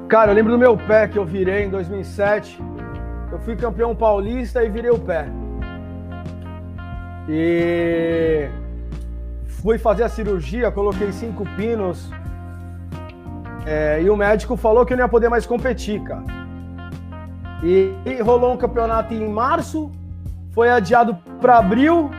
Cara, 0.08 0.30
eu 0.30 0.34
lembro 0.36 0.52
do 0.52 0.58
meu 0.58 0.76
pé 0.76 1.08
que 1.08 1.18
eu 1.18 1.24
virei 1.24 1.64
em 1.64 1.70
2007. 1.70 2.62
Eu 3.32 3.38
fui 3.40 3.56
campeão 3.56 3.96
paulista 3.96 4.62
e 4.62 4.70
virei 4.70 4.90
o 4.90 4.98
pé. 4.98 5.26
E 7.28 8.48
fui 9.62 9.78
fazer 9.78 10.04
a 10.04 10.08
cirurgia, 10.08 10.70
coloquei 10.70 11.10
cinco 11.10 11.44
pinos. 11.56 12.10
É, 13.66 14.02
e 14.02 14.10
o 14.10 14.16
médico 14.16 14.56
falou 14.56 14.84
que 14.84 14.92
eu 14.92 14.96
não 14.96 15.04
ia 15.04 15.08
poder 15.08 15.28
mais 15.28 15.46
competir, 15.46 16.02
cara. 16.02 16.24
E, 17.62 17.94
e 18.04 18.20
rolou 18.20 18.52
um 18.52 18.56
campeonato 18.56 19.14
em 19.14 19.26
março, 19.28 19.90
foi 20.52 20.68
adiado 20.68 21.16
para 21.40 21.58
abril, 21.58 22.10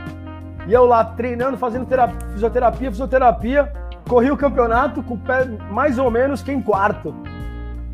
e 0.67 0.73
eu 0.73 0.85
lá 0.85 1.05
treinando, 1.05 1.57
fazendo 1.57 1.85
terapia, 1.85 2.27
fisioterapia, 2.29 2.91
fisioterapia, 2.91 3.73
corri 4.09 4.31
o 4.31 4.37
campeonato 4.37 5.03
com 5.03 5.13
o 5.13 5.19
pé 5.19 5.45
mais 5.69 5.99
ou 5.99 6.09
menos 6.09 6.41
que 6.41 6.51
em 6.51 6.61
quarto. 6.61 7.13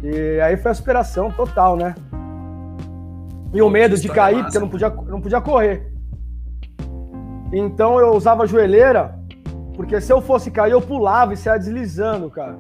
E 0.02 0.40
aí 0.40 0.56
foi 0.58 0.72
a 0.72 0.74
superação 0.74 1.30
total, 1.30 1.76
né? 1.76 1.94
E 3.54 3.62
o 3.62 3.70
medo 3.70 3.98
de 3.98 4.08
cair, 4.08 4.44
massa. 4.44 4.46
porque 4.46 4.58
eu 4.58 4.62
não 4.62 4.70
podia, 4.70 4.90
não 4.90 5.22
podia 5.22 5.42
correr. 5.42 5.92
Então 7.52 8.00
eu 8.00 8.16
usava 8.16 8.48
joelheira, 8.48 9.20
porque 9.76 10.00
se 10.00 10.12
eu 10.12 10.22
fosse 10.22 10.50
cair, 10.50 10.72
eu 10.72 10.82
pulava 10.82 11.34
e 11.34 11.38
saia 11.38 11.60
deslizando, 11.60 12.30
cara. 12.30 12.56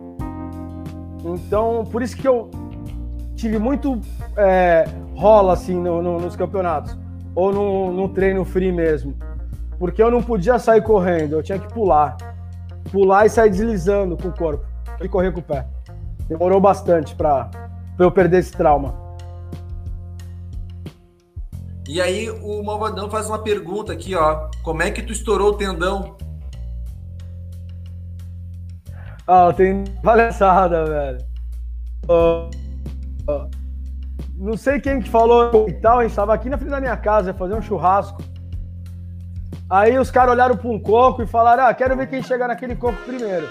Então, 1.24 1.86
por 1.92 2.02
isso 2.02 2.18
que 2.18 2.28
eu 2.28 2.50
tive 3.36 3.58
muito 3.58 4.00
é, 4.38 4.86
rola, 5.16 5.54
assim, 5.54 5.76
no, 5.76 6.02
no, 6.02 6.20
nos 6.20 6.36
campeonatos. 6.36 6.98
Ou 7.34 7.54
no, 7.54 7.92
no 7.94 8.10
treino 8.10 8.44
free 8.44 8.72
mesmo. 8.72 9.16
Porque 9.80 10.02
eu 10.02 10.12
não 10.12 10.22
podia 10.22 10.60
sair 10.60 10.82
correndo, 10.82 11.38
eu 11.38 11.44
tinha 11.44 11.58
que 11.58 11.72
pular. 11.74 12.18
Pular 12.92 13.26
e 13.26 13.30
sair 13.30 13.50
deslizando 13.50 14.18
com 14.18 14.28
o 14.28 14.32
corpo. 14.32 14.66
E 15.02 15.08
correr 15.08 15.32
com 15.32 15.40
o 15.40 15.44
pé. 15.44 15.66
Demorou 16.28 16.60
bastante 16.60 17.16
para 17.16 17.50
eu 17.98 18.12
perder 18.12 18.40
esse 18.40 18.52
trauma. 18.52 18.94
E 21.88 22.00
aí 22.00 22.30
o 22.30 22.64
Malvadão 22.64 23.10
faz 23.10 23.28
uma 23.28 23.40
pergunta 23.40 23.92
aqui, 23.92 24.16
ó. 24.16 24.50
Como 24.64 24.82
é 24.82 24.92
que 24.92 25.02
tu 25.02 25.12
estourou 25.12 25.50
o 25.50 25.54
tendão? 25.54 26.16
Ah, 29.34 29.54
tem 29.54 29.86
palhaçada, 30.04 30.84
velho. 30.84 31.20
Não 34.36 34.58
sei 34.58 34.82
quem 34.82 35.00
que 35.00 35.10
falou 35.10 35.70
e 35.70 35.74
tal, 35.74 36.00
a 36.00 36.04
gente 36.04 36.14
tava 36.14 36.34
aqui 36.34 36.50
na 36.50 36.58
frente 36.58 36.72
da 36.72 36.82
minha 36.82 36.98
casa, 36.98 37.34
fazer 37.34 37.54
um 37.54 37.62
churrasco. 37.62 38.22
Aí 39.70 39.98
os 39.98 40.12
caras 40.12 40.34
olharam 40.34 40.58
para 40.58 40.68
um 40.68 40.78
coco 40.78 41.24
e 41.24 41.26
falaram: 41.26 41.64
Ah, 41.64 41.74
quero 41.74 41.96
ver 41.96 42.08
quem 42.08 42.22
chegar 42.22 42.50
naquele 42.50 42.76
coco 42.76 42.98
primeiro. 43.06 43.50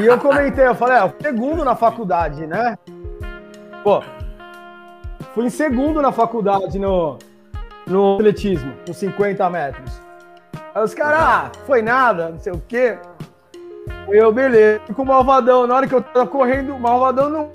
e 0.00 0.06
eu 0.06 0.18
comentei, 0.18 0.66
eu 0.66 0.74
falei: 0.74 0.96
o 1.02 1.12
segundo 1.22 1.62
na 1.62 1.76
faculdade, 1.76 2.46
né? 2.46 2.78
Pô, 3.84 4.02
Fui 5.34 5.44
em 5.44 5.50
segundo 5.50 6.00
na 6.00 6.10
faculdade 6.10 6.78
no, 6.78 7.18
no 7.86 8.14
atletismo, 8.14 8.72
com 8.86 8.94
50 8.94 9.50
metros. 9.50 10.00
Aí 10.74 10.82
os 10.82 10.94
caras, 10.94 11.20
ah, 11.20 11.52
foi 11.66 11.82
nada, 11.82 12.30
não 12.30 12.38
sei 12.38 12.52
o 12.52 12.62
quê. 12.66 12.98
Eu, 14.08 14.32
beleza. 14.32 14.80
Com 14.94 15.02
o 15.02 15.06
Malvadão, 15.06 15.66
na 15.66 15.74
hora 15.74 15.86
que 15.86 15.94
eu 15.94 16.02
tava 16.02 16.26
correndo, 16.26 16.74
o 16.74 16.80
Malvadão 16.80 17.30
no, 17.30 17.50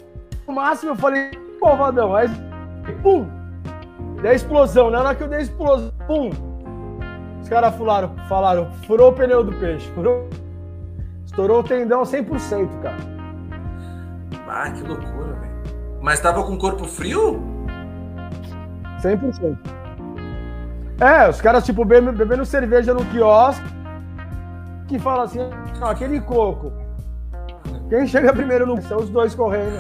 no 0.48 0.54
máximo, 0.54 0.92
eu 0.92 0.96
falei, 0.96 1.32
Malvadão. 1.62 2.16
Aí, 2.16 2.30
pum! 3.02 3.28
Dei 4.22 4.34
explosão. 4.34 4.90
Na 4.90 5.00
hora 5.00 5.16
que 5.16 5.24
eu 5.24 5.28
dei 5.28 5.42
explosão, 5.42 5.92
pum! 6.08 6.30
Os 7.42 7.50
caras 7.50 7.76
falaram, 7.76 8.12
falaram, 8.28 8.72
furou 8.86 9.12
o 9.12 9.14
pneu 9.14 9.44
do 9.44 9.54
peixe, 9.54 9.90
furou. 9.92 10.28
Estourou 11.26 11.60
o 11.60 11.64
tendão 11.64 12.02
100%, 12.02 12.82
cara. 12.82 12.98
Ah, 14.48 14.72
que 14.72 14.82
loucura, 14.82 15.34
velho. 15.34 15.54
Mas 16.02 16.20
tava 16.20 16.44
com 16.44 16.54
o 16.54 16.58
corpo 16.58 16.86
frio? 16.86 17.40
100%. 19.02 19.58
É, 21.00 21.30
os 21.30 21.40
caras, 21.40 21.64
tipo, 21.64 21.86
bebendo 21.86 22.44
cerveja 22.44 22.94
no 22.94 23.06
quiosque, 23.06 23.66
que 24.88 24.98
fala 24.98 25.24
assim, 25.24 25.40
ah, 25.82 25.92
aquele 25.92 26.20
coco. 26.22 26.72
Quem 27.90 28.08
chega 28.08 28.34
primeiro 28.34 28.66
no... 28.66 28.82
São 28.82 28.98
os 28.98 29.10
dois 29.10 29.34
correndo. 29.36 29.80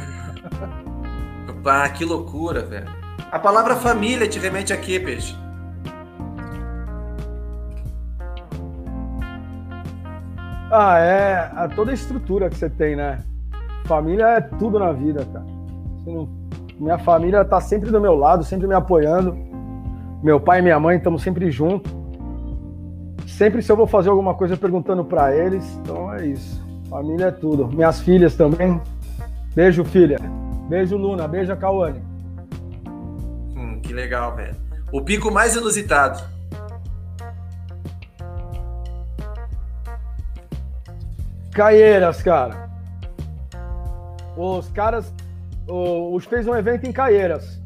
Ah, 1.65 1.89
que 1.89 2.05
loucura, 2.05 2.61
velho. 2.61 2.87
A 3.29 3.37
palavra 3.37 3.75
família 3.75 4.27
te 4.27 4.39
remete 4.39 4.71
a 4.71 4.77
quê, 4.77 4.99
Peixe? 4.99 5.35
Ah, 10.71 10.97
é 10.99 11.51
a 11.55 11.67
toda 11.67 11.91
a 11.91 11.93
estrutura 11.93 12.49
que 12.49 12.55
você 12.55 12.69
tem, 12.69 12.95
né? 12.95 13.21
Família 13.85 14.25
é 14.25 14.41
tudo 14.41 14.79
na 14.79 14.93
vida, 14.93 15.25
cara. 15.25 15.45
Você 15.97 16.09
não 16.09 16.47
minha 16.79 16.97
família 16.99 17.41
está 17.41 17.59
sempre 17.59 17.89
do 17.89 17.99
meu 17.99 18.15
lado, 18.15 18.43
sempre 18.43 18.67
me 18.67 18.75
apoiando. 18.75 19.35
Meu 20.21 20.39
pai 20.39 20.59
e 20.59 20.61
minha 20.61 20.79
mãe 20.79 20.97
estamos 20.97 21.23
sempre 21.23 21.49
juntos. 21.49 21.91
Sempre 23.25 23.61
se 23.61 23.71
eu 23.71 23.75
vou 23.75 23.87
fazer 23.87 24.09
alguma 24.09 24.33
coisa 24.33 24.55
perguntando 24.55 25.03
para 25.03 25.35
eles. 25.35 25.65
Então 25.77 26.13
é 26.13 26.27
isso. 26.27 26.63
Família 26.89 27.25
é 27.25 27.31
tudo. 27.31 27.67
Minhas 27.67 28.01
filhas 28.01 28.35
também. 28.35 28.81
Beijo, 29.55 29.83
filha. 29.83 30.17
Beijo, 30.69 30.97
Luna. 30.97 31.27
Beijo, 31.27 31.55
Cauane. 31.57 32.01
Hum, 33.55 33.79
que 33.81 33.93
legal, 33.93 34.35
velho. 34.35 34.55
O 34.91 35.01
pico 35.01 35.31
mais 35.31 35.55
inusitado. 35.55 36.23
Caieiras, 41.51 42.21
cara. 42.21 42.69
Os 44.37 44.69
caras 44.69 45.11
o, 45.67 46.15
o 46.15 46.19
fez 46.19 46.47
um 46.47 46.55
evento 46.55 46.85
em 46.85 46.91
Caieiras. 46.91 47.59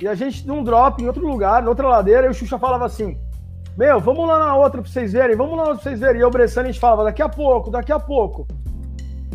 E 0.00 0.08
a 0.08 0.14
gente 0.14 0.46
num 0.46 0.64
drop 0.64 1.02
em 1.02 1.06
outro 1.06 1.26
lugar, 1.26 1.62
em 1.62 1.66
outra 1.66 1.86
ladeira, 1.88 2.26
e 2.26 2.30
o 2.30 2.34
Xuxa 2.34 2.58
falava 2.58 2.84
assim: 2.84 3.18
Meu, 3.76 3.98
vamos 3.98 4.28
lá 4.28 4.38
na 4.38 4.54
outra 4.54 4.80
pra 4.80 4.90
vocês 4.90 5.12
verem, 5.12 5.36
vamos 5.36 5.56
lá 5.56 5.64
pra 5.64 5.74
vocês 5.74 5.98
verem. 5.98 6.20
E 6.20 6.24
o 6.24 6.30
Bressani 6.30 6.68
a 6.68 6.72
gente 6.72 6.80
falava: 6.80 7.04
Daqui 7.04 7.20
a 7.20 7.28
pouco, 7.28 7.70
daqui 7.70 7.92
a 7.92 7.98
pouco. 7.98 8.46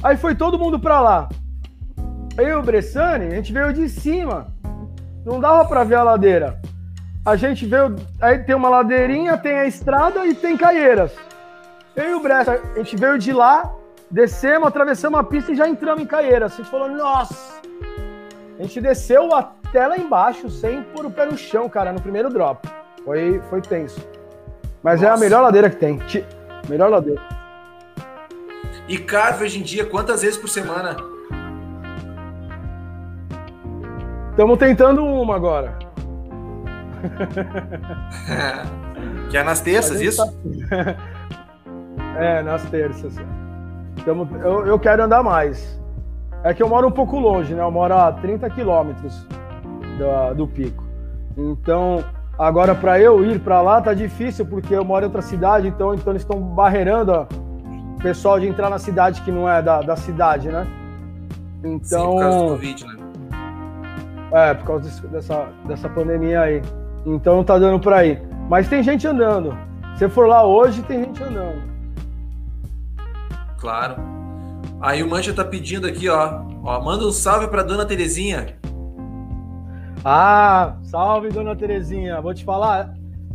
Aí 0.02 0.16
foi 0.16 0.34
todo 0.34 0.58
mundo 0.58 0.80
pra 0.80 1.02
lá. 1.02 1.30
Aí 2.38 2.54
o 2.54 2.62
Bressani, 2.62 3.26
a 3.26 3.36
gente 3.36 3.52
veio 3.52 3.74
de 3.74 3.90
cima. 3.90 4.48
Não 5.26 5.42
dava 5.42 5.68
pra 5.68 5.84
ver 5.84 5.96
a 5.96 6.04
ladeira. 6.04 6.58
A 7.26 7.36
gente 7.36 7.66
veio. 7.66 7.98
Aí 8.22 8.40
tem 8.40 8.56
uma 8.56 8.70
ladeirinha, 8.70 9.38
tem 9.38 9.60
a 9.60 9.66
estrada 9.66 10.26
e 10.26 10.34
tem 10.34 10.56
Caieiras. 10.56 11.12
Eu 11.94 12.12
e 12.12 12.14
o 12.14 12.22
Bressa, 12.22 12.54
a 12.54 12.78
gente 12.78 12.96
veio 12.96 13.20
de 13.20 13.34
lá, 13.34 13.70
descemos, 14.10 14.70
atravessamos 14.70 15.20
a 15.20 15.24
pista 15.24 15.52
e 15.52 15.56
já 15.56 15.68
entramos 15.68 16.02
em 16.02 16.08
Caieiras. 16.08 16.54
A 16.54 16.56
gente 16.56 16.70
falou: 16.70 16.88
Nossa! 16.88 17.60
A 18.58 18.62
gente 18.62 18.80
desceu 18.80 19.36
até 19.36 19.86
lá 19.86 19.98
embaixo 19.98 20.50
sem 20.50 20.82
pôr 20.82 21.06
o 21.06 21.12
pé 21.12 21.26
no 21.26 21.38
chão, 21.38 21.68
cara, 21.68 21.92
no 21.92 22.02
primeiro 22.02 22.30
drop. 22.30 22.66
Foi, 23.04 23.42
foi 23.50 23.62
tenso. 23.62 24.19
Mas 24.84 25.02
Nossa. 25.02 25.14
é 25.14 25.16
a 25.16 25.20
melhor 25.20 25.42
ladeira 25.42 25.70
que 25.70 25.76
tem. 25.76 26.00
Melhor 26.68 26.90
ladeira. 26.90 27.22
E 28.88 28.98
carve 28.98 29.46
hoje 29.46 29.60
em 29.60 29.64
dia, 29.64 29.86
quantas 29.86 30.22
vezes 30.22 30.38
por 30.38 30.48
semana? 30.48 30.96
Estamos 34.32 34.58
tentando 34.58 35.06
uma 35.06 35.36
agora. 35.36 35.78
que 39.30 39.38
é 39.38 39.44
nas 39.44 39.62
terças, 39.62 40.02
isso? 40.02 40.26
Tá... 40.26 40.96
é, 42.18 42.42
nas 42.42 42.64
terças. 42.70 43.16
Tamo... 44.06 44.28
Eu, 44.38 44.66
eu 44.66 44.80
quero 44.80 45.04
andar 45.04 45.22
mais. 45.22 45.80
É 46.44 46.54
que 46.54 46.64
eu 46.64 46.70
moro 46.70 46.88
um 46.88 46.92
pouco 46.92 47.20
longe, 47.20 47.54
né? 47.54 47.62
Eu 47.62 47.72
moro 47.72 47.94
a 47.94 48.14
30 48.14 48.50
quilômetros 48.50 49.28
do, 49.98 50.36
do 50.36 50.48
pico. 50.48 50.84
Então, 51.38 52.04
agora 52.40 52.74
para 52.74 53.00
eu 53.00 53.24
ir 53.26 53.40
para 53.40 53.62
lá 53.62 53.82
tá 53.82 53.94
difícil, 53.94 54.46
porque 54.46 54.74
eu 54.74 54.86
moro 54.86 55.04
em 55.04 55.08
outra 55.08 55.22
cidade, 55.22 55.68
então, 55.68 55.94
então 55.94 56.14
eles 56.14 56.22
estão 56.22 56.40
barreirando 56.40 57.28
o 57.98 58.02
pessoal 58.02 58.40
de 58.40 58.48
entrar 58.48 58.70
na 58.70 58.80
cidade 58.80 59.22
que 59.22 59.32
não 59.32 59.48
é 59.48 59.62
da, 59.62 59.82
da 59.82 59.96
cidade, 59.98 60.48
né? 60.48 60.66
Então. 61.64 62.12
Sim, 62.12 62.16
por 62.16 62.20
causa 62.20 62.38
do 62.38 62.48
Covid, 62.48 62.88
né? 62.88 62.96
É, 64.32 64.54
por 64.54 64.66
causa 64.66 65.08
dessa, 65.08 65.48
dessa 65.66 65.90
pandemia 65.90 66.42
aí. 66.42 66.62
Então 67.06 67.38
não 67.38 67.44
tá 67.44 67.58
dando 67.58 67.80
para 67.80 68.06
ir. 68.06 68.22
Mas 68.50 68.70
tem 68.70 68.82
gente 68.82 69.06
andando. 69.06 69.58
Se 69.98 70.08
for 70.08 70.28
lá 70.28 70.46
hoje, 70.46 70.82
tem 70.84 71.04
gente 71.04 71.22
andando. 71.22 71.62
Claro. 73.58 73.96
Aí 74.80 75.04
o 75.04 75.10
Mancha 75.10 75.34
tá 75.34 75.44
pedindo 75.44 75.86
aqui, 75.86 76.08
ó. 76.08 76.42
ó 76.64 76.82
manda 76.82 77.06
um 77.06 77.12
salve 77.12 77.48
pra 77.48 77.64
dona 77.64 77.86
Terezinha. 77.86 78.59
Ah, 80.04 80.78
salve, 80.84 81.30
dona 81.30 81.56
Terezinha. 81.56 82.22
Vou 82.22 82.34
te 82.34 82.44
falar, 82.44 82.94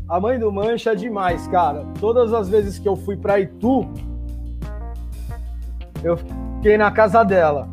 a 0.09 0.19
mãe 0.19 0.39
do 0.39 0.51
Mancha 0.51 0.93
é 0.93 0.95
demais, 0.95 1.47
cara. 1.49 1.85
Todas 2.01 2.33
as 2.33 2.49
vezes 2.49 2.79
que 2.79 2.89
eu 2.89 2.97
fui 2.97 3.17
para 3.17 3.41
Itu, 3.41 3.89
eu 6.03 6.17
fiquei 6.17 6.77
na 6.77 6.91
casa 6.91 7.23
dela. 7.23 7.69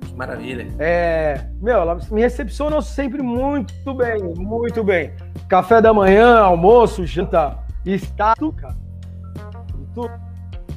Que 0.00 0.14
maravilha. 0.14 0.68
É, 0.78 1.46
meu, 1.60 1.78
ela 1.78 1.98
me 2.10 2.20
recepciona 2.20 2.80
sempre 2.82 3.22
muito 3.22 3.94
bem, 3.94 4.22
muito 4.36 4.84
bem. 4.84 5.12
Café 5.48 5.80
da 5.80 5.92
manhã, 5.92 6.38
almoço, 6.38 7.06
janta, 7.06 7.58
está 7.84 8.34
tudo, 8.34 8.56
cara. 8.56 8.76
Tudo. 9.94 10.10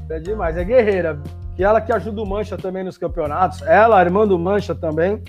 É 0.09 0.19
demais, 0.19 0.55
é 0.55 0.63
guerreira. 0.63 1.21
E 1.57 1.63
ela 1.63 1.81
que 1.81 1.91
ajuda 1.91 2.21
o 2.21 2.25
Mancha 2.25 2.57
também 2.57 2.83
nos 2.83 2.97
campeonatos. 2.97 3.61
Ela, 3.63 3.99
a 3.99 4.01
irmã 4.01 4.27
do 4.27 4.37
Mancha 4.37 4.75
também. 4.75 5.21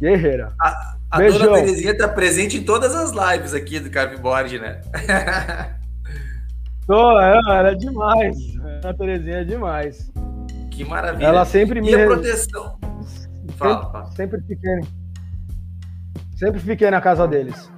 Guerreira. 0.00 0.52
A, 0.60 0.96
a 1.10 1.18
dona 1.20 1.54
Terezinha 1.54 1.96
tá 1.96 2.08
presente 2.08 2.56
em 2.56 2.64
todas 2.64 2.94
as 2.94 3.12
lives 3.12 3.54
aqui 3.54 3.80
do 3.80 3.90
Carveboard, 3.90 4.58
né? 4.58 4.80
Tô, 6.86 7.20
é, 7.20 7.38
ela 7.38 7.70
é 7.70 7.74
demais. 7.74 8.36
A 8.84 8.92
Terezinha 8.92 9.38
é 9.38 9.44
demais. 9.44 10.12
Que 10.70 10.84
maravilha. 10.84 11.26
Ela 11.26 11.44
sempre 11.44 11.80
me. 11.80 11.90
E 11.90 11.94
a 11.94 12.06
proteção? 12.06 12.78
Fala, 13.56 13.74
sempre, 13.76 13.92
fala. 13.92 14.06
Sempre 14.12 14.40
fiquei. 14.42 14.80
Sempre 16.36 16.60
fiquei 16.60 16.90
na 16.90 17.00
casa 17.00 17.26
deles. 17.28 17.70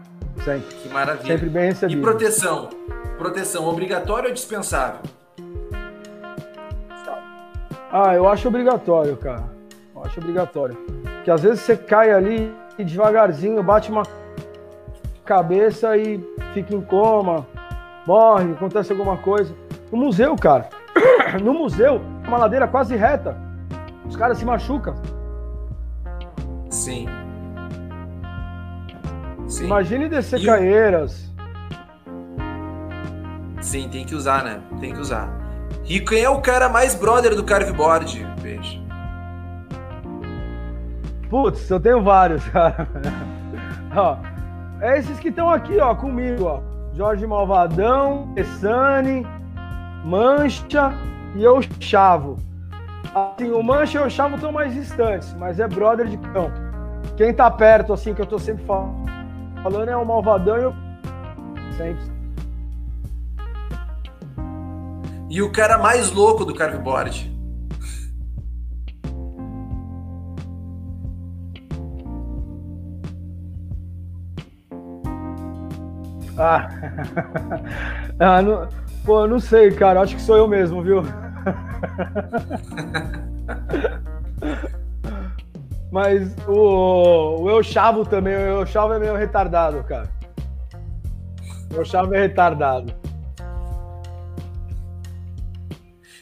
Sempre. 0.42 0.74
Que 0.76 0.88
maravilha. 0.88 1.26
Sempre 1.26 1.48
bem 1.50 1.66
recebido. 1.66 1.98
E 1.98 2.02
proteção? 2.02 2.70
Proteção, 3.18 3.64
obrigatório 3.66 4.28
ou 4.28 4.34
dispensável? 4.34 5.00
Ah, 7.92 8.14
eu 8.14 8.28
acho 8.28 8.48
obrigatório, 8.48 9.16
cara. 9.16 9.44
Eu 9.94 10.04
acho 10.04 10.20
obrigatório. 10.20 10.76
Porque 11.26 11.32
às 11.32 11.42
vezes 11.42 11.62
você 11.62 11.76
cai 11.76 12.12
ali 12.12 12.54
e 12.78 12.84
devagarzinho 12.84 13.60
bate 13.60 13.90
uma 13.90 14.04
cabeça 15.24 15.96
e 15.96 16.24
fica 16.54 16.72
em 16.72 16.80
coma, 16.80 17.44
morre, 18.06 18.52
acontece 18.52 18.92
alguma 18.92 19.16
coisa. 19.16 19.52
No 19.90 19.98
museu, 19.98 20.36
cara. 20.36 20.68
No 21.42 21.52
museu, 21.52 22.00
uma 22.28 22.38
ladeira 22.38 22.68
quase 22.68 22.94
reta. 22.94 23.36
Os 24.08 24.14
caras 24.14 24.38
se 24.38 24.44
machucam. 24.44 24.94
Sim. 26.70 27.08
Sim. 29.48 29.64
Imagine 29.64 30.08
descer 30.08 30.40
e... 30.40 30.46
caeiras. 30.46 31.28
Sim, 33.60 33.88
tem 33.88 34.06
que 34.06 34.14
usar, 34.14 34.44
né? 34.44 34.62
Tem 34.78 34.94
que 34.94 35.00
usar. 35.00 35.28
E 35.88 35.98
quem 35.98 36.22
é 36.22 36.30
o 36.30 36.40
cara 36.40 36.68
mais 36.68 36.94
brother 36.94 37.34
do 37.34 37.42
carveboard, 37.42 38.24
Peixe? 38.40 38.85
Putz, 41.36 41.70
eu 41.70 41.78
tenho 41.78 42.02
vários, 42.02 42.42
cara. 42.48 42.88
ó, 43.94 44.16
é 44.80 44.98
esses 44.98 45.20
que 45.20 45.28
estão 45.28 45.50
aqui, 45.50 45.78
ó, 45.78 45.94
comigo, 45.94 46.44
ó. 46.44 46.62
Jorge 46.94 47.26
Malvadão, 47.26 48.32
Essane, 48.34 49.26
Mancha 50.02 50.94
e 51.34 51.44
eu 51.44 51.60
Chavo. 51.78 52.38
Assim, 53.14 53.50
o 53.50 53.62
Mancha 53.62 53.98
e 53.98 54.06
o 54.06 54.08
Chavo 54.08 54.36
estão 54.36 54.50
mais 54.50 54.72
distantes, 54.72 55.34
mas 55.34 55.60
é 55.60 55.68
brother 55.68 56.06
de 56.06 56.16
cão. 56.16 56.50
Quem 57.18 57.34
tá 57.34 57.50
perto, 57.50 57.92
assim, 57.92 58.14
que 58.14 58.22
eu 58.22 58.26
tô 58.26 58.38
sempre 58.38 58.64
falando, 58.64 59.90
é 59.90 59.94
o 59.94 60.06
Malvadão 60.06 60.56
e 60.56 60.64
o. 60.64 60.74
Sempre. 61.76 62.02
E 65.28 65.42
o 65.42 65.52
cara 65.52 65.76
mais 65.76 66.10
louco 66.10 66.46
do 66.46 66.54
carveboard? 66.54 67.35
Ah, 76.38 76.68
ah 78.20 78.42
não, 78.42 78.68
pô, 79.04 79.26
não 79.26 79.38
sei, 79.38 79.70
cara. 79.72 80.00
Acho 80.00 80.16
que 80.16 80.22
sou 80.22 80.36
eu 80.36 80.46
mesmo, 80.46 80.82
viu? 80.82 81.02
Mas 85.90 86.36
o, 86.46 87.42
o 87.42 87.50
Eu 87.50 87.62
Chavo 87.62 88.04
também, 88.04 88.34
o 88.34 88.60
Eu 88.60 88.66
Chavo 88.66 88.92
é 88.92 88.98
meio 88.98 89.16
retardado, 89.16 89.82
cara. 89.84 90.08
O 91.72 91.76
Eu 91.76 91.84
Chavo 91.84 92.14
é 92.14 92.20
retardado. 92.20 92.92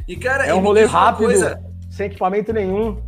E, 0.07 0.17
cara, 0.17 0.47
é 0.47 0.55
um 0.55 0.61
rolê 0.61 0.85
rápido, 0.85 1.27
coisa... 1.27 1.61
sem 1.91 2.07
equipamento 2.07 2.53
nenhum. 2.53 3.03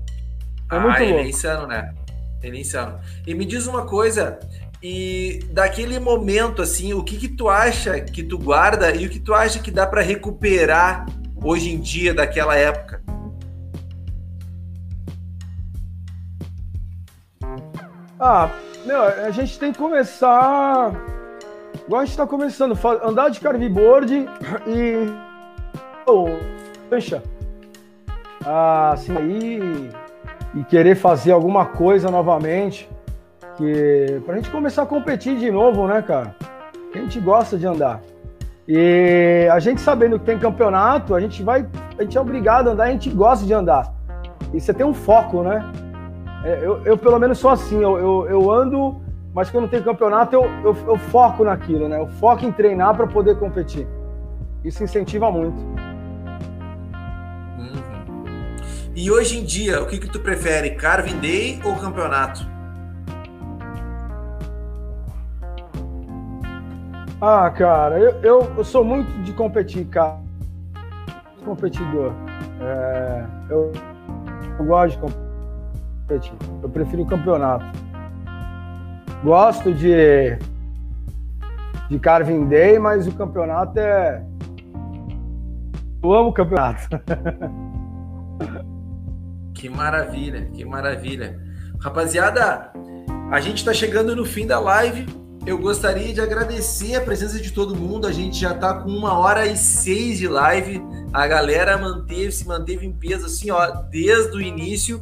É 0.72 0.76
ah, 0.76 0.80
muito 0.80 0.96
ele 0.96 1.04
é 1.04 1.12
louco. 1.12 1.26
é 1.26 1.28
insano, 1.28 1.66
né? 1.66 1.94
Ele 2.42 2.57
é 2.57 2.61
insano. 2.61 2.98
E 3.26 3.34
me 3.34 3.44
diz 3.44 3.66
uma 3.66 3.84
coisa, 3.84 4.38
e 4.83 5.41
daquele 5.51 5.99
momento, 5.99 6.62
assim, 6.62 6.93
o 6.93 7.03
que 7.03 7.16
que 7.16 7.29
tu 7.29 7.49
acha 7.49 8.01
que 8.01 8.22
tu 8.22 8.39
guarda 8.39 8.95
e 8.95 9.07
o 9.07 9.11
que 9.11 9.18
tu 9.18 9.35
acha 9.35 9.59
que 9.59 9.70
dá 9.70 9.87
para 9.87 10.03
recuperar 10.03 11.07
hoje 11.37 11.70
em 11.70 11.81
dia 11.81 12.12
daquela 12.12 12.55
época? 12.55 13.03
Ah, 18.18 18.51
meu, 18.85 19.03
a 19.03 19.31
gente 19.31 19.59
tem 19.59 19.72
que 19.72 19.79
começar. 19.79 20.93
Igual 21.87 22.03
a 22.03 22.05
gente 22.05 22.16
tá 22.16 22.27
começando, 22.27 22.79
andar 23.03 23.29
de 23.29 23.41
carveboard 23.41 24.27
e. 24.66 25.07
Oh, 26.07 26.27
cancha. 26.89 27.22
Ah, 28.45 28.93
assim, 28.93 29.16
aí. 29.16 29.91
E 30.55 30.64
querer 30.64 30.95
fazer 30.95 31.33
alguma 31.33 31.66
coisa 31.66 32.11
novamente. 32.11 32.89
Que, 33.57 34.20
pra 34.24 34.36
gente 34.36 34.50
começar 34.50 34.82
a 34.82 34.86
competir 34.86 35.38
de 35.38 35.50
novo, 35.50 35.86
né, 35.86 36.02
cara? 36.02 36.34
A 36.94 36.98
gente 36.98 37.18
gosta 37.20 37.57
de 37.57 37.66
andar. 37.66 38.00
E 38.68 39.48
a 39.50 39.59
gente 39.61 39.80
sabendo 39.80 40.18
que 40.18 40.24
tem 40.24 40.38
campeonato, 40.38 41.14
a 41.14 41.20
gente 41.20 41.42
vai. 41.42 41.66
A 41.98 42.02
gente 42.02 42.18
é 42.18 42.20
obrigado 42.20 42.68
a 42.68 42.72
andar, 42.72 42.84
a 42.84 42.90
gente 42.90 43.09
gosta 43.11 43.46
de 43.46 43.54
andar. 43.54 43.94
E 44.52 44.61
você 44.61 44.74
tem 44.74 44.84
um 44.84 44.92
foco, 44.92 45.42
né? 45.42 45.64
É, 46.44 46.59
eu, 46.62 46.82
eu, 46.84 46.98
pelo 46.98 47.18
menos 47.18 47.38
sou 47.38 47.50
assim, 47.50 47.80
eu, 47.82 47.98
eu, 47.98 48.26
eu 48.28 48.50
ando, 48.50 49.00
mas 49.32 49.50
quando 49.50 49.68
tem 49.68 49.82
campeonato 49.82 50.34
eu, 50.34 50.44
eu, 50.64 50.76
eu, 50.86 50.98
foco 50.98 51.44
naquilo, 51.44 51.88
né? 51.88 51.98
Eu 51.98 52.09
foco 52.09 52.44
em 52.44 52.52
treinar 52.52 52.94
para 52.96 53.07
poder 53.07 53.38
competir. 53.38 53.86
Isso 54.64 54.82
incentiva 54.82 55.30
muito. 55.30 55.59
Uhum. 57.59 58.24
E 58.94 59.11
hoje 59.11 59.38
em 59.38 59.44
dia, 59.44 59.82
o 59.82 59.86
que, 59.86 59.98
que 59.98 60.09
tu 60.09 60.20
prefere, 60.20 60.70
Carvin 60.70 61.18
Day 61.18 61.61
ou 61.64 61.76
campeonato? 61.76 62.55
Ah, 67.21 67.51
cara, 67.51 67.99
eu, 67.99 68.11
eu, 68.23 68.53
eu 68.57 68.64
sou 68.64 68.85
muito 68.85 69.11
de 69.23 69.33
competir, 69.33 69.87
cara. 69.87 70.19
Competidor. 71.45 72.12
É, 72.61 73.25
eu, 73.49 73.73
eu 74.59 74.64
gosto 74.64 74.97
de 74.97 74.99
competir. 74.99 76.35
Eu 76.62 76.69
prefiro 76.69 77.03
o 77.03 77.07
campeonato. 77.07 77.64
Gosto 79.23 79.73
de 79.73 80.39
de 81.89 81.99
Carving 81.99 82.49
Day, 82.49 82.79
mas 82.79 83.07
o 83.07 83.12
campeonato 83.12 83.79
é. 83.79 84.23
Eu 86.03 86.12
amo 86.12 86.31
o 86.31 86.33
campeonato. 86.33 86.89
Que 89.55 89.71
maravilha, 89.71 90.51
que 90.53 90.67
maravilha. 90.67 91.41
Rapaziada, 91.81 92.71
a 93.31 93.41
gente 93.41 93.57
está 93.57 93.73
chegando 93.73 94.14
no 94.14 94.23
fim 94.23 94.47
da 94.47 94.61
live. 94.61 95.07
Eu 95.47 95.57
gostaria 95.59 96.12
de 96.12 96.20
agradecer 96.20 96.97
a 96.97 97.01
presença 97.01 97.38
de 97.38 97.53
todo 97.53 97.76
mundo. 97.76 98.09
A 98.09 98.12
gente 98.12 98.40
já 98.40 98.51
está 98.51 98.74
com 98.74 98.90
uma 98.90 99.16
hora 99.16 99.47
e 99.47 99.57
seis 99.57 100.18
de 100.18 100.26
live. 100.26 100.82
A 101.12 101.24
galera 101.28 101.78
manteve, 101.78 102.32
se 102.32 102.44
manteve 102.44 102.84
em 102.84 102.92
peso 102.92 103.26
assim, 103.26 103.53
ó, 103.53 103.64
desde 103.88 104.36
o 104.36 104.40
início. 104.40 105.01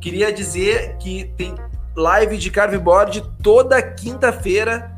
Queria 0.00 0.32
dizer 0.32 0.96
que 0.96 1.32
tem 1.36 1.54
live 1.94 2.36
de 2.36 2.50
carveboard 2.50 3.22
toda 3.40 3.80
quinta-feira 3.80 4.90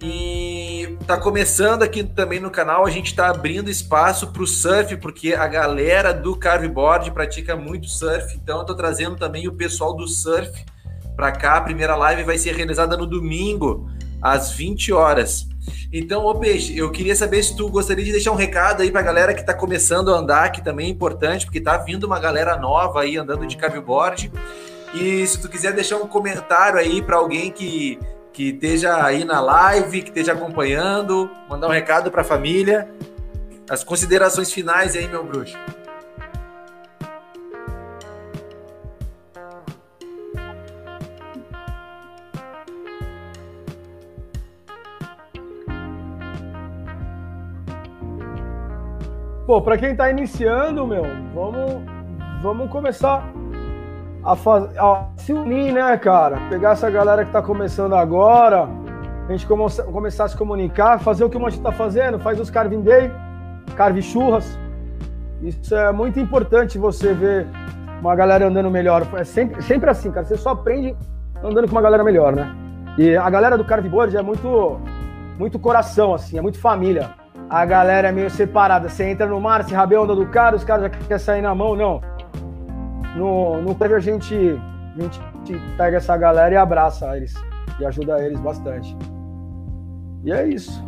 e 0.00 0.96
tá 1.04 1.16
começando 1.16 1.82
aqui 1.82 2.04
também 2.04 2.38
no 2.38 2.50
canal. 2.50 2.86
A 2.86 2.90
gente 2.90 3.06
está 3.06 3.28
abrindo 3.28 3.68
espaço 3.68 4.28
para 4.28 4.42
o 4.42 4.46
surf, 4.46 4.96
porque 4.98 5.34
a 5.34 5.48
galera 5.48 6.14
do 6.14 6.36
carveboard 6.36 7.10
pratica 7.10 7.56
muito 7.56 7.88
surf. 7.88 8.36
Então, 8.36 8.60
eu 8.60 8.64
tô 8.64 8.74
trazendo 8.76 9.16
também 9.16 9.48
o 9.48 9.52
pessoal 9.52 9.96
do 9.96 10.06
surf 10.06 10.64
para 11.16 11.32
cá. 11.32 11.56
A 11.56 11.62
primeira 11.62 11.96
live 11.96 12.22
vai 12.22 12.38
ser 12.38 12.54
realizada 12.54 12.96
no 12.96 13.06
domingo, 13.06 13.90
às 14.32 14.52
20 14.52 14.92
horas. 14.92 15.46
Então, 15.92 16.24
ô 16.24 16.34
Peixe, 16.34 16.76
eu 16.76 16.90
queria 16.90 17.14
saber 17.14 17.42
se 17.42 17.56
tu 17.56 17.68
gostaria 17.68 18.04
de 18.04 18.12
deixar 18.12 18.32
um 18.32 18.36
recado 18.36 18.82
aí 18.82 18.90
pra 18.90 19.02
galera 19.02 19.32
que 19.32 19.44
tá 19.44 19.54
começando 19.54 20.12
a 20.12 20.18
andar, 20.18 20.50
que 20.50 20.62
também 20.62 20.86
é 20.86 20.90
importante, 20.90 21.46
porque 21.46 21.60
tá 21.60 21.76
vindo 21.76 22.04
uma 22.04 22.18
galera 22.18 22.56
nova 22.56 23.02
aí 23.02 23.16
andando 23.16 23.46
de 23.46 23.56
carveboard. 23.56 24.30
E 24.94 25.26
se 25.26 25.40
tu 25.40 25.48
quiser 25.48 25.72
deixar 25.72 25.96
um 25.96 26.06
comentário 26.06 26.78
aí 26.78 27.00
para 27.02 27.16
alguém 27.16 27.50
que, 27.50 27.98
que 28.32 28.50
esteja 28.50 29.04
aí 29.04 29.24
na 29.24 29.40
live, 29.40 30.02
que 30.02 30.08
esteja 30.08 30.32
acompanhando, 30.32 31.30
mandar 31.48 31.68
um 31.68 31.72
recado 31.72 32.10
para 32.10 32.22
a 32.22 32.24
família. 32.24 32.88
As 33.68 33.82
considerações 33.82 34.52
finais 34.52 34.94
aí, 34.94 35.08
meu 35.08 35.24
bruxo. 35.24 35.56
Pô, 49.46 49.62
pra 49.62 49.78
quem 49.78 49.94
tá 49.94 50.10
iniciando, 50.10 50.84
meu, 50.84 51.04
vamos, 51.32 51.80
vamos 52.42 52.68
começar 52.68 53.24
a, 54.24 54.34
faz, 54.34 54.64
a 54.76 55.06
se 55.16 55.32
unir, 55.32 55.72
né, 55.72 55.96
cara? 55.98 56.36
Pegar 56.50 56.72
essa 56.72 56.90
galera 56.90 57.24
que 57.24 57.30
tá 57.30 57.40
começando 57.40 57.94
agora, 57.94 58.68
a 59.28 59.30
gente 59.30 59.46
come, 59.46 59.64
começar 59.92 60.24
a 60.24 60.28
se 60.28 60.36
comunicar, 60.36 60.98
fazer 60.98 61.22
o 61.22 61.30
que 61.30 61.38
a 61.38 61.48
gente 61.48 61.62
tá 61.62 61.70
fazendo, 61.70 62.18
faz 62.18 62.40
os 62.40 62.50
Carving 62.50 62.82
Day, 62.82 63.08
Carve 63.76 64.02
Churras. 64.02 64.58
Isso 65.40 65.76
é 65.76 65.92
muito 65.92 66.18
importante 66.18 66.76
você 66.76 67.14
ver 67.14 67.46
uma 68.00 68.16
galera 68.16 68.48
andando 68.48 68.68
melhor. 68.68 69.06
É 69.14 69.22
sempre, 69.22 69.62
sempre 69.62 69.88
assim, 69.88 70.10
cara. 70.10 70.26
Você 70.26 70.36
só 70.36 70.50
aprende 70.50 70.96
andando 71.40 71.68
com 71.68 71.72
uma 71.72 71.82
galera 71.82 72.02
melhor, 72.02 72.34
né? 72.34 72.52
E 72.98 73.16
a 73.16 73.30
galera 73.30 73.56
do 73.56 73.64
Carveboard 73.64 74.16
é 74.16 74.22
muito, 74.22 74.80
muito 75.38 75.56
coração, 75.56 76.14
assim, 76.14 76.36
é 76.36 76.40
muito 76.40 76.58
família. 76.58 77.10
A 77.48 77.64
galera 77.64 78.08
é 78.08 78.12
meio 78.12 78.30
separada. 78.30 78.88
Você 78.88 79.04
entra 79.04 79.26
no 79.26 79.40
mar, 79.40 79.64
se 79.64 79.74
rabeia 79.74 80.00
onda 80.00 80.14
do 80.14 80.26
cara, 80.26 80.56
os 80.56 80.64
caras 80.64 80.84
já 80.84 80.90
querem 80.90 81.18
sair 81.18 81.42
na 81.42 81.54
mão, 81.54 81.76
não. 81.76 82.00
No, 83.16 83.62
no 83.62 83.74
prévio 83.74 83.96
a 83.96 84.00
gente, 84.00 84.34
a 84.34 85.00
gente 85.00 85.20
pega 85.76 85.98
essa 85.98 86.16
galera 86.16 86.54
e 86.54 86.56
abraça 86.56 87.16
eles. 87.16 87.34
E 87.78 87.86
ajuda 87.86 88.20
eles 88.20 88.40
bastante. 88.40 88.96
E 90.24 90.32
é 90.32 90.46
isso. 90.48 90.84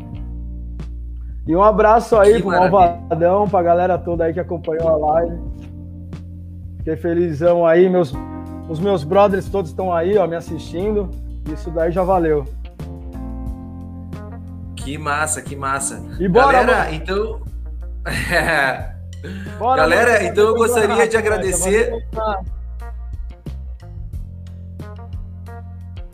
E 1.47 1.55
um 1.57 1.63
abraço 1.63 2.17
aí 2.17 2.35
que 2.35 2.43
pro 2.43 2.51
maravilha. 2.51 2.71
Malvadão, 2.71 3.49
pra 3.49 3.63
galera 3.63 3.99
toda 3.99 4.25
aí 4.25 4.35
que 4.35 4.41
acompanhou 4.41 4.89
a 4.89 4.97
live. 4.97 5.39
Fiquei 6.79 6.97
felizão 6.97 7.65
aí, 7.65 7.89
meus, 7.89 8.13
os 8.69 8.81
meus 8.81 9.05
brothers 9.05 9.49
todos 9.49 9.71
estão 9.71 9.93
aí, 9.93 10.19
ó, 10.19 10.27
me 10.27 10.37
assistindo. 10.37 11.09
Isso 11.51 11.71
daí 11.71 11.91
já 11.91 12.03
valeu. 12.03 12.45
Que 14.89 14.97
massa, 14.97 15.43
que 15.43 15.55
massa. 15.55 16.03
E 16.19 16.27
bora, 16.27 16.65
Galera, 16.65 16.85
mano. 16.85 16.95
então. 16.95 17.43
bora, 19.59 19.83
Galera, 19.83 20.13
mano. 20.15 20.25
então 20.25 20.45
eu 20.47 20.55
gostaria 20.55 21.07
de 21.07 21.15
agradecer. 21.15 21.93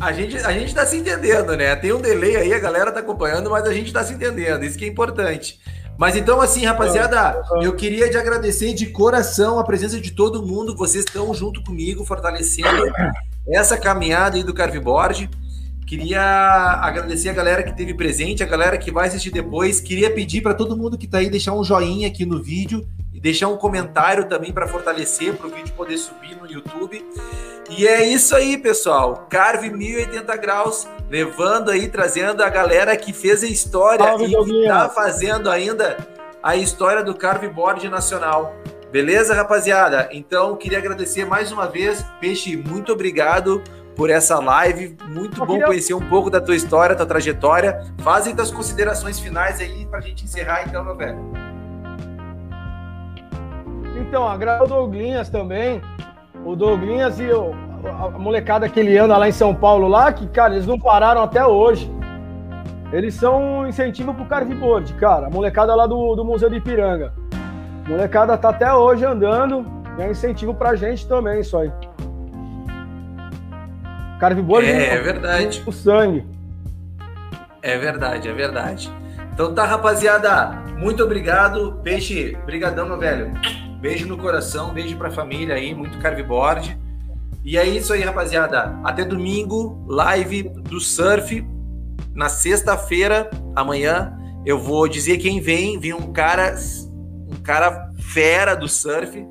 A 0.01 0.13
gente, 0.13 0.37
a 0.39 0.51
gente 0.51 0.75
tá 0.75 0.85
se 0.85 0.97
entendendo, 0.97 1.57
né? 1.57 1.77
Tem 1.77 1.93
um 1.93 2.01
delay 2.01 2.35
aí, 2.35 2.53
a 2.53 2.59
galera 2.59 2.91
tá 2.91 2.99
acompanhando, 2.99 3.49
mas 3.49 3.65
a 3.65 3.73
gente 3.73 3.93
tá 3.93 4.03
se 4.03 4.13
entendendo, 4.13 4.65
isso 4.65 4.77
que 4.77 4.85
é 4.85 4.89
importante. 4.89 5.61
Mas 5.97 6.17
então, 6.17 6.41
assim, 6.41 6.67
rapaziada, 6.67 7.45
eu 7.63 7.77
queria 7.77 8.11
te 8.11 8.17
agradecer 8.17 8.75
de 8.75 8.87
coração 8.87 9.61
a 9.61 9.63
presença 9.63 10.01
de 10.01 10.11
todo 10.11 10.45
mundo. 10.45 10.77
Vocês 10.77 11.05
estão 11.05 11.33
junto 11.33 11.63
comigo, 11.63 12.05
fortalecendo 12.05 12.93
essa 13.47 13.79
caminhada 13.79 14.37
aí 14.37 14.43
do 14.43 14.53
Carveboard. 14.53 15.31
Queria 15.87 16.23
agradecer 16.83 17.29
a 17.29 17.33
galera 17.33 17.63
que 17.63 17.77
teve 17.77 17.93
presente, 17.93 18.43
a 18.43 18.47
galera 18.47 18.79
que 18.79 18.91
vai 18.91 19.09
assistir 19.09 19.31
depois. 19.31 19.81
Queria 19.81 20.11
pedir 20.11 20.41
para 20.41 20.55
todo 20.55 20.77
mundo 20.77 20.97
que 20.97 21.05
está 21.05 21.19
aí 21.19 21.29
deixar 21.29 21.53
um 21.53 21.63
joinha 21.63 22.09
aqui 22.09 22.25
no 22.25 22.43
vídeo 22.43 22.87
e 23.13 23.21
deixar 23.21 23.49
um 23.49 23.57
comentário 23.57 24.27
também 24.27 24.53
para 24.53 24.67
fortalecer, 24.67 25.35
para 25.35 25.47
o 25.47 25.51
vídeo 25.51 25.75
poder 25.75 25.99
subir 25.99 26.37
no 26.37 26.51
YouTube. 26.51 27.05
E 27.71 27.87
é 27.87 28.07
isso 28.07 28.35
aí, 28.35 28.57
pessoal. 28.57 29.27
Carve 29.29 29.71
1080 29.71 30.37
graus, 30.37 30.89
levando 31.11 31.71
aí, 31.71 31.89
trazendo 31.89 32.43
a 32.43 32.49
galera 32.49 32.97
que 32.97 33.13
fez 33.13 33.43
a 33.43 33.47
história 33.47 34.05
Salve, 34.05 34.25
e 34.25 34.29
que 34.29 34.61
está 34.63 34.89
fazendo 34.89 35.51
ainda 35.51 35.97
a 36.43 36.57
história 36.57 37.03
do 37.03 37.15
Carve 37.15 37.49
Board 37.49 37.87
Nacional. 37.89 38.55
Beleza, 38.91 39.35
rapaziada? 39.35 40.09
Então, 40.13 40.57
queria 40.57 40.79
agradecer 40.79 41.25
mais 41.25 41.51
uma 41.53 41.67
vez. 41.67 42.05
Peixe, 42.21 42.57
muito 42.57 42.93
obrigado 42.93 43.63
por 43.97 44.11
essa 44.11 44.39
live. 44.41 44.97
Muito 45.09 45.41
Eu 45.41 45.47
bom 45.47 45.53
queria... 45.55 45.67
conhecer 45.67 45.95
um 45.95 46.09
pouco 46.09 46.31
da 46.31 46.41
tua 46.41 46.57
história, 46.57 46.95
tua 46.97 47.07
trajetória. 47.07 47.85
Fazem 47.99 48.35
tuas 48.35 48.51
considerações 48.51 49.19
finais 49.19 49.61
aí 49.61 49.87
para 49.87 49.99
a 49.99 50.03
gente 50.03 50.25
encerrar, 50.25 50.65
então, 50.67 50.85
meu 50.85 50.97
velho. 50.97 51.19
Então, 53.97 54.29
agrada 54.29 54.65
o 54.65 54.67
Douglinhas 54.67 55.29
também. 55.29 55.81
O 56.45 56.55
Douglinhas 56.55 57.19
e 57.19 57.31
o, 57.31 57.55
a 57.89 58.11
molecada 58.11 58.69
que 58.69 58.81
ele 58.81 58.99
anda 58.99 59.17
lá 59.17 59.29
em 59.29 59.33
São 59.33 59.55
Paulo, 59.55 59.89
lá, 59.89 60.13
que, 60.13 60.27
cara, 60.29 60.55
eles 60.55 60.67
não 60.67 60.79
pararam 60.79 61.23
até 61.23 61.45
hoje. 61.47 61.91
Eles 62.93 63.15
são 63.15 63.61
um 63.61 63.67
incentivo 63.67 64.13
pro 64.15 64.27
carveboard, 64.27 64.93
cara. 64.95 65.27
A 65.27 65.31
molecada 65.31 65.75
lá 65.75 65.87
do, 65.87 66.15
do 66.15 66.25
Museu 66.25 66.51
de 66.51 66.57
Ipiranga. 66.57 67.13
A 67.85 67.89
molecada 67.89 68.37
tá 68.37 68.51
até 68.51 68.73
hoje 68.73 69.05
andando, 69.05 69.67
é 69.99 70.11
incentivo 70.11 70.55
pra 70.55 70.75
gente 70.75 71.07
também, 71.07 71.41
isso 71.41 71.57
aí. 71.57 71.73
Carveboard 74.25 74.67
é, 74.67 74.95
é 74.95 75.01
verdade. 75.03 75.63
O 75.67 75.73
sangue. 75.73 76.25
É 77.61 77.77
verdade, 77.77 78.27
é 78.27 78.33
verdade. 78.33 78.91
Então 79.33 79.55
tá, 79.55 79.67
rapaziada, 79.67 80.63
muito 80.79 81.03
obrigado. 81.03 81.81
Peixe, 81.83 82.35
brigadão, 82.47 82.87
meu 82.87 82.99
velho. 82.99 83.33
Beijo 83.81 84.07
no 84.07 84.17
coração, 84.17 84.73
beijo 84.73 84.97
pra 84.97 85.11
família 85.11 85.57
aí, 85.57 85.75
muito 85.75 85.99
carveboard. 85.99 86.79
E 87.45 87.59
é 87.59 87.67
isso 87.67 87.93
aí, 87.93 88.01
rapaziada. 88.01 88.75
Até 88.83 89.05
domingo, 89.05 89.85
live 89.87 90.45
do 90.45 90.81
surf. 90.81 91.47
Na 92.15 92.31
sexta-feira, 92.31 93.29
amanhã, 93.55 94.17
eu 94.47 94.59
vou 94.59 94.89
dizer 94.89 95.19
quem 95.19 95.39
vem. 95.39 95.79
Vem 95.79 95.93
um 95.93 96.13
cara 96.13 96.55
cara 97.43 97.91
fera 97.99 98.55
do 98.55 98.69
surf. 98.69 99.27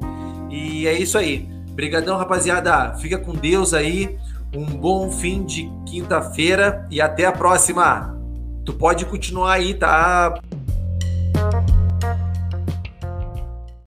E 0.52 0.86
é 0.86 0.94
isso 0.94 1.18
aí. 1.18 1.50
Obrigadão, 1.72 2.16
rapaziada. 2.16 2.94
Fica 2.98 3.18
com 3.18 3.34
Deus 3.34 3.74
aí. 3.74 4.16
Um 4.56 4.66
bom 4.66 5.10
fim 5.10 5.44
de 5.44 5.68
quinta-feira 5.86 6.88
e 6.92 7.02
até 7.02 7.26
a 7.26 7.32
próxima. 7.32 8.16
Tu 8.64 8.72
pode 8.74 9.06
continuar 9.06 9.54
aí, 9.54 9.74
tá? 9.74 10.40